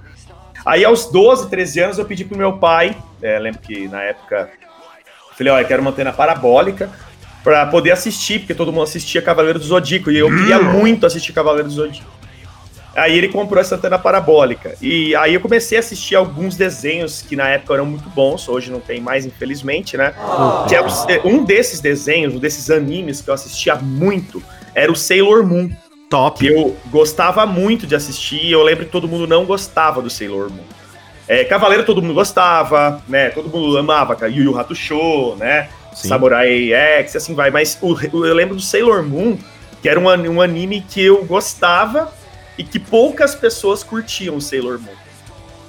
[0.65, 4.49] Aí aos 12, 13 anos eu pedi pro meu pai, é, lembro que na época,
[5.37, 6.89] falei, olha, quero uma antena parabólica
[7.45, 11.31] para poder assistir, porque todo mundo assistia Cavaleiro do Zodíaco, e eu queria muito assistir
[11.31, 12.09] Cavaleiro do Zodíaco.
[12.95, 14.73] Aí ele comprou essa antena parabólica.
[14.81, 18.71] E aí eu comecei a assistir alguns desenhos que na época eram muito bons, hoje
[18.71, 20.13] não tem mais, infelizmente, né?
[20.67, 24.41] Que é o- um desses desenhos, um desses animes que eu assistia muito,
[24.73, 25.69] era o Sailor Moon.
[26.09, 26.39] Top.
[26.39, 30.09] Que eu gostava muito de assistir, e eu lembro que todo mundo não gostava do
[30.09, 30.63] Sailor Moon.
[31.27, 33.29] É, Cavaleiro todo mundo gostava, né?
[33.29, 35.69] Todo mundo amava Yu Yu Hakusho, né?
[35.95, 36.09] Sim.
[36.09, 37.49] Samurai X, assim vai.
[37.49, 39.37] Mas o- eu lembro do Sailor Moon,
[39.81, 42.13] que era um, um anime que eu gostava
[42.57, 44.93] e que poucas pessoas curtiam Sailor Moon.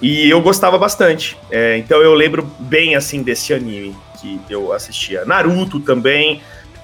[0.03, 1.39] E eu gostava bastante.
[1.51, 5.25] É, então eu lembro bem assim desse anime que eu assistia.
[5.25, 6.43] Naruto também.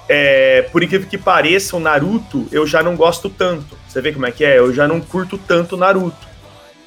[0.09, 3.77] É, por incrível que pareça, o Naruto eu já não gosto tanto.
[3.89, 4.59] Você vê como é que é?
[4.59, 6.27] Eu já não curto tanto Naruto.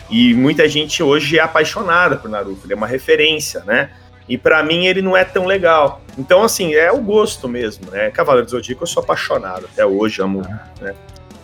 [0.09, 3.89] E muita gente hoje é apaixonada por Naruto, ele é uma referência, né?
[4.27, 6.01] E pra mim ele não é tão legal.
[6.17, 8.09] Então, assim, é o gosto mesmo, né?
[8.09, 10.41] Cavaleiro do Zodíaco eu sou apaixonado, até hoje amo,
[10.81, 10.93] né?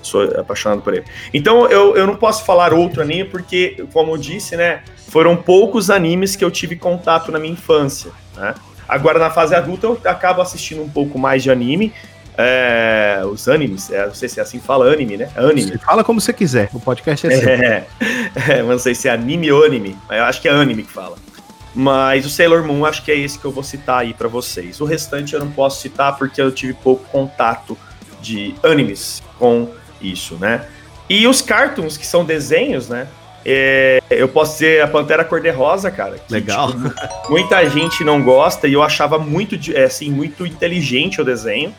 [0.02, 1.06] Sou apaixonado por ele.
[1.32, 4.82] Então eu, eu não posso falar outro anime porque, como eu disse, né?
[5.10, 8.56] Foram poucos animes que eu tive contato na minha infância, né?
[8.88, 11.94] Agora na fase adulta eu acabo assistindo um pouco mais de anime.
[12.38, 15.30] é, os animes, é, não sei se é assim fala anime, né?
[15.36, 15.62] Anime.
[15.62, 16.70] Você fala como você quiser.
[16.74, 17.50] O podcast é seu.
[17.50, 17.86] É,
[18.50, 19.96] é, mas não sei se é anime ou anime.
[20.10, 21.16] mas Eu acho que é anime que fala.
[21.74, 24.82] Mas o Sailor Moon, acho que é esse que eu vou citar aí pra vocês.
[24.82, 27.78] O restante eu não posso citar porque eu tive pouco contato
[28.22, 29.70] de animes com
[30.02, 30.68] isso, né?
[31.10, 33.08] E os cartoons, que são desenhos, né?
[33.44, 36.18] É, eu posso dizer a Pantera Cor-de-Rosa, cara.
[36.20, 36.72] que, Legal.
[36.72, 36.94] tipo,
[37.30, 41.74] muita gente não gosta e eu achava muito, é, assim, muito inteligente o desenho.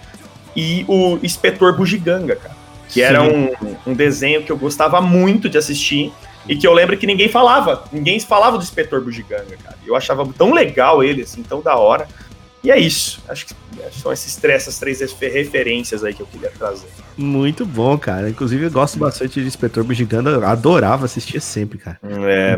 [0.55, 2.57] E o Inspetor Bugiganga, cara.
[2.89, 3.51] Que era um,
[3.87, 6.13] um desenho que eu gostava muito de assistir
[6.49, 7.85] e que eu lembro que ninguém falava.
[7.93, 9.77] Ninguém falava do Inspetor Bugiganga, cara.
[9.87, 12.07] Eu achava tão legal ele, assim, tão da hora.
[12.65, 13.21] E é isso.
[13.29, 13.55] Acho que
[14.01, 16.87] são esses três, essas três refer- referências aí que eu queria trazer.
[17.19, 18.31] Muito bom, cara.
[18.31, 20.31] Inclusive, eu gosto bastante de Inspetor Bugiganga.
[20.31, 21.99] Eu adorava assistir sempre, cara.
[22.05, 22.57] É,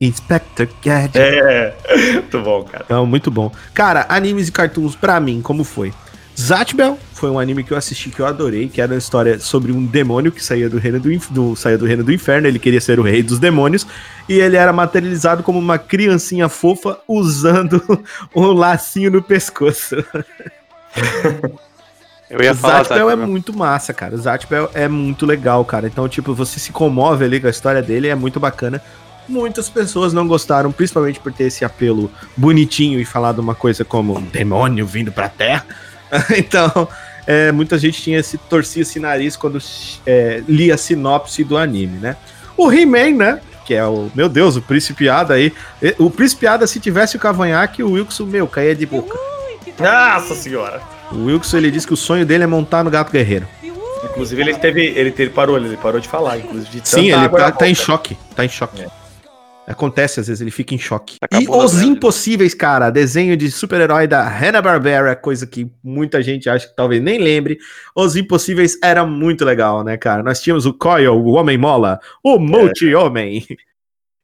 [0.00, 1.18] Inspector Gadget.
[1.18, 1.74] é
[2.14, 2.84] muito bom, cara.
[2.84, 3.52] Então, muito bom.
[3.72, 5.92] Cara, animes e cartoons, pra mim, como foi?
[6.40, 9.72] Zatbel foi um anime que eu assisti que eu adorei, que era uma história sobre
[9.72, 12.80] um demônio que saía do reino do, do- saía do reino do inferno, ele queria
[12.80, 13.84] ser o rei dos demônios,
[14.28, 17.82] e ele era materializado como uma criancinha fofa usando
[18.34, 19.96] um lacinho no pescoço.
[22.30, 24.14] Eu ia o falar, Zatbel é muito massa, cara.
[24.14, 25.86] O Zatbel é muito legal, cara.
[25.86, 28.82] Então, tipo, você se comove ali com a história dele, é muito bacana.
[29.26, 34.20] Muitas pessoas não gostaram, principalmente por ter esse apelo bonitinho e falado uma coisa como
[34.20, 35.64] demônio vindo pra terra.
[36.36, 36.88] então,
[37.26, 39.58] é, muita gente tinha esse torcia esse nariz quando
[40.06, 42.16] é, lia a sinopse do anime, né?
[42.56, 43.40] O He-Man, né?
[43.64, 45.52] Que é o, meu Deus, o Príncipe Piada aí.
[45.82, 49.16] E- O Príncipe Piada, se tivesse o cavanhaque, o Wilson, meu, caía de boca.
[49.78, 50.80] Nossa senhora!
[51.12, 53.46] O Wilson, ele disse que o sonho dele é montar no Gato Guerreiro.
[54.04, 54.84] Inclusive, ele teve.
[54.86, 56.80] Ele, teve, parou, ele parou de falar, inclusive.
[56.80, 58.16] de Sim, ele tá, tá em choque.
[58.34, 58.84] Tá em choque.
[59.68, 61.16] Acontece, às vezes, ele fica em choque.
[61.20, 61.86] Acabou e Os grana.
[61.92, 67.18] Impossíveis, cara, desenho de super-herói da Hanna-Barbera, coisa que muita gente acha que talvez nem
[67.18, 67.58] lembre.
[67.94, 70.22] Os Impossíveis era muito legal, né, cara?
[70.22, 73.44] Nós tínhamos o Coil, o Homem-Mola, o Multi-Homem.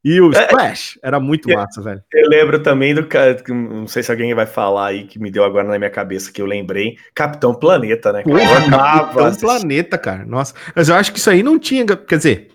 [0.07, 0.43] E o É.
[0.43, 0.99] Splash.
[1.03, 1.57] Era muito É.
[1.57, 2.03] massa, velho.
[2.13, 3.07] Eu lembro também do.
[3.07, 5.89] ca- que Não sei se alguém vai falar aí que me deu agora na minha
[5.89, 6.99] cabeça que eu lembrei.
[7.15, 8.23] Capitão Planeta, né?
[8.23, 8.37] cara?
[8.39, 9.49] Eu amava Capitão.
[9.49, 10.27] Planeta, cara.
[10.27, 10.53] Nossa.
[10.77, 11.87] Mas eu acho que isso aí não tinha.
[11.87, 12.49] Quer dizer,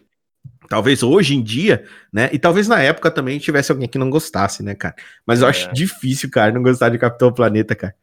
[0.70, 2.30] talvez hoje em dia, né?
[2.32, 4.96] E talvez na época também tivesse alguém que não gostasse, né, cara?
[5.26, 5.74] Mas eu acho É.
[5.74, 7.96] difícil, cara, não gostar de Capitão Planeta, cara.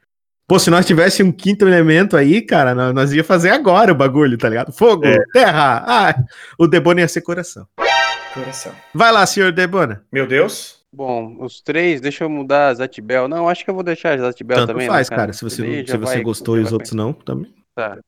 [0.48, 3.96] Pô, se nós tivesse um quinto elemento aí, cara, nós, nós ia fazer agora o
[3.96, 4.72] bagulho, tá ligado?
[4.72, 5.16] Fogo, É.
[5.32, 6.24] terra, ah,
[6.58, 7.66] o Debona ia ser coração.
[8.32, 8.72] Coração.
[8.94, 10.04] Vai lá, senhor Debona.
[10.12, 10.76] Meu Deus.
[10.92, 13.26] Bom, os três, deixa eu mudar Zatbel.
[13.28, 14.86] Não, acho que eu vou deixar Zatbel Tanto também.
[14.86, 15.32] faz, né, cara.
[15.32, 17.52] Se você, se você vai- gostou e os outros não, também.
[17.74, 17.98] Tá.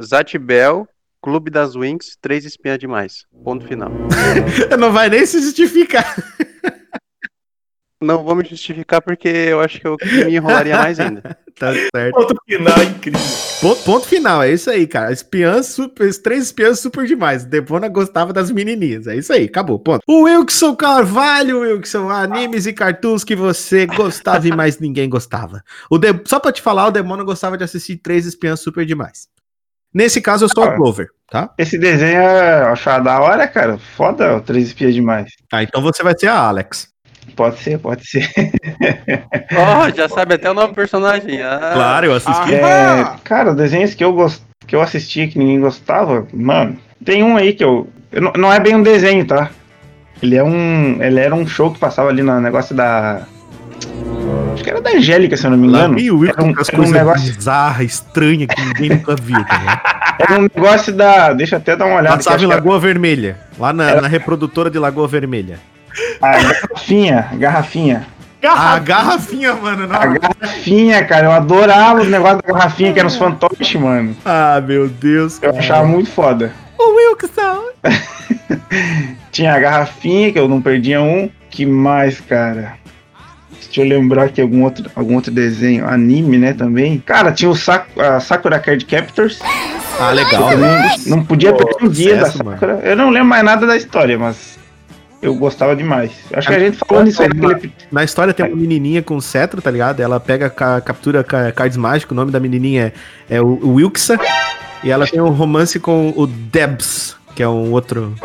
[0.00, 0.88] Zatbel,
[1.22, 3.24] Clube das Winx, Três Espinhas Demais.
[3.44, 3.90] Ponto final.
[4.78, 6.16] Não vai nem se justificar.
[8.02, 11.36] Não vou me justificar porque eu acho que eu me enrolaria mais ainda.
[11.60, 12.14] Tá certo.
[12.14, 13.20] Ponto final incrível.
[13.60, 15.12] Ponto, ponto final, é isso aí, cara.
[15.12, 17.44] Espiãs super, três espiãs super demais.
[17.44, 19.06] Debona gostava das menininhas.
[19.06, 20.00] É isso aí, acabou, ponto.
[20.08, 25.62] O Wilson Carvalho, Wilson, animes e cartoons que você gostava e mais ninguém gostava.
[25.90, 29.28] O De- Só pra te falar, o Demônio gostava de assistir três espiãs super demais.
[29.92, 30.68] Nesse caso, eu sou Ah.
[30.68, 31.50] a Clover, tá?
[31.58, 33.78] Esse desenho eu achava da hora, cara.
[33.96, 35.30] Foda, Três Espias Demais.
[35.52, 36.88] Ah, então você vai ser a Alex.
[37.36, 38.28] Pode ser, pode ser.
[39.56, 41.40] Ó, já sabe até o nome do personagem.
[41.42, 42.54] Ah, Claro, eu assisti.
[42.54, 44.42] É, cara, desenhos que eu, gost...
[44.66, 47.88] que eu assistia que ninguém gostava, mano, tem um aí que eu.
[48.12, 49.50] eu não, não é bem um desenho, tá?
[50.22, 51.02] Ele é um.
[51.02, 53.22] Ele era um show que passava ali no negócio da.
[54.54, 55.94] Acho que era da Angélica, se eu não me Lá engano.
[55.94, 59.16] vem o Will Era um, as era um coisas negócio, bizarras, estranhas que ninguém nunca
[59.16, 59.80] viu, ligado?
[60.18, 61.32] era um negócio da.
[61.32, 62.16] Deixa eu até dar uma olhada.
[62.16, 65.58] Passava em que era Lagoa Vermelha, lá na, na reprodutora de Lagoa Vermelha.
[66.20, 68.06] A garrafinha, garrafinha.
[68.42, 69.96] A garrafinha, mano, não.
[69.96, 74.16] A garrafinha, cara, eu adorava o negócio da garrafinha, que era os fantoches, mano.
[74.24, 75.58] Ah, meu Deus, Eu cara.
[75.62, 76.52] achava muito foda.
[76.78, 77.64] O Wilson.
[79.30, 81.30] Tinha a garrafinha, que eu não perdia um.
[81.50, 82.74] Que mais, cara?
[83.72, 85.86] Deixa eu lembrar aqui algum outro, algum outro desenho.
[85.86, 86.98] Anime, né, também.
[87.06, 89.38] Cara, tinha o Sak a Sakura Card Captors.
[90.00, 90.96] Ah, legal, né?
[91.06, 92.58] não, não podia perder um dia da sucesso, mano.
[92.58, 92.80] Sakura.
[92.82, 94.58] Eu não lembro mais nada da história, mas
[95.22, 96.10] eu gostava demais.
[96.32, 97.72] Acho que a gente falou nisso aí naquele...
[97.92, 100.00] Na história tem uma menininha com cetro, tá ligado?
[100.00, 102.92] Ela pega, ca- captura ca- cards mágicos, o nome da menininha
[103.28, 104.18] é, é o, o Wilksa.
[104.82, 108.16] E ela tem um romance com o Debs, que é um outro.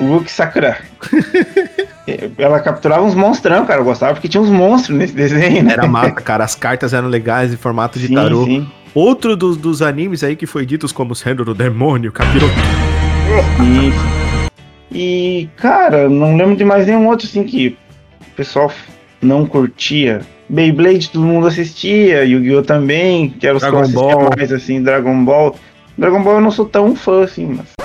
[0.00, 0.78] Luke Sakura.
[2.38, 3.80] Ela capturava uns monstrão, cara.
[3.80, 5.72] Eu gostava porque tinha uns monstros nesse desenho, né?
[5.72, 6.44] Era mata, cara.
[6.44, 8.44] As cartas eram legais em formato de sim, tarô.
[8.44, 8.66] sim.
[8.94, 12.52] Outro dos, dos animes aí que foi ditos como sendo do demônio, capiroto.
[14.90, 17.76] E, cara, não lembro de mais nenhum outro assim que
[18.20, 18.72] o pessoal
[19.22, 20.22] não curtia.
[20.48, 22.62] Beyblade todo mundo assistia, Yu-Gi-Oh!
[22.62, 24.30] também, que era os Dragon que eu Ball.
[24.36, 25.54] mais assim, Dragon Ball.
[25.96, 27.79] Dragon Ball eu não sou tão fã assim, mas.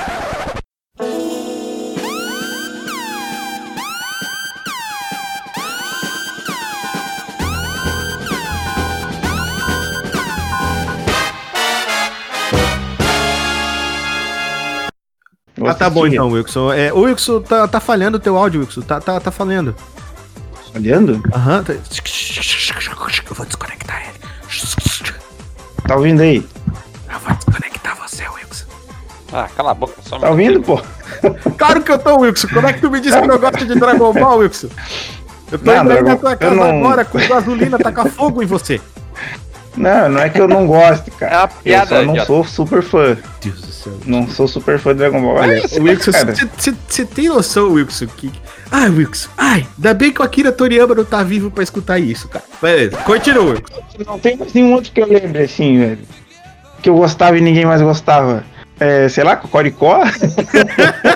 [15.65, 16.71] Eu Ah, tá bom então, Wilson.
[16.73, 18.81] É, o Wilson tá, tá falhando o teu áudio, Wilson.
[18.81, 19.75] Tá, tá, tá falhando.
[20.75, 21.21] Olhando?
[21.33, 21.63] Aham.
[21.63, 24.19] tá- Eu vou desconectar ele.
[25.87, 26.37] Tá ouvindo aí?
[27.11, 28.65] Eu vou desconectar você, Wilson.
[29.31, 29.93] Ah, cala a boca.
[30.03, 30.81] Só Tá ouvindo, pô?
[31.57, 32.47] Claro que eu tô, Wilson.
[32.49, 34.67] Como é que tu me disse que não gosta de Dragon Ball, Wilson?
[35.51, 38.41] Eu tô Não, indo aí na tua eu casa não- agora com gasolina, tacar fogo
[38.41, 38.81] em você.
[39.77, 41.37] Não, não é que eu não gosto, É cara.
[41.37, 42.25] uma Eu piada, só não idiota.
[42.27, 43.17] sou super fã.
[43.41, 43.93] Deus do céu.
[44.05, 45.35] Não sou super fã de Dragon Ball.
[45.35, 46.33] Olha, É, o Wilson, cara.
[46.87, 48.31] você tem noção, Wilson, que.
[48.71, 52.27] Ai, Wilson, ai, ainda bem que o Akira Toriyama não tá vivo pra escutar isso,
[52.27, 52.43] cara.
[52.61, 53.83] Beleza, continua, Wilson.
[54.05, 55.99] Não tem mais nenhum outro que eu lembre assim, velho.
[56.81, 58.43] Que eu gostava e ninguém mais gostava.
[58.79, 60.01] É, sei lá, Cocoricó.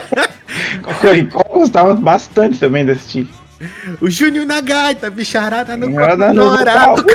[0.83, 3.27] Cocoricó eu gostava bastante também de assistir.
[4.01, 5.89] O Júnior na gaita, bicharada no
[6.33, 7.05] dourado.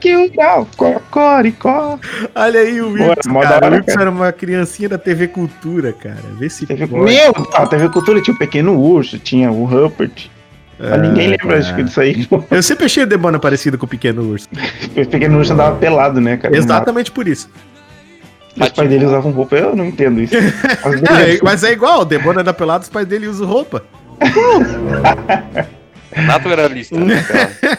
[0.00, 1.98] Que legal, Cocoricó.
[2.34, 3.70] Olha aí o Wilson, cara.
[3.70, 6.16] O Wilson era uma criancinha da TV Cultura, cara.
[6.38, 6.86] Vê se TV...
[6.86, 7.04] pode.
[7.04, 10.28] Meu, tá, TV Cultura tinha o Pequeno Urso, tinha o Rupert.
[10.78, 12.28] Mas ninguém lembra acho que disso aí.
[12.50, 14.48] Eu sempre achei o demônio parecido com o Pequeno Urso.
[14.96, 16.56] O Pequeno Urso andava pelado, né, cara?
[16.56, 17.50] Exatamente por isso.
[18.60, 20.34] Os pais dele usavam roupa, eu não entendo isso.
[20.38, 23.84] É, mas é igual, o demônio anda pelado, os pais dele usam roupa.
[26.26, 26.98] Naturalista.
[26.98, 27.78] né, cara?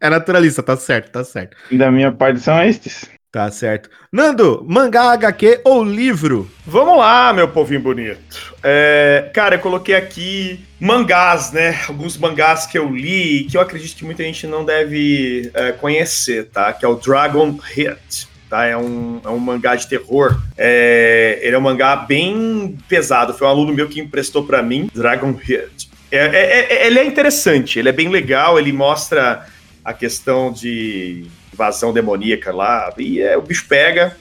[0.00, 1.56] É naturalista, tá certo, tá certo.
[1.70, 3.08] Da minha parte são estes.
[3.30, 3.88] Tá certo.
[4.10, 6.50] Nando, mangá, HQ ou livro?
[6.66, 8.56] Vamos lá, meu povinho bonito.
[8.60, 11.78] É, cara, eu coloquei aqui mangás, né?
[11.86, 16.46] Alguns mangás que eu li que eu acredito que muita gente não deve é, conhecer,
[16.46, 16.72] tá?
[16.72, 18.28] Que é o Dragon Hit.
[18.50, 20.42] Tá, é, um, é um mangá de terror.
[20.58, 23.32] É, ele é um mangá bem pesado.
[23.32, 24.90] Foi um aluno meu que emprestou pra mim.
[24.92, 25.88] Dragon Hit.
[26.10, 28.58] É, é- é- ele é interessante, ele é bem legal.
[28.58, 29.46] Ele mostra
[29.84, 32.92] a questão de invasão demoníaca lá.
[32.98, 34.16] E é, o bicho pega.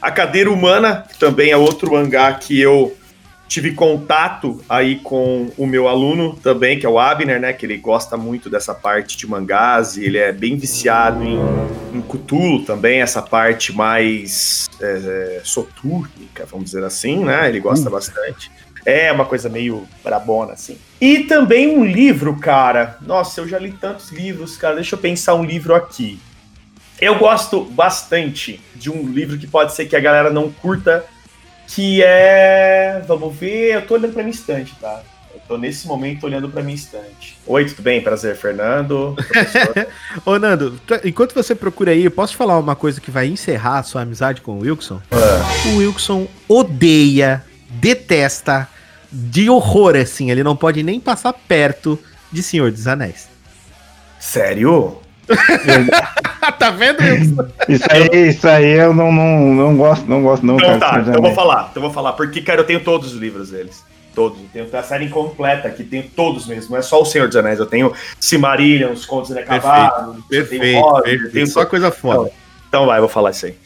[0.00, 2.96] A Cadeira Humana, que também é outro mangá que eu
[3.54, 7.52] tive contato aí com o meu aluno também, que é o Abner, né?
[7.52, 11.38] Que ele gosta muito dessa parte de mangás e ele é bem viciado em,
[11.94, 17.48] em Cthulhu também, essa parte mais é, sotúrnica, vamos dizer assim, né?
[17.48, 18.50] Ele gosta bastante.
[18.84, 20.76] É uma coisa meio brabona, assim.
[21.00, 22.98] E também um livro, cara.
[23.02, 24.74] Nossa, eu já li tantos livros, cara.
[24.74, 26.18] Deixa eu pensar um livro aqui.
[27.00, 31.04] Eu gosto bastante de um livro que pode ser que a galera não curta,
[31.68, 33.02] que é.
[33.06, 35.02] Vamos ver, eu tô olhando pra minha estante, tá?
[35.34, 37.36] Eu tô nesse momento olhando pra minha estante.
[37.46, 38.00] Oi, tudo bem?
[38.00, 39.16] Prazer, Fernando.
[40.24, 43.82] Ô, Nando, enquanto você procura aí, eu posso falar uma coisa que vai encerrar a
[43.82, 45.00] sua amizade com o Wilson?
[45.66, 48.68] O Wilson odeia, detesta,
[49.10, 50.30] de horror, assim.
[50.30, 51.98] Ele não pode nem passar perto
[52.30, 53.28] de Senhor dos Anéis.
[54.18, 55.03] Sério?
[56.58, 57.34] tá vendo isso?
[57.68, 60.94] Isso aí, isso aí eu não, não, não gosto, não gosto, não, Então cara.
[60.94, 63.18] tá, então eu vou falar, então eu vou falar, porque, cara, eu tenho todos os
[63.20, 63.82] livros deles.
[64.14, 64.38] Todos.
[64.54, 66.70] Eu tenho a série incompleta aqui, tenho todos mesmo.
[66.70, 70.48] Não é só o Senhor dos Anéis, eu tenho Silmarillion, os Contos Inacabados, eu tenho
[70.60, 71.32] Perfeito, perfeito.
[71.32, 72.30] tenho Só coisa foda.
[72.68, 73.56] Então vai, eu vou falar isso aí.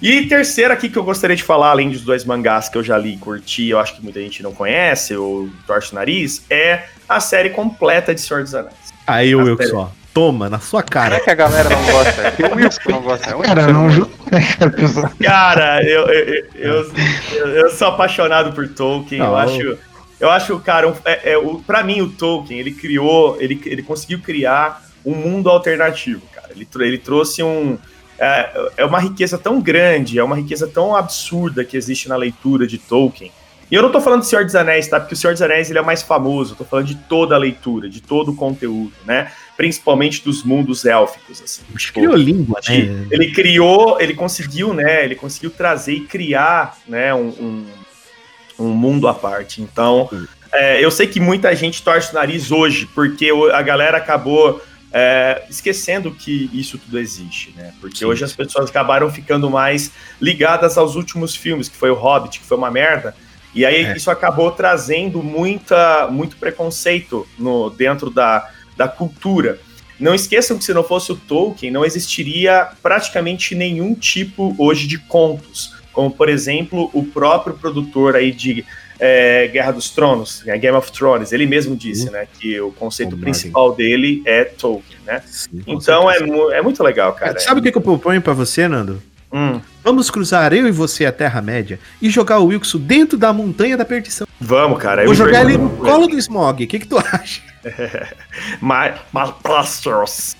[0.00, 2.98] E terceira aqui que eu gostaria de falar, além dos dois mangás que eu já
[2.98, 6.84] li e curti, eu acho que muita gente não conhece, ou torce o nariz, é
[7.08, 8.74] a série completa de Senhor dos Anéis.
[9.06, 9.88] Aí, Ah, Wilson, ó.
[10.16, 11.16] Toma, na sua cara.
[11.16, 13.28] é que a galera não gosta, tem o Wilson que não gosta.
[13.30, 15.12] É o Cara, não cara.
[15.22, 16.92] Cara, eu, eu, eu,
[17.34, 19.20] eu- eu sou apaixonado por Tolkien.
[19.20, 19.78] Não, eu acho,
[20.18, 23.82] eu acho, cara, um, é, é, o, pra mim o Tolkien ele criou, ele, ele
[23.82, 26.48] conseguiu criar um mundo alternativo, cara.
[26.56, 27.76] Ele, ele trouxe um
[28.18, 32.66] é, é uma riqueza tão grande, é uma riqueza tão absurda que existe na leitura
[32.66, 33.30] de Tolkien.
[33.70, 35.00] E eu não tô falando do Senhor dos Anéis, tá?
[35.00, 36.52] Porque o Senhor dos Anéis ele é mais famoso.
[36.52, 39.32] Eu tô falando de toda a leitura, de todo o conteúdo, né?
[39.56, 41.62] Principalmente dos mundos élficos, assim.
[41.74, 43.06] Acho Tipo, criou língua, né?
[43.10, 45.04] ele criou, ele conseguiu, né?
[45.04, 47.12] Ele conseguiu trazer e criar, né?
[47.12, 47.66] Um, um,
[48.60, 49.60] um mundo à parte.
[49.60, 50.08] Então,
[50.52, 54.62] é, eu sei que muita gente torce o nariz hoje, porque a galera acabou
[54.92, 57.74] é, esquecendo que isso tudo existe, né?
[57.80, 58.04] Porque Sim.
[58.04, 59.90] hoje as pessoas acabaram ficando mais
[60.20, 63.14] ligadas aos últimos filmes, que foi o Hobbit, que foi uma merda.
[63.56, 63.96] E aí É.
[63.96, 69.58] isso acabou trazendo muita, muito preconceito no, dentro da, da cultura.
[69.98, 74.98] Não esqueçam que se não fosse o Tolkien, não existiria praticamente nenhum tipo hoje de
[74.98, 75.74] contos.
[75.90, 78.62] Como, por exemplo, o próprio produtor aí de
[79.00, 83.16] é, Guerra dos Tronos, né, Game of Thrones, ele mesmo disse, né, que o conceito
[83.16, 85.22] principal dele é Tolkien, né?
[85.24, 86.18] Sim, Então é,
[86.52, 87.38] é muito legal, cara.
[87.40, 89.02] Sabe o que, que eu proponho pra você, Nando?
[89.36, 93.76] Hum, Vamos cruzar eu e você a Terra-média e jogar o Wilson dentro da montanha
[93.76, 94.26] da perdição.
[94.40, 95.04] vamos, cara.
[95.04, 96.64] Vou jogar ele no colo do Smog.
[96.64, 97.42] O que, que tu acha?
[98.62, 100.36] My, my blasters.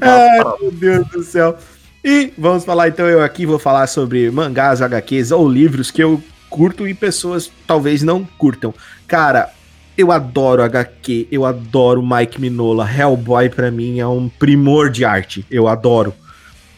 [0.00, 1.58] Ai, meu Deus do céu.
[2.02, 6.22] E vamos falar então, eu aqui vou falar sobre mangás, HQs ou livros que eu
[6.48, 8.72] curto e pessoas talvez não curtam.
[9.06, 9.50] Cara,
[9.98, 12.90] eu adoro HQ, eu adoro Mike Minola.
[12.90, 15.44] Hellboy pra mim é um primor de arte.
[15.50, 16.14] Eu adoro.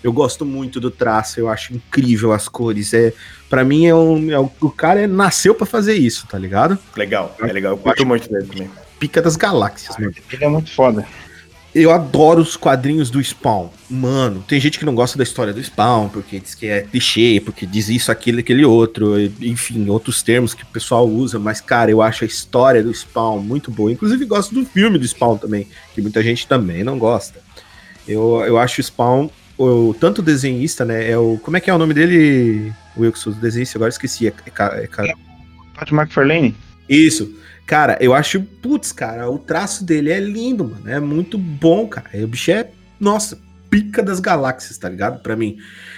[0.02, 2.92] Eu gosto muito do traço, eu acho incrível as cores.
[2.92, 3.12] É,
[3.48, 6.78] para mim é um, é o cara é- nasceu pra fazer isso, tá ligado?
[6.96, 7.72] Legal, é legal.
[7.72, 8.70] Eu curto muito dele também.
[8.98, 10.12] Pica das galáxias, mano.
[10.32, 11.06] Ele é muito foda.
[11.74, 13.70] Eu adoro os quadrinhos do Spawn.
[13.88, 17.40] Mano, tem gente que não gosta da história do Spawn, porque diz que é clichê,
[17.42, 21.90] porque diz isso, aquilo, aquele outro, enfim, outros termos que o pessoal usa, mas, cara,
[21.90, 23.90] eu acho a história do Spawn muito boa.
[23.90, 27.40] Inclusive, gosto do filme do Spawn também, que muita gente também não gosta.
[28.06, 31.38] Eu, eu acho o Spawn, o, tanto o desenhista, né, é o...
[31.42, 33.30] Como é que é o nome dele, Wilson?
[33.30, 34.26] O desenhista, agora esqueci.
[34.26, 35.14] É, é, é
[35.78, 36.54] Todd McFarlane.
[36.88, 37.34] isso.
[37.66, 40.88] Cara, eu acho, putz, cara, o traço dele é lindo, mano.
[40.88, 42.08] É muito bom, cara.
[42.14, 42.68] O bicho é,
[42.98, 43.38] nossa,
[43.70, 45.22] pica das galáxias, tá ligado?
[45.22, 45.56] Pra mim.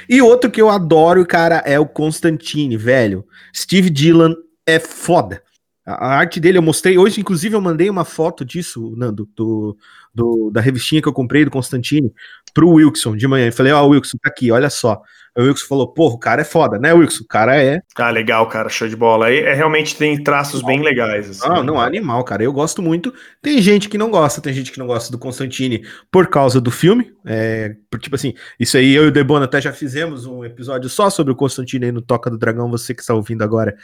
[0.09, 3.25] E outro que eu adoro, cara, é o Constantine, velho.
[3.55, 4.35] Steve Dillon
[4.67, 5.43] é foda.
[5.87, 6.97] A arte dele eu mostrei.
[6.97, 9.77] Hoje, inclusive, eu mandei uma foto disso, Nando, do,
[10.15, 12.11] do- da revistinha que eu comprei do Constantine
[12.55, 13.47] pro Wilson de manhã.
[13.49, 15.03] Eu falei, ó, Wilson, tá aqui, olha só.
[15.37, 17.25] Aí o Wilson falou, porra, o cara é foda, né, Wilson?
[17.25, 18.69] O cara é Ah, legal, cara.
[18.69, 19.27] Show de bola.
[19.27, 21.29] Aí é, realmente tem traços bem legais.
[21.29, 21.49] assim.
[21.49, 22.45] Não, não, animal, cara.
[22.45, 23.13] Eu gosto muito.
[23.43, 26.71] Tem gente que não gosta, tem gente que não gosta do Constantine por causa do
[26.71, 27.13] filme.
[27.27, 30.89] É, por- tipo assim, isso aí eu e o Debono até já fizemos um episódio
[30.89, 32.71] só sobre o Constantine aí no Toca do Dragão.
[32.71, 33.75] Você que está ouvindo agora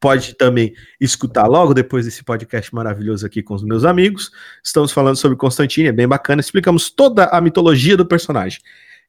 [0.00, 4.30] pode também escutar logo depois desse podcast maravilhoso aqui com os meus amigos.
[4.64, 6.40] Estamos falando sobre Constantine, é bem bacana.
[6.40, 8.60] Explicamos toda a mitologia do personagem.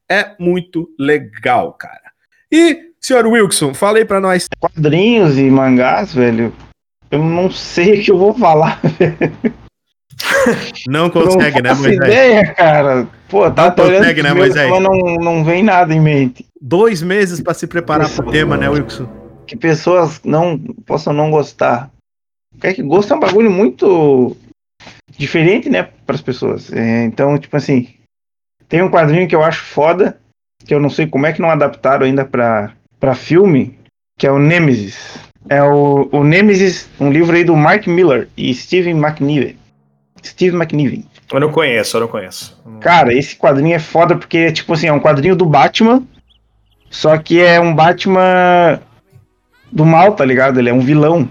[0.10, 2.12] É muito legal, cara.
[2.52, 4.50] E, senhor Wilson, fala aí pra nós.
[4.60, 6.54] Quadrinhos e mangás, velho.
[7.10, 8.80] Eu não sei o que eu vou falar.
[10.88, 11.98] Não consegue, não né, Moisés?
[11.98, 13.08] ideia, cara.
[13.28, 14.70] Pô, tá Não consegue, né, Moisés?
[14.70, 16.46] mas não, não vem nada em mente.
[16.62, 19.21] Dois meses pra se preparar pro tema, né, Wilson?
[19.46, 21.92] Que pessoas não possam não gostar.
[22.52, 24.36] Porque que gosto é um bagulho muito
[25.18, 26.72] diferente, né, para as pessoas.
[26.72, 27.90] É, então, tipo assim,
[28.68, 30.20] tem um quadrinho que eu acho foda,
[30.66, 33.78] que eu não sei como é que não adaptaram ainda pra, pra filme,
[34.18, 35.20] que é o Nemesis.
[35.50, 39.58] É o, o Nemesis, um livro aí do Mark Miller e Steven McNiven.
[40.24, 41.04] Steve McNiven.
[41.32, 42.62] Eu não conheço, eu não conheço.
[42.80, 46.04] Cara, esse quadrinho é foda porque, tipo assim, é um quadrinho do Batman,
[46.90, 48.82] só que é um Batman
[49.72, 50.60] do mal, tá ligado?
[50.60, 51.28] Ele é um vilão.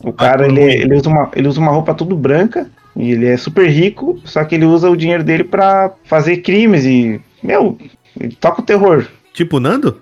[0.00, 3.36] O cara, ele, ele, usa uma, ele usa uma roupa tudo branca, e ele é
[3.36, 7.78] super rico, só que ele usa o dinheiro dele pra fazer crimes e, meu,
[8.20, 9.06] ele toca o terror.
[9.32, 10.00] Tipo o Nando?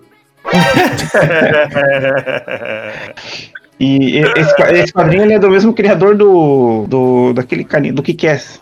[3.80, 8.60] E esse, esse quadrinho ele é do mesmo criador do, do daquele caninho, do Kick-Ass.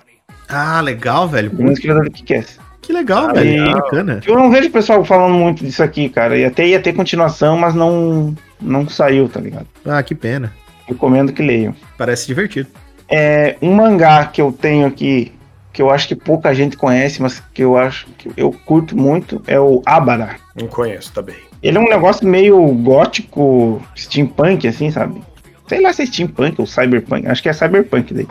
[0.48, 1.50] Ah, legal, velho.
[1.50, 2.58] Do mesmo criador do Kick-Ass.
[2.80, 3.64] Que legal, Ah, velho.
[3.64, 3.74] legal.
[3.82, 4.20] Bacana.
[4.26, 6.38] Eu não vejo o pessoal falando muito disso aqui, cara.
[6.38, 9.66] E até ia ter continuação, mas não, não saiu, tá ligado?
[9.84, 10.52] Ah, que pena.
[10.86, 11.74] Recomendo que leiam.
[11.96, 12.68] Parece divertido.
[13.08, 15.32] É, um mangá que eu tenho aqui,
[15.72, 19.42] que eu acho que pouca gente conhece, mas que eu acho que eu curto muito,
[19.46, 20.36] é o Abara.
[20.54, 21.36] Não conheço também.
[21.62, 25.20] Ele é um negócio meio gótico, steampunk, assim, sabe?
[25.68, 27.26] Sei lá se é steampunk ou cyberpunk.
[27.26, 28.26] Acho que é cyberpunk daí.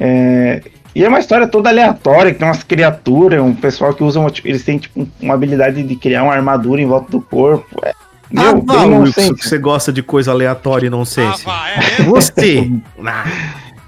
[0.00, 0.62] É,
[0.94, 4.32] e é uma história toda aleatória, que tem umas criaturas, um pessoal que usa uma,
[4.44, 7.66] eles têm tipo uma habilidade de criar uma armadura em volta do corpo.
[7.84, 7.92] É,
[8.30, 11.44] meu, ah, bem vá, Wilson, que você gosta de coisa aleatória e nonsense.
[11.44, 12.10] vá, é mesmo?
[12.14, 12.70] Você!
[13.04, 13.24] Ah,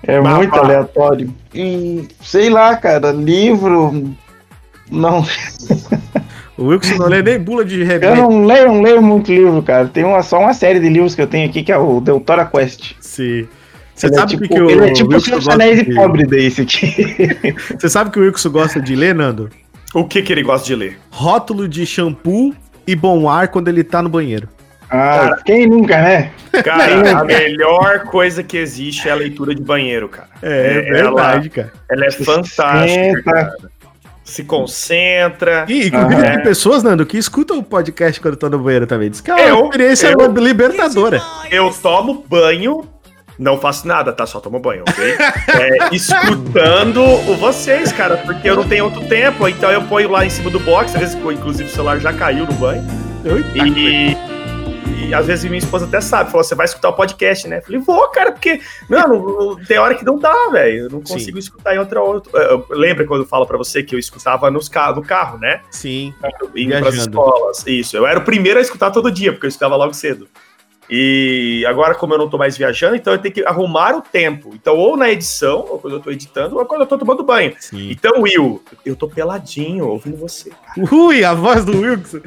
[0.02, 0.59] É Bah, muito bah.
[0.60, 1.35] aleatório.
[1.55, 4.15] E sei lá, cara, livro.
[4.90, 5.23] Não,
[6.56, 8.16] o Wilson não lê nem bula de eu remédio.
[8.16, 9.86] não leio, não leio muito livro, cara.
[9.89, 12.47] Tem uma, só uma série de livros que eu tenho aqui que é o Deutora
[12.47, 12.93] Quest.
[13.01, 13.47] Sim.
[13.94, 15.90] Você Ele sabe é tipo, que, o ele é tipo o Senhor Anéis de...
[15.90, 17.55] e pobre desse aqui.
[17.78, 19.51] Você sabe que o Wilson gosta de ler, Nando?
[19.93, 20.98] O que que ele gosta de ler?
[21.10, 22.55] Rótulo de shampoo
[22.90, 24.48] e bom ar quando ele tá no banheiro.
[24.90, 26.31] Ah, quem nunca, né?
[26.65, 30.28] Cara, a melhor coisa que existe é a leitura de banheiro, cara.
[30.43, 31.73] É, É, verdade, cara.
[31.90, 33.52] Ela é fantástica, cara.
[34.24, 35.65] Se concentra.
[35.69, 39.10] E, inclusive, Ah, tem pessoas, Nando, que escutam o podcast quando estão no banheiro também.
[39.10, 41.20] Diz que é uma Eu- experiência eu- libertadora.
[41.51, 42.85] Eu tomo banho,
[43.39, 44.27] não faço nada, tá?
[44.27, 45.15] Só tomo banho, ok?
[45.15, 47.02] É, escutando
[47.39, 50.59] vocês, cara, porque eu não tenho outro tempo, então eu ponho lá em cima do
[50.60, 52.82] box, às vezes, inclusive o celular já caiu no banho.
[53.55, 54.16] E,
[55.09, 57.59] e às vezes minha esposa até sabe, falou: você vai escutar o podcast, né?
[57.59, 60.85] Eu falei, vou, cara, porque, mano, tem hora que não dá, velho.
[60.85, 61.15] Eu não Sim.
[61.15, 62.01] consigo escutar em outra.
[62.01, 65.39] outra eu- Lembra quando eu falo pra você que eu escutava nos ca no carro,
[65.39, 65.60] né?
[65.70, 66.15] Sim.
[66.56, 67.19] Indo pras Viajando.
[67.19, 67.65] escolas.
[67.66, 67.97] Isso.
[67.97, 70.28] Eu era o primeiro a escutar todo dia, porque eu escutava logo cedo.
[70.90, 74.51] E agora, como eu não tô mais viajando, então eu tenho que arrumar o tempo.
[74.55, 77.52] Então, ou na edição, ou quando eu tô editando, ou quando eu tô tomando banho.
[77.60, 77.90] Sim.
[77.90, 80.51] Então, Will, eu tô peladinho ouvindo você.
[80.51, 80.94] cara.
[80.94, 82.20] Ui, a voz do Wilson.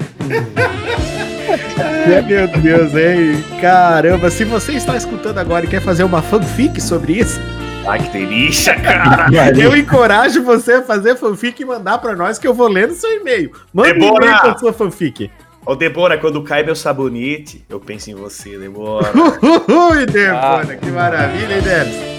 [2.06, 3.44] É, Meu Deus, hein?
[3.60, 7.40] Caramba, se você está escutando agora e quer fazer uma fanfic sobre isso,
[7.86, 9.28] Ai, que delícia, cara.
[9.60, 12.94] eu encorajo você a fazer fanfic e mandar pra nós que eu vou ler no
[12.94, 13.52] seu e-mail.
[13.74, 14.26] Manda um Debora!
[14.26, 15.32] e-mail com a sua fanfic.
[15.66, 19.12] Ô, Debora, quando cai meu sabonete, eu penso em você, Debora.
[19.14, 20.76] Ui, Debora, Ah.
[20.76, 22.12] que maravilha, hein, Debs?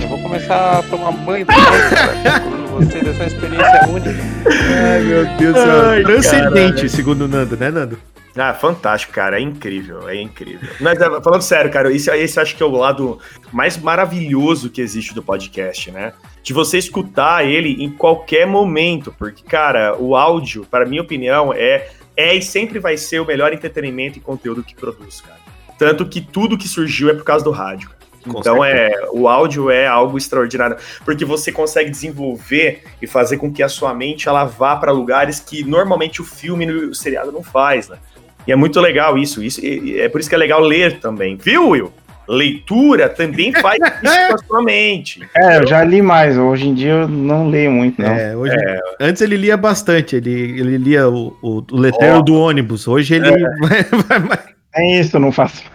[0.00, 2.40] Eu vou começar a tomar banho cara.
[2.40, 4.22] Quando você dessa experiência única.
[4.48, 5.90] Ai, meu Deus do céu.
[5.90, 6.90] Ai, Transcendente, caralho.
[6.90, 7.98] segundo o Nando, né, Nando?
[8.36, 9.38] Ah, fantástico, cara.
[9.38, 10.68] É incrível, é incrível.
[10.80, 13.18] Mas é, falando sério, cara, esse, esse acho que é o lado
[13.52, 16.12] mais maravilhoso que existe do podcast, né?
[16.44, 21.88] De você escutar ele em qualquer momento, porque, cara, o áudio, para minha opinião, é,
[22.18, 25.38] é e sempre vai ser o melhor entretenimento e conteúdo que produz, cara.
[25.78, 27.88] Tanto que tudo que surgiu é por causa do rádio.
[28.24, 33.52] Com Então é, o áudio é algo extraordinário, porque você consegue desenvolver e fazer com
[33.52, 37.30] que a sua mente ela vá para lugares que normalmente o filme e o seriado
[37.30, 37.98] não faz, né?
[38.44, 41.68] E é muito legal isso, isso é por isso que é legal ler também, viu,
[41.68, 41.92] Will?
[42.28, 45.26] Leitura também faz isso com a sua mente.
[45.34, 46.36] É, eu já li mais.
[46.36, 48.08] Hoje em dia eu não leio muito, não.
[48.08, 48.54] É, hoje,
[49.00, 50.30] Antes ele lia bastante, ele,
[50.60, 52.22] ele lia o, o, o letreiro Ó.
[52.22, 52.86] do ônibus.
[52.86, 53.30] Hoje ele
[53.60, 54.44] vai, vai- vai-
[54.74, 55.62] É isso, eu não faço.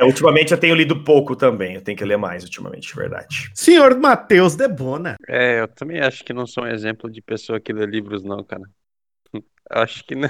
[0.00, 3.50] É, ultimamente eu tenho lido pouco também, eu tenho que ler mais ultimamente, de verdade.
[3.54, 5.14] Senhor Matheus Debona.
[5.28, 8.42] É, eu também acho que não sou um exemplo de pessoa que lê livros, não,
[8.42, 8.62] cara.
[9.70, 10.28] Acho que não,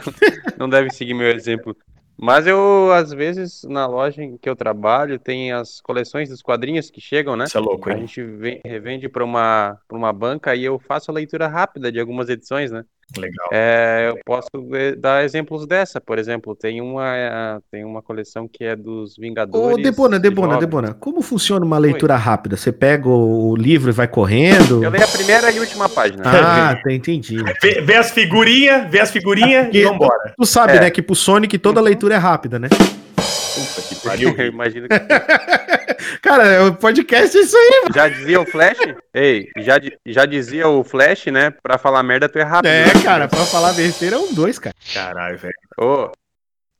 [0.58, 1.76] não deve seguir meu exemplo.
[2.16, 6.90] Mas eu, às vezes, na loja em que eu trabalho, tem as coleções dos quadrinhos
[6.90, 7.46] que chegam, né?
[7.46, 8.06] Isso é louco, A hein?
[8.06, 11.98] gente vem- revende para uma, pra uma banca e eu faço a leitura rápida de
[12.00, 12.84] algumas edições, né?
[13.16, 13.48] Legal.
[13.52, 18.48] É, eu posso ver- dar exemplos dessa, por exemplo, tem uma, eh, tem uma coleção
[18.50, 19.82] que é dos Ô, Vingadores.
[19.82, 20.60] Debona, Debona, jovens.
[20.60, 22.56] Debona, como funciona uma leitura rápida?
[22.56, 24.82] Você pega o livro e vai correndo?
[24.82, 26.22] Eu leio a primeira e última página.
[26.24, 27.36] Ah, tá, entendi.
[27.62, 30.34] Vê, vê as figurinhas, vê as figurinhas e vambora.
[30.36, 30.80] Tu sabe, É.
[30.80, 32.68] né, que pro Sonic toda leitura é rápida, né?
[32.68, 34.34] Puta que pariu.
[34.36, 34.94] Eu imagino que
[36.22, 37.94] Cara, o podcast é isso aí, mano.
[37.94, 38.78] Já dizia o Flash?
[39.12, 39.74] Ei, já,
[40.06, 41.50] já dizia o Flash, né?
[41.62, 42.70] Pra falar merda, tu é rápido.
[42.70, 44.74] É, cara, pra falar besteira é um dois, cara.
[44.92, 45.54] Caralho, velho.
[45.80, 46.10] Ô,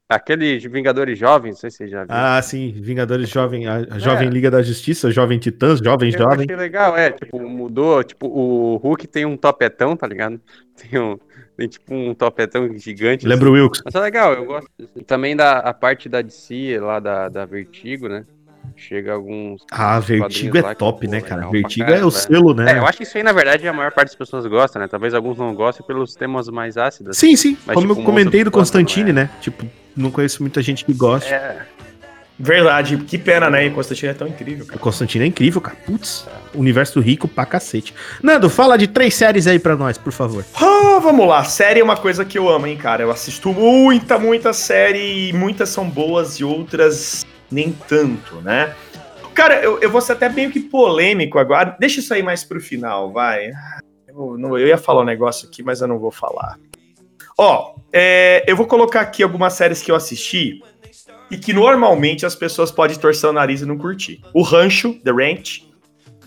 [0.08, 2.08] aquele Vingadores Jovens, não sei se você já viu.
[2.10, 6.44] Ah, sim, Vingadores Jovem, a a Jovem Liga da Justiça, Jovem Titãs, Jovem Eu Jovem.
[6.44, 10.40] achei legal, é, tipo, mudou, tipo, o Hulk tem um topetão, tá ligado?
[10.76, 11.16] Tem um,
[11.56, 13.24] tem tipo um topetão gigante.
[13.28, 13.80] Lembra o Wilkes?
[13.84, 14.68] Mas é legal, eu gosto.
[15.06, 18.24] Também da a parte da DC, lá da, da Vertigo, né?
[18.76, 19.62] Chega alguns.
[19.70, 21.48] Ah, Vertigo é top, né, cara?
[21.48, 22.72] Vertigo é o selo, né?
[22.72, 24.88] É, eu acho que isso aí, na verdade, a maior parte das pessoas gosta, né?
[24.88, 27.16] Talvez alguns não gostem pelos temas mais ácidos.
[27.16, 27.56] Sim, sim.
[27.66, 29.24] Mas, Como tipo, eu comentei um do Constantine, né?
[29.24, 29.30] né?
[29.40, 29.64] Tipo,
[29.96, 31.32] não conheço muita gente que gosta.
[31.32, 31.62] É.
[32.36, 33.64] Verdade, que pena, né?
[33.66, 34.80] E Constantino é tão incrível, O cara.
[34.80, 35.76] Constantino é incrível, cara.
[35.86, 37.94] Putz, universo rico pra cacete.
[38.20, 40.44] Nando, fala de três séries aí pra nós, por favor.
[40.56, 43.04] Ah, vamos lá, série é uma coisa que eu amo, hein, cara.
[43.04, 48.74] Eu assisto muita, muita série e muitas são boas e outras nem tanto, né?
[49.34, 51.76] Cara, eu, eu vou ser até meio que polêmico agora.
[51.80, 53.50] Deixa isso aí mais pro final, vai.
[54.06, 56.58] Eu, não- eu ia falar um negócio aqui, mas eu não vou falar.
[57.36, 60.60] Ó, é, eu vou colocar aqui algumas séries que eu assisti
[61.30, 64.20] e que normalmente as pessoas podem torcer o nariz e não curtir.
[64.32, 65.64] O Rancho, The Ranch,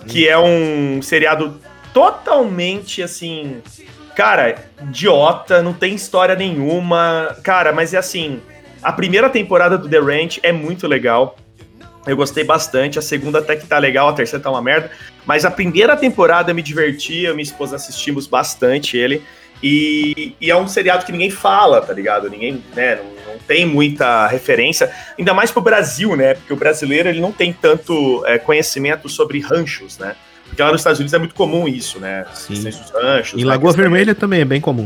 [0.08, 1.62] que é um seriado
[1.94, 3.62] totalmente assim.
[4.16, 7.38] Cara, idiota, não tem história nenhuma.
[7.44, 8.42] Cara, mas é assim.
[8.82, 11.38] A primeira temporada do The Ranch é muito legal.
[12.06, 12.98] Eu gostei bastante.
[12.98, 14.90] A segunda até que tá legal, a terceira tá uma merda.
[15.26, 19.22] Mas a primeira temporada eu me diverti, eu e minha esposa assistimos bastante ele.
[19.62, 22.30] E, e é um seriado que ninguém fala, tá ligado?
[22.30, 24.92] Ninguém, né, não, não tem muita referência.
[25.18, 26.36] Ainda mais pro Brasil, né?
[26.36, 30.16] Porque o brasileiro ele não tem tanto é, conhecimento sobre ranchos, né?
[30.46, 32.26] Porque lá nos Estados Unidos é muito comum isso, né?
[32.34, 32.54] Sim.
[32.54, 33.40] Os ranchos.
[33.40, 34.86] Em né, Lagoa Vermelha também é bem comum.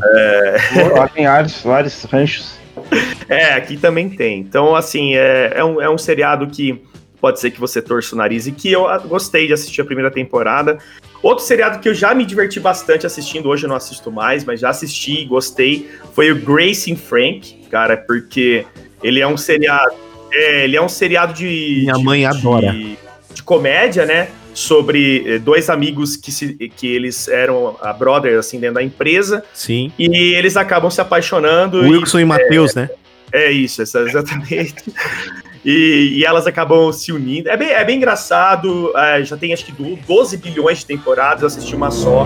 [0.97, 1.25] Lá tem
[1.63, 2.60] vários ranchos.
[3.29, 4.39] É, aqui também tem.
[4.39, 6.81] Então, assim, é, é, um, é um seriado que
[7.21, 9.85] pode ser que você torça o nariz e que eu ah, gostei de assistir a
[9.85, 10.79] primeira temporada.
[11.23, 14.59] Outro seriado que eu já me diverti bastante assistindo, hoje eu não assisto mais, mas
[14.59, 18.65] já assisti e gostei, foi o Grace and Frank, cara, porque
[19.03, 19.93] ele é um seriado.
[20.33, 21.81] É, ele é um seriado de.
[21.81, 22.71] Minha de- mãe adora.
[22.71, 22.97] De,
[23.33, 24.29] de comédia, né?
[24.53, 29.43] Sobre eh, dois amigos que, se, que eles eram a brothers, assim, dentro da empresa,
[29.53, 29.91] Sim.
[29.97, 31.85] e eles acabam se apaixonando.
[31.85, 32.89] e- Wilson e Matheus, né?
[33.31, 34.75] é isso, exatamente.
[35.63, 37.47] E, e elas acabam se unindo.
[37.47, 38.91] É bem, é bem engraçado.
[38.97, 41.41] é, já tem acho que do- 12 bilhões de temporadas.
[41.41, 42.25] Eu assisti uma só.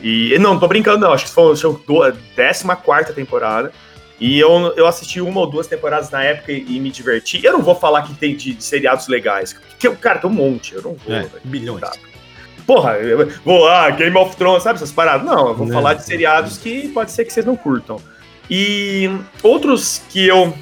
[0.00, 1.12] E não, não tô brincando, não.
[1.12, 3.72] Acho que foi acho que foi a 14 temporada.
[4.20, 7.40] E eu, eu assisti uma ou duas temporadas na época e, e me diverti.
[7.42, 9.54] Eu não vou falar que tem de, de seriados legais.
[9.54, 10.74] Porque, cara, tem um monte.
[10.74, 11.14] Eu não vou.
[11.14, 11.32] É, velho.
[11.42, 11.80] bilhões.
[11.80, 11.92] Tá.
[12.66, 15.26] Porra, eu vou lá, Game of Thrones, sabe essas paradas?
[15.26, 15.74] Não, eu vou Não.
[15.74, 18.00] falar de seriados que pode ser que vocês não curtam.
[18.48, 19.10] E
[19.42, 20.54] outros que eu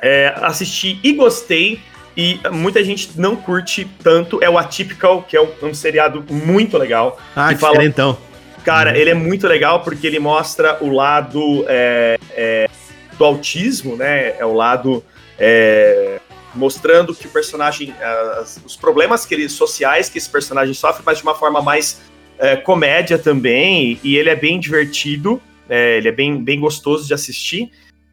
[0.00, 1.80] é, assisti e gostei,
[2.16, 6.78] e muita gente não curte tanto, é o Atypical, que é um, um seriado muito
[6.78, 7.18] legal.
[7.34, 8.16] Ah, que fala- diferentão.
[8.64, 12.70] Cara, ele é muito legal porque ele mostra o lado é, é,
[13.16, 14.36] do autismo, né?
[14.38, 15.04] É o lado
[15.38, 16.20] é,
[16.54, 17.92] mostrando que o personagem,
[18.38, 22.00] as- os problemas que ele, sociais que esse personagem sofre, mas de uma forma mais
[22.38, 23.98] é, comédia também.
[24.02, 27.70] E ele é bem divertido, é, ele é bem, bem gostoso de assistir.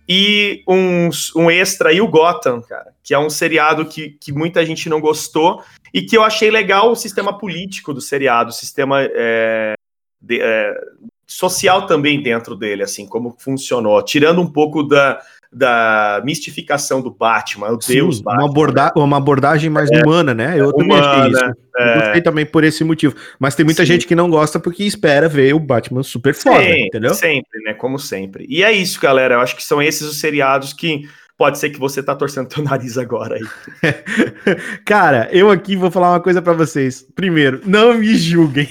[0.07, 4.65] E um, um extra aí, o Gotham, cara, que é um seriado que, que muita
[4.65, 5.64] gente não gostou
[5.94, 9.73] e que eu achei legal o sistema político do seriado, o sistema é,
[10.22, 10.73] de- é,
[11.32, 15.22] social também dentro dele, assim, como funcionou, tirando um pouco da,
[15.52, 18.49] da mistificação do Batman, o Sim, Deus uma, Batman.
[18.49, 20.60] aborda uma abordagem mais humana, né?
[20.60, 21.62] Eu também achei humana, isso.
[21.78, 21.99] Eu é.
[21.99, 23.16] gostei também por esse motivo.
[23.40, 23.94] Mas tem muita Sim.
[23.94, 27.14] gente que não gosta porque espera ver o Batman super foda, Sim, entendeu?
[27.14, 27.74] Sempre, né?
[27.74, 28.45] Como sempre.
[28.49, 29.36] E é isso, galera.
[29.36, 31.08] Eu acho que são esses os seriados que
[31.42, 33.92] pode ser que você tá torcendo teu nariz agora aí.
[34.86, 37.04] Cara, eu aqui vou falar uma coisa pra vocês.
[37.16, 38.68] Primeiro, não me julguem.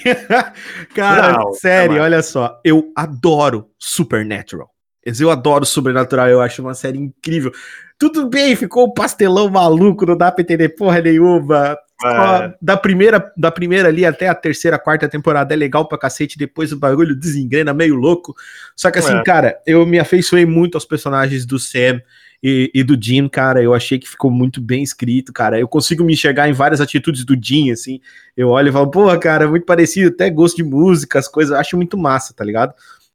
[0.95, 2.13] Cara, Não, sério, jamais.
[2.13, 2.61] olha só.
[2.65, 4.71] Eu adoro Supernatural.
[5.05, 7.51] Eu adoro Supernatural, eu acho uma série incrível.
[7.99, 11.77] Tudo bem, ficou um pastelão maluco, não dá pra entender porra nenhuma.
[12.03, 12.55] É.
[12.63, 16.73] da primeira, da primeira ali até a terceira, quarta temporada é legal pra cacete, depois
[16.73, 18.35] o bagulho desengrena meio louco.
[18.77, 19.23] Só que assim, É.
[19.25, 22.01] cara, eu me afeiçoei muito aos personagens do Sam
[22.43, 23.63] e, e do Jim, cara.
[23.63, 25.59] Eu achei que ficou muito bem escrito, cara.
[25.59, 28.01] Eu consigo me enxergar em várias atitudes do Jim, assim.
[28.37, 31.77] Eu olho e falo, porra, cara, muito parecido, até gosto de música, as coisas, acho
[31.77, 32.73] muito massa, tá ligado?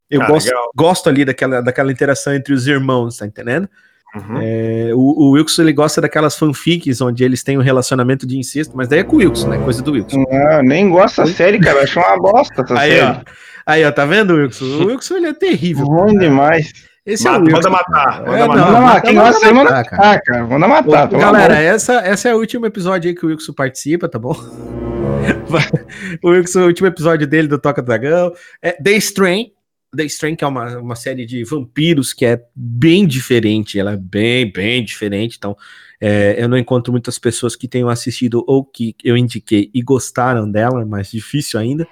[0.09, 0.69] Eu Ah, gosto, legal.
[0.75, 3.67] gosto ali daquela, daquela interação entre os irmãos, tá entendendo?
[4.15, 4.37] Uhum.
[4.39, 8.77] É, o, o Wilson ele gosta daquelas fanfics onde eles têm um relacionamento de incesto,
[8.77, 9.57] mas daí é com o Wilson, né?
[9.57, 10.23] Coisa do Wilson.
[10.31, 11.83] Não, nem gosto da série, cara.
[11.83, 13.01] Acho uma bosta essa Aí, série.
[13.01, 13.21] ó.
[13.65, 14.63] Aí, ó, tá vendo, Wilson?
[14.63, 15.85] O Wilson ele é terrível.
[15.85, 16.71] Ruim demais.
[17.05, 17.55] Esse é o Mata- Wilson.
[17.55, 18.55] manda matar, manda É, matar.
[18.57, 20.11] não, Manda matar, quem manda gosta aí, manda matar, cara.
[20.11, 21.13] Ah, cara, manda matar.
[21.13, 21.65] Ô, Galera, amor.
[21.65, 24.33] essa, essa é o último episódio aí que o Wilson participa, tá bom?
[26.23, 28.33] o Wilson, o último episódio dele do Toca Dragão.
[28.61, 29.51] É The Strain.
[29.95, 33.79] The Strain, que é uma, uma série de vampiros que é bem diferente.
[33.79, 35.35] Ela é bem, bem diferente.
[35.37, 35.55] Então,
[36.01, 40.49] é, eu não encontro muitas pessoas que tenham assistido ou que eu indiquei e gostaram
[40.49, 41.87] dela, é mais difícil ainda.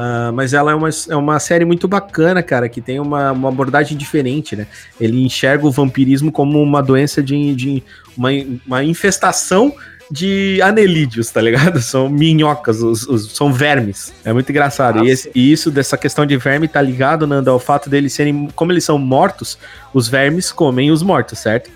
[0.00, 3.48] Ah, mas ela é uma, é uma série muito bacana, cara, que tem uma, uma
[3.48, 4.68] abordagem diferente, né?
[5.00, 7.82] Ele enxerga o vampirismo como uma doença de, de
[8.16, 8.28] uma,
[8.64, 9.74] uma infestação
[10.08, 11.80] de anelídeos, tá ligado?
[11.82, 14.14] São minhocas, os, os- são vermes.
[14.24, 14.98] É muito engraçado.
[14.98, 15.10] E, Nossa.
[15.10, 18.70] esse- e isso, dessa questão de verme, tá ligado, Nando, ao fato deles serem, como
[18.70, 19.58] eles são mortos,
[19.92, 21.70] os vermes comem os mortos, certo?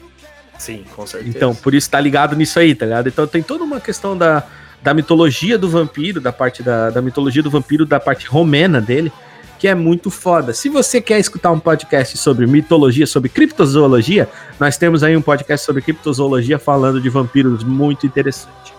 [0.58, 1.36] Sim, com certeza.
[1.36, 3.08] Então, por isso tá ligado nisso aí, tá ligado?
[3.08, 4.44] Então tem toda uma questão da,
[4.82, 9.12] da mitologia do vampiro, da parte da, da mitologia do vampiro, da parte romena dele,
[9.58, 10.52] que é muito foda.
[10.52, 14.28] Se você quer escutar um podcast sobre mitologia, sobre criptozoologia,
[14.58, 18.74] nós temos aí um podcast sobre criptozoologia falando de vampiros muito interessante.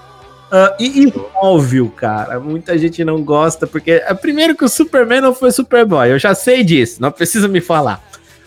[0.52, 5.34] Ah, e Smallville, cara, muita gente não gosta, porque é primeiro que o Superman não
[5.34, 8.04] foi Superboy, eu já sei disso, não precisa me falar.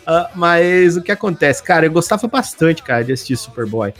[0.07, 3.93] Ah, mas o que acontece, cara, eu gostava bastante, cara, de assistir Superboy.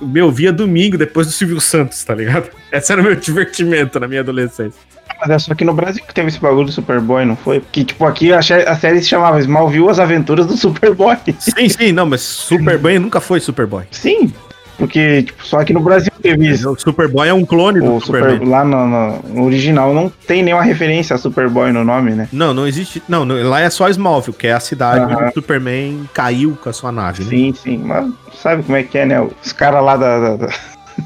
[0.00, 2.50] Meu, via domingo depois do Silvio Santos, tá ligado?
[2.72, 4.80] Esse era o meu divertimento na minha adolescência.
[5.20, 7.60] Mas é só que no Brasil que teve esse bagulho do Superboy, não foi?
[7.60, 8.42] Porque, tipo, aqui a, a
[8.76, 11.16] série se chamava Smallville As Aventuras do Superboy.
[11.38, 13.84] Sim, sim, não, mas Superboy nunca foi Superboy.
[13.90, 14.32] Sim,
[14.78, 16.70] porque, tipo, só aqui no Brasil teve isso.
[16.70, 18.48] O Superboy é um clone do O Super, Superman.
[18.48, 22.28] lá no, no- original não tem nenhuma referência a Superboy no nome, né?
[22.32, 23.02] Não, não existe.
[23.08, 25.14] Não, não, lá é só Smallville, que é a cidade Aham.
[25.22, 27.30] onde o Superman caiu com a sua nave, né?
[27.30, 27.78] Sim, sim.
[27.78, 28.10] Mas
[28.40, 29.20] sabe como é que é, né?
[29.44, 30.18] Os caras lá da.
[30.20, 30.48] da, da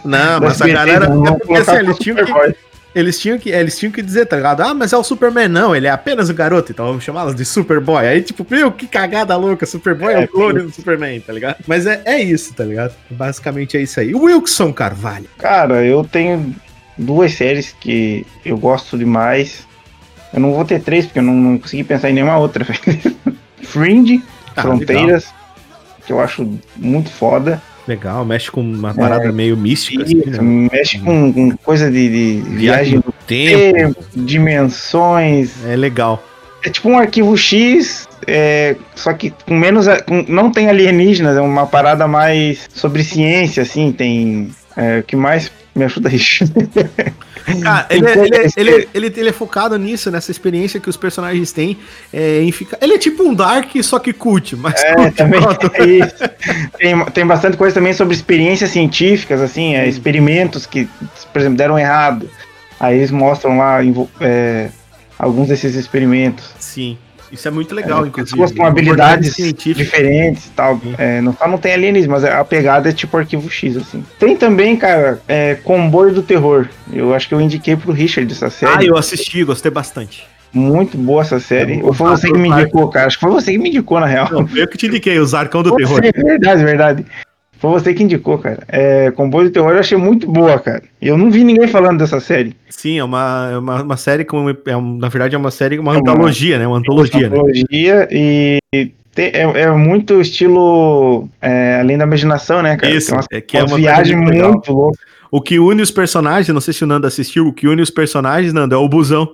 [0.04, 1.08] Não, mas a galera.
[1.08, 2.32] não É porque assim, colocar eles tinham, que.
[2.94, 4.62] Eles, tinham que, eles tinham que dizer, tá ligado?
[4.62, 7.44] Ah, mas é o Superman, não, ele é apenas o garoto, então vamos chamá-los de
[7.44, 8.06] Superboy.
[8.06, 11.56] Aí, tipo, meu, que cagada louca, Superboy é, É, o clone do Superman, tá ligado?
[11.66, 12.94] Mas é, é isso, tá ligado?
[13.10, 14.14] Basicamente é isso aí.
[14.14, 15.28] Wilson Carvalho.
[15.38, 16.54] Cara, eu tenho
[16.96, 19.66] duas séries que eu gosto demais.
[20.32, 22.66] Eu não vou ter três, porque eu não, não consegui pensar em nenhuma outra.
[23.62, 24.22] Fringe,
[24.56, 25.26] Ah, Fronteiras,
[26.06, 27.62] que eu acho muito foda.
[27.88, 30.38] Legal, mexe com uma parada meio mística, assim, E né?
[30.70, 32.08] mexe com, com coisa de,
[32.42, 33.74] de viagem no tempo.
[33.74, 35.52] tempo, dimensões.
[35.66, 36.22] É legal.
[36.64, 39.86] É tipo um arquivo X, é, só que com menos.
[40.06, 43.90] com- não tem alienígenas, é uma parada mais sobre ciência, assim.
[43.92, 44.50] Tem.
[44.76, 46.10] É, o que mais me ajuda?
[47.62, 50.90] Cara, ele, é- ele, é- ele, é- ele, ele é focado nisso, nessa experiência que
[50.90, 51.78] os personagens têm
[52.12, 52.76] é, em ficar.
[52.80, 56.06] Ele é tipo um Dark, só que cult, mas É, cult também é.
[56.76, 60.86] Tem, tem bastante coisa também sobre experiências científicas, assim, é, experimentos que,
[61.32, 62.28] por exemplo, deram errado.
[62.78, 63.78] Aí eles mostram lá
[65.18, 66.52] alguns desses experimentos.
[66.58, 66.96] Sim,
[67.30, 68.36] isso é muito legal, inclusive.
[68.36, 70.80] Pessoas com habilidades diferentes e tal.
[70.96, 74.04] É, não, só não tem alienígenas, mas a pegada é tipo arquivo X, assim.
[74.18, 76.68] Tem também, cara, é, Comboio do Terror.
[76.92, 78.86] Eu acho que eu indiquei pro Richard essa Ah, série.
[78.86, 80.26] eu assisti, gostei bastante.
[80.52, 81.80] Muito boa essa série.
[81.80, 83.06] É, Ou foi você que me indicou, cara?
[83.06, 84.28] Acho que foi você que me indicou, na real.
[84.32, 86.00] Não, foi eu que te indiquei, os Arcão do Terror.
[86.16, 87.06] Verdade, verdade.
[87.58, 88.60] Foi você que indicou, cara.
[88.68, 90.82] É, Comboio do Terror eu achei muito boa, cara.
[91.02, 92.54] Eu não vi ninguém falando dessa série.
[92.70, 94.48] Sim, é uma, é uma, uma série com.
[94.66, 96.66] É um- na verdade, é uma série, uma É uma- antologia, né?
[96.66, 97.36] Uma antologia, né?
[97.36, 102.92] Antologia e te- é, é muito estilo é, além da imaginação, né, cara?
[102.94, 104.98] Isso, umas, é que é uma viagem muito louca.
[105.30, 107.90] O que une os personagens, não sei se o Nando assistiu, o que une os
[107.90, 109.28] personagens, Nando, é o busão.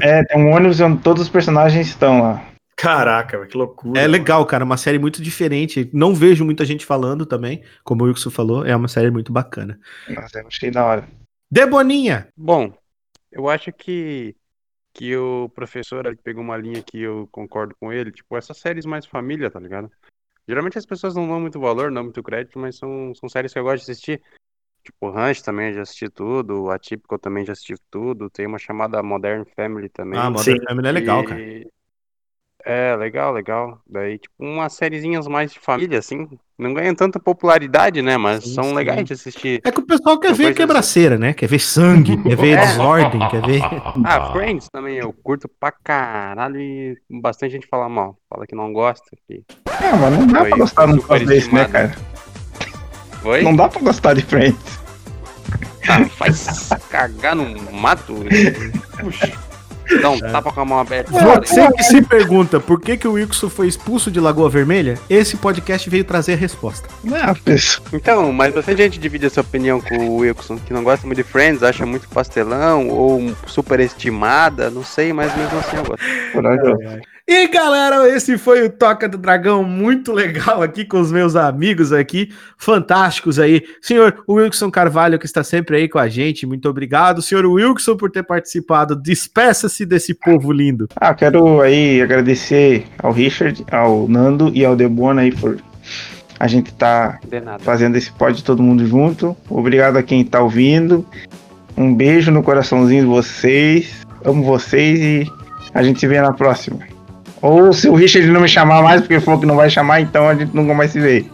[0.00, 2.40] É, tem um ônibus onde todos os personagens estão lá.
[2.76, 4.00] Caraca, que loucura.
[4.00, 5.88] É legal, cara, uma série muito diferente.
[5.92, 9.78] Não vejo muita gente falando também, como o Wilson falou, é uma série muito bacana.
[10.08, 11.08] Nossa, eu achei da hora.
[11.50, 12.28] Deboninha!
[12.36, 12.72] Bom,
[13.30, 14.34] eu acho que
[14.96, 18.86] que o professor ele pegou uma linha que eu concordo com ele, tipo, essas séries
[18.86, 19.90] mais família, tá ligado?
[20.48, 23.58] Geralmente as pessoas não dão muito valor, não muito crédito, mas são, são séries que
[23.58, 24.22] eu gosto de assistir.
[24.84, 29.44] Tipo, Ranch também já assisti tudo, Atípico também já assisti tudo, tem uma chamada Modern
[29.56, 30.20] Family também.
[30.20, 30.64] Ah, Modern Sim.
[30.64, 31.40] Family é legal, E- cara.
[32.66, 33.78] É, legal, legal.
[33.86, 36.26] Daí, tipo, umas sériezinhas mais de família, assim.
[36.58, 38.16] Não ganham tanta popularidade, né?
[38.16, 38.74] Mas Sim, são sim.
[38.74, 39.60] legais de assistir.
[39.64, 41.34] É que o pessoal quer ver quebraceira, né?
[41.34, 42.60] Quer ver sangue, quer ver É.
[42.66, 43.60] desordem, quer ver.
[44.04, 48.16] Ah, Friends também eu curto pra caralho e bastante gente fala mal.
[48.30, 49.04] Fala que não gosta.
[49.28, 49.42] Que...
[49.68, 51.72] Ah, mas não dá Foi pra gostar de um super negócio desse, né, estimado.
[51.72, 51.94] cara?
[53.24, 53.42] Oi?
[53.42, 54.80] Não dá pra gostar de Friends.
[55.88, 58.14] Ah, faz cagar no mato.
[59.00, 59.43] Puxa.
[60.00, 61.10] Dá um tapa com a mão aberta.
[61.10, 65.36] Você que se pergunta por que, que o Wilson foi expulso de Lagoa Vermelha, esse
[65.36, 66.88] podcast veio trazer a resposta.
[67.12, 67.86] Ah, pessoal.
[67.92, 71.24] Então, mas bastante gente divide essa opinião com o Wilson, que não gosta muito de
[71.24, 76.04] Friends, acha muito pastelão ou superestimada, não sei, mas mesmo assim eu gosto.
[76.32, 77.13] corajoso.
[77.26, 81.90] E galera, esse foi o Toca do Dragão, muito legal aqui com os meus amigos
[81.90, 83.62] aqui, fantásticos aí.
[83.80, 87.22] Senhor Wilson Carvalho, que está sempre aí com a gente, muito obrigado.
[87.22, 88.94] Senhor Wilson, por ter participado.
[88.94, 90.86] Despeça-se desse povo lindo.
[90.96, 95.56] Ah, quero aí agradecer ao Richard, ao Nando e ao Debona aí por
[96.38, 97.18] a gente tá
[97.60, 99.34] fazendo esse pod todo mundo junto.
[99.48, 101.06] Obrigado a quem tá ouvindo.
[101.74, 104.04] Um beijo no coraçãozinho de vocês.
[104.22, 105.32] Amo vocês e
[105.72, 106.93] a gente se vê na próxima.
[107.44, 110.00] Ou se o Richard não me chamar mais, porque ele falou que não vai chamar,
[110.00, 111.26] então a gente nunca mais se vê.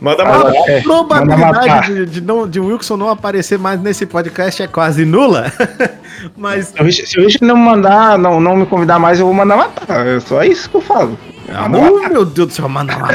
[0.00, 0.50] Manda matar.
[0.66, 1.82] é, manda Probabilidade matar.
[1.82, 5.52] de, de, não, de Wilson não aparecer mais nesse podcast é quase nula,
[6.38, 9.58] mas Se o Richard, não me mandar, não, não me convidar mais, eu vou mandar
[9.58, 10.06] matar.
[10.06, 11.18] É só isso que eu falo.
[11.48, 13.10] Oh, meu Deus do céu, manda lá.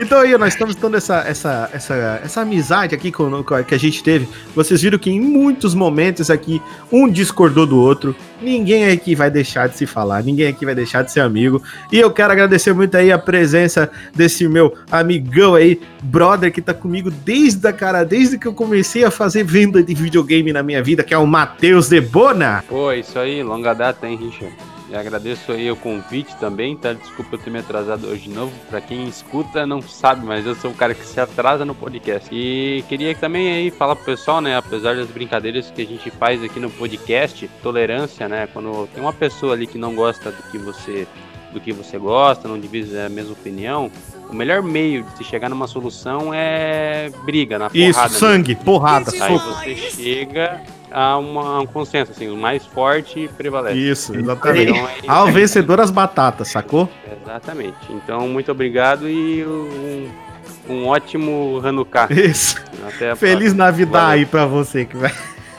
[0.00, 3.78] Então aí, nós estamos dando essa, essa, essa, essa amizade aqui com, com- que a
[3.78, 4.28] gente teve.
[4.54, 6.60] Vocês viram que em muitos momentos aqui,
[6.92, 8.14] um discordou do outro.
[8.42, 11.62] Ninguém aqui vai deixar de se falar, ninguém aqui vai deixar de ser amigo.
[11.90, 16.74] E eu quero agradecer muito aí a presença desse meu amigão aí, brother, que tá
[16.74, 20.82] comigo desde a cara, desde que eu comecei a fazer venda de videogame na minha
[20.82, 22.62] vida, que é o Matheus Debona.
[22.68, 24.54] Pô, isso aí, longa data, hein, Richard?
[24.88, 26.92] E agradeço aí o convite também, tá?
[26.92, 28.52] Desculpa eu ter me atrasado hoje de novo.
[28.70, 32.28] Pra quem escuta, não sabe, mas eu sou o cara que se atrasa no podcast.
[32.32, 34.56] E queria também aí falar pro pessoal, né?
[34.56, 38.48] Apesar das brincadeiras que a gente faz aqui no podcast, tolerância, né?
[38.52, 41.06] Quando tem uma pessoa ali que não gosta do que você
[41.52, 43.90] do que você gosta, não divide a mesma opinião,
[44.28, 48.12] o melhor meio de se chegar numa solução é briga, na Isso, porrada.
[48.12, 48.18] né?
[48.18, 50.62] sangue, porrada, Aí você chega
[50.98, 53.76] a uma- um consenso, assim, o mais forte prevalece.
[53.76, 54.70] Isso, exatamente.
[54.72, 56.88] Então, é Ao vencedor as batatas, sacou?
[57.22, 57.76] Exatamente.
[57.90, 60.08] Então, muito obrigado e um,
[60.70, 62.08] um ótimo Hanukkah.
[62.10, 62.56] Isso.
[62.88, 63.64] Até a Feliz próxima.
[63.64, 64.08] Navidad Valeu.
[64.20, 65.12] aí pra você que vai.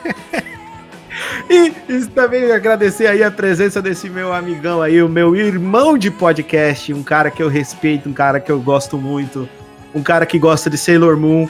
[1.48, 6.10] e isso também agradecer aí a presença desse meu amigão aí, o meu irmão de
[6.10, 9.48] podcast, um cara que eu respeito, um cara que eu gosto muito,
[9.94, 11.48] um cara que gosta de Sailor Moon,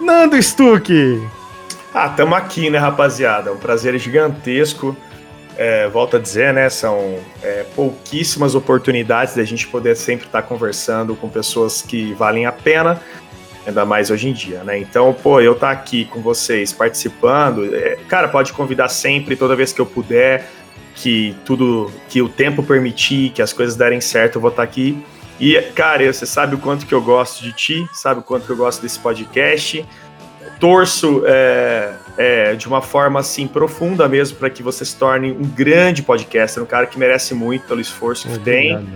[0.00, 0.90] Nando Stuck.
[1.98, 3.50] Ah, tamo aqui, né, rapaziada?
[3.50, 4.94] Um prazer gigantesco.
[5.56, 6.68] É, volto a dizer, né?
[6.68, 12.52] São é, pouquíssimas oportunidades da gente poder sempre estar conversando com pessoas que valem a
[12.52, 13.00] pena,
[13.66, 14.78] ainda mais hoje em dia, né?
[14.78, 19.72] Então, pô, eu estar aqui com vocês participando, é, cara, pode convidar sempre, toda vez
[19.72, 20.50] que eu puder,
[20.94, 25.02] que tudo, que o tempo permitir, que as coisas derem certo, eu vou estar aqui.
[25.40, 28.52] E, cara, você sabe o quanto que eu gosto de ti, sabe o quanto que
[28.52, 29.82] eu gosto desse podcast
[30.60, 35.44] torço é, é, de uma forma assim profunda mesmo para que você se torne um
[35.44, 38.86] grande podcaster, um cara que merece muito pelo esforço que tem.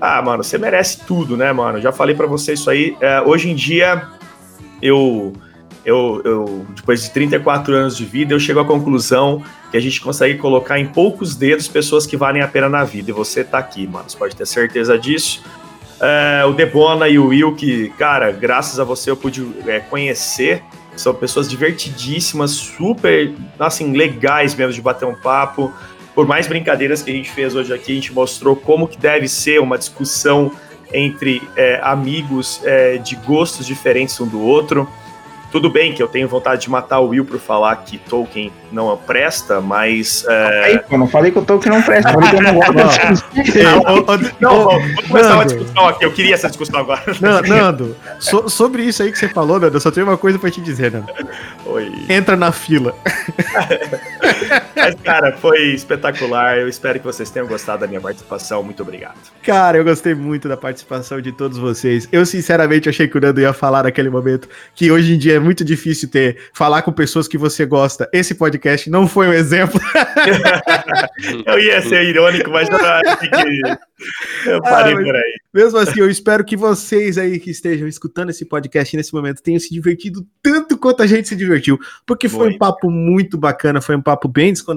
[0.00, 1.80] Ah, mano, você merece tudo, né, mano?
[1.80, 2.96] Já falei para você isso aí.
[3.00, 4.06] É, hoje em dia,
[4.80, 5.32] eu,
[5.84, 10.00] eu, eu, depois de 34 anos de vida, eu chego à conclusão que a gente
[10.00, 13.10] consegue colocar em poucos dedos pessoas que valem a pena na vida.
[13.10, 14.08] E você tá aqui, mano.
[14.08, 15.42] Você pode ter certeza disso.
[16.00, 20.62] É, o Debona e o Will, que, cara, graças a você eu pude é, conhecer.
[20.98, 25.72] São pessoas divertidíssimas, super, assim, legais mesmo de bater um papo.
[26.14, 29.28] Por mais brincadeiras que a gente fez hoje aqui, a gente mostrou como que deve
[29.28, 30.50] ser uma discussão
[30.92, 34.88] entre é, amigos é, de gostos diferentes um do outro.
[35.50, 38.94] Tudo bem que eu tenho vontade de matar o Will por falar que Tolkien não
[38.98, 40.22] presta, mas.
[40.28, 42.74] é, pô, não falei que eu tô que não presta, eu não gosto
[43.58, 43.80] Não,
[44.40, 45.54] Não, vamos começar uma Nando.
[45.56, 46.04] discussão aqui.
[46.04, 47.02] Eu queria essa discussão agora.
[47.20, 50.38] Nan- Nando, so- sobre isso aí que você falou, Nando, eu só tenho uma coisa
[50.38, 51.06] pra te dizer, Nando.
[51.64, 51.92] Oi.
[52.10, 52.94] Entra na fila.
[54.76, 56.58] Mas, cara, foi espetacular.
[56.58, 58.62] Eu espero que vocês tenham gostado da minha participação.
[58.62, 59.16] Muito obrigado.
[59.42, 62.08] Cara, eu gostei muito da participação de todos vocês.
[62.12, 65.38] Eu, sinceramente, achei que o Nando ia falar naquele momento que hoje em dia é
[65.38, 68.08] muito difícil ter falar com pessoas que você gosta.
[68.12, 69.80] Esse podcast não foi um exemplo.
[71.46, 73.26] Eu ia ser irônico, mas eu acho que
[74.46, 75.34] eu parei Ah, por aí.
[75.52, 79.58] Mesmo assim, eu espero que vocês aí que estejam escutando esse podcast nesse momento tenham
[79.58, 82.58] se divertido tanto quanto a gente se divertiu, porque foi um Muito.
[82.58, 84.67] papo muito bacana, foi um papo bem descontraído.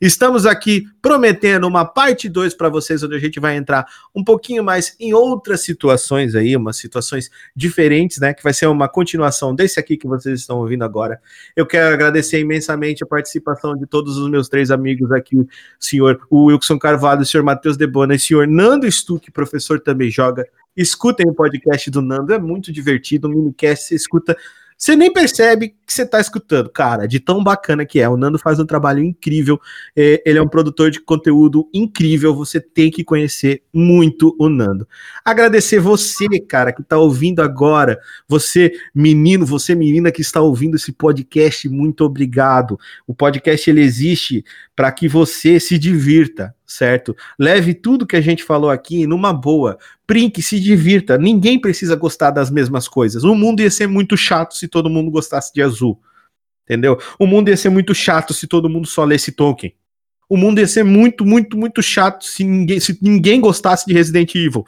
[0.00, 4.62] Estamos aqui prometendo uma parte 2 para vocês, onde a gente vai entrar um pouquinho
[4.62, 8.32] mais em outras situações aí, umas situações diferentes, né?
[8.32, 11.20] Que vai ser uma continuação desse aqui que vocês estão ouvindo agora.
[11.56, 15.48] Eu quero agradecer imensamente a participação de todos os meus três amigos aqui, o
[15.78, 20.46] senhor Wilson Carvalho, o senhor Matheus Debona e o senhor Nando Stuck, professor também joga.
[20.76, 24.36] Escutem o podcast do Nando, é muito divertido, um minicast, você escuta,
[24.78, 28.08] você nem percebe que você está escutando, cara, de tão bacana que é.
[28.08, 29.60] O Nando faz um trabalho incrível,
[29.96, 34.86] é, ele é um produtor de conteúdo incrível, você tem que conhecer muito o Nando.
[35.24, 37.98] Agradecer você, cara, que está ouvindo agora,
[38.28, 42.78] você menino, você menina que está ouvindo esse podcast, muito obrigado.
[43.04, 44.44] O podcast ele existe
[44.76, 47.16] para que você se divirta, certo?
[47.38, 49.78] Leve tudo que a gente falou aqui numa boa.
[50.06, 51.16] Brinque, se divirta.
[51.16, 53.24] Ninguém precisa gostar das mesmas coisas.
[53.24, 55.98] O mundo ia ser muito chato se todo mundo gostasse de azul.
[56.64, 57.00] Entendeu?
[57.18, 59.74] O mundo ia ser muito chato se todo mundo só lesse Tolkien.
[60.28, 64.34] O mundo ia ser muito, muito, muito chato se ninguém, se ninguém gostasse de Resident
[64.34, 64.66] Evil.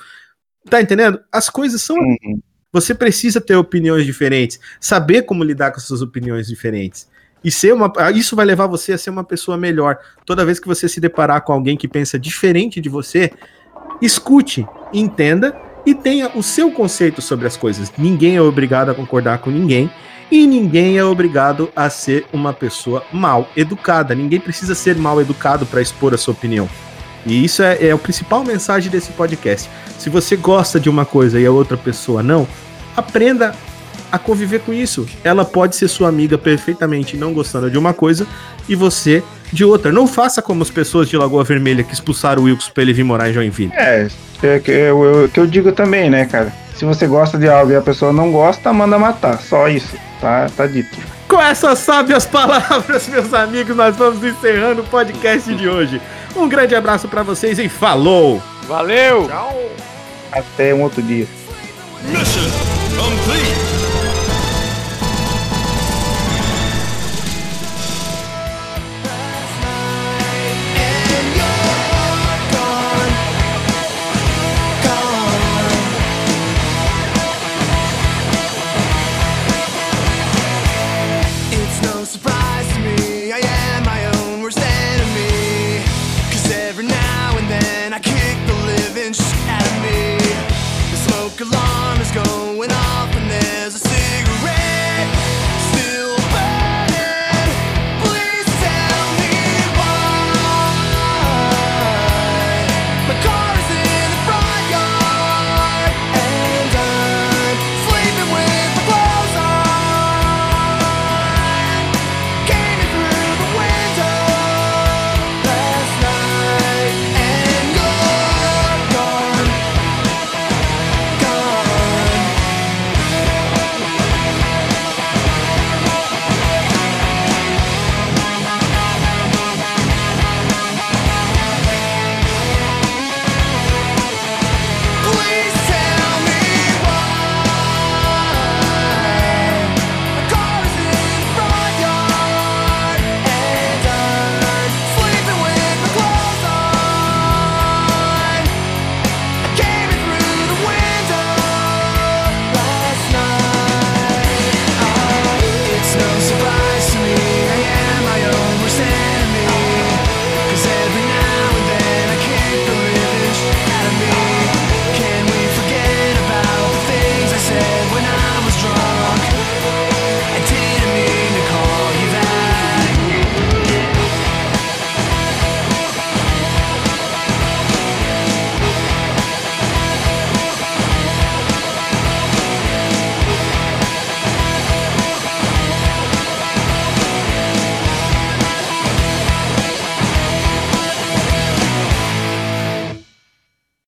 [0.70, 1.20] Tá entendendo?
[1.30, 1.96] As coisas são.
[1.96, 2.40] Uhum.
[2.72, 7.09] Você precisa ter opiniões diferentes, saber como lidar com essas opiniões diferentes.
[7.42, 9.98] E ser uma, isso vai levar você a ser uma pessoa melhor.
[10.26, 13.32] Toda vez que você se deparar com alguém que pensa diferente de você,
[14.00, 15.56] escute, entenda
[15.86, 17.92] e tenha o seu conceito sobre as coisas.
[17.96, 19.90] Ninguém é obrigado a concordar com ninguém
[20.30, 24.14] e ninguém é obrigado a ser uma pessoa mal educada.
[24.14, 26.68] Ninguém precisa ser mal educado para expor a sua opinião.
[27.26, 29.68] E isso é, é a principal mensagem desse podcast.
[29.98, 32.46] Se você gosta de uma coisa e a outra pessoa não,
[32.96, 33.54] aprenda
[34.12, 35.06] a conviver com isso.
[35.24, 38.26] Ela pode ser sua amiga perfeitamente não gostando de uma coisa
[38.68, 39.22] e você
[39.52, 39.90] de outra.
[39.92, 43.04] Não faça como as pessoas de Lagoa Vermelha que expulsaram o Wilkes pra ele vir
[43.04, 43.72] morar em Joinville.
[43.74, 44.08] É,
[44.42, 46.52] é que eu, eu- que eu digo também, né, cara?
[46.74, 49.38] Se você gosta de algo e a pessoa não gosta, manda matar.
[49.40, 49.94] Só isso.
[50.20, 50.96] Tá, tá dito.
[51.28, 56.00] Com essas sábias palavras, meus amigos, nós vamos encerrando o podcast de hoje.
[56.34, 58.42] Um grande abraço pra vocês e falou!
[58.66, 59.28] Valeu!
[60.32, 61.26] Até um outro dia.
[62.04, 62.48] Mission
[62.96, 63.79] complete.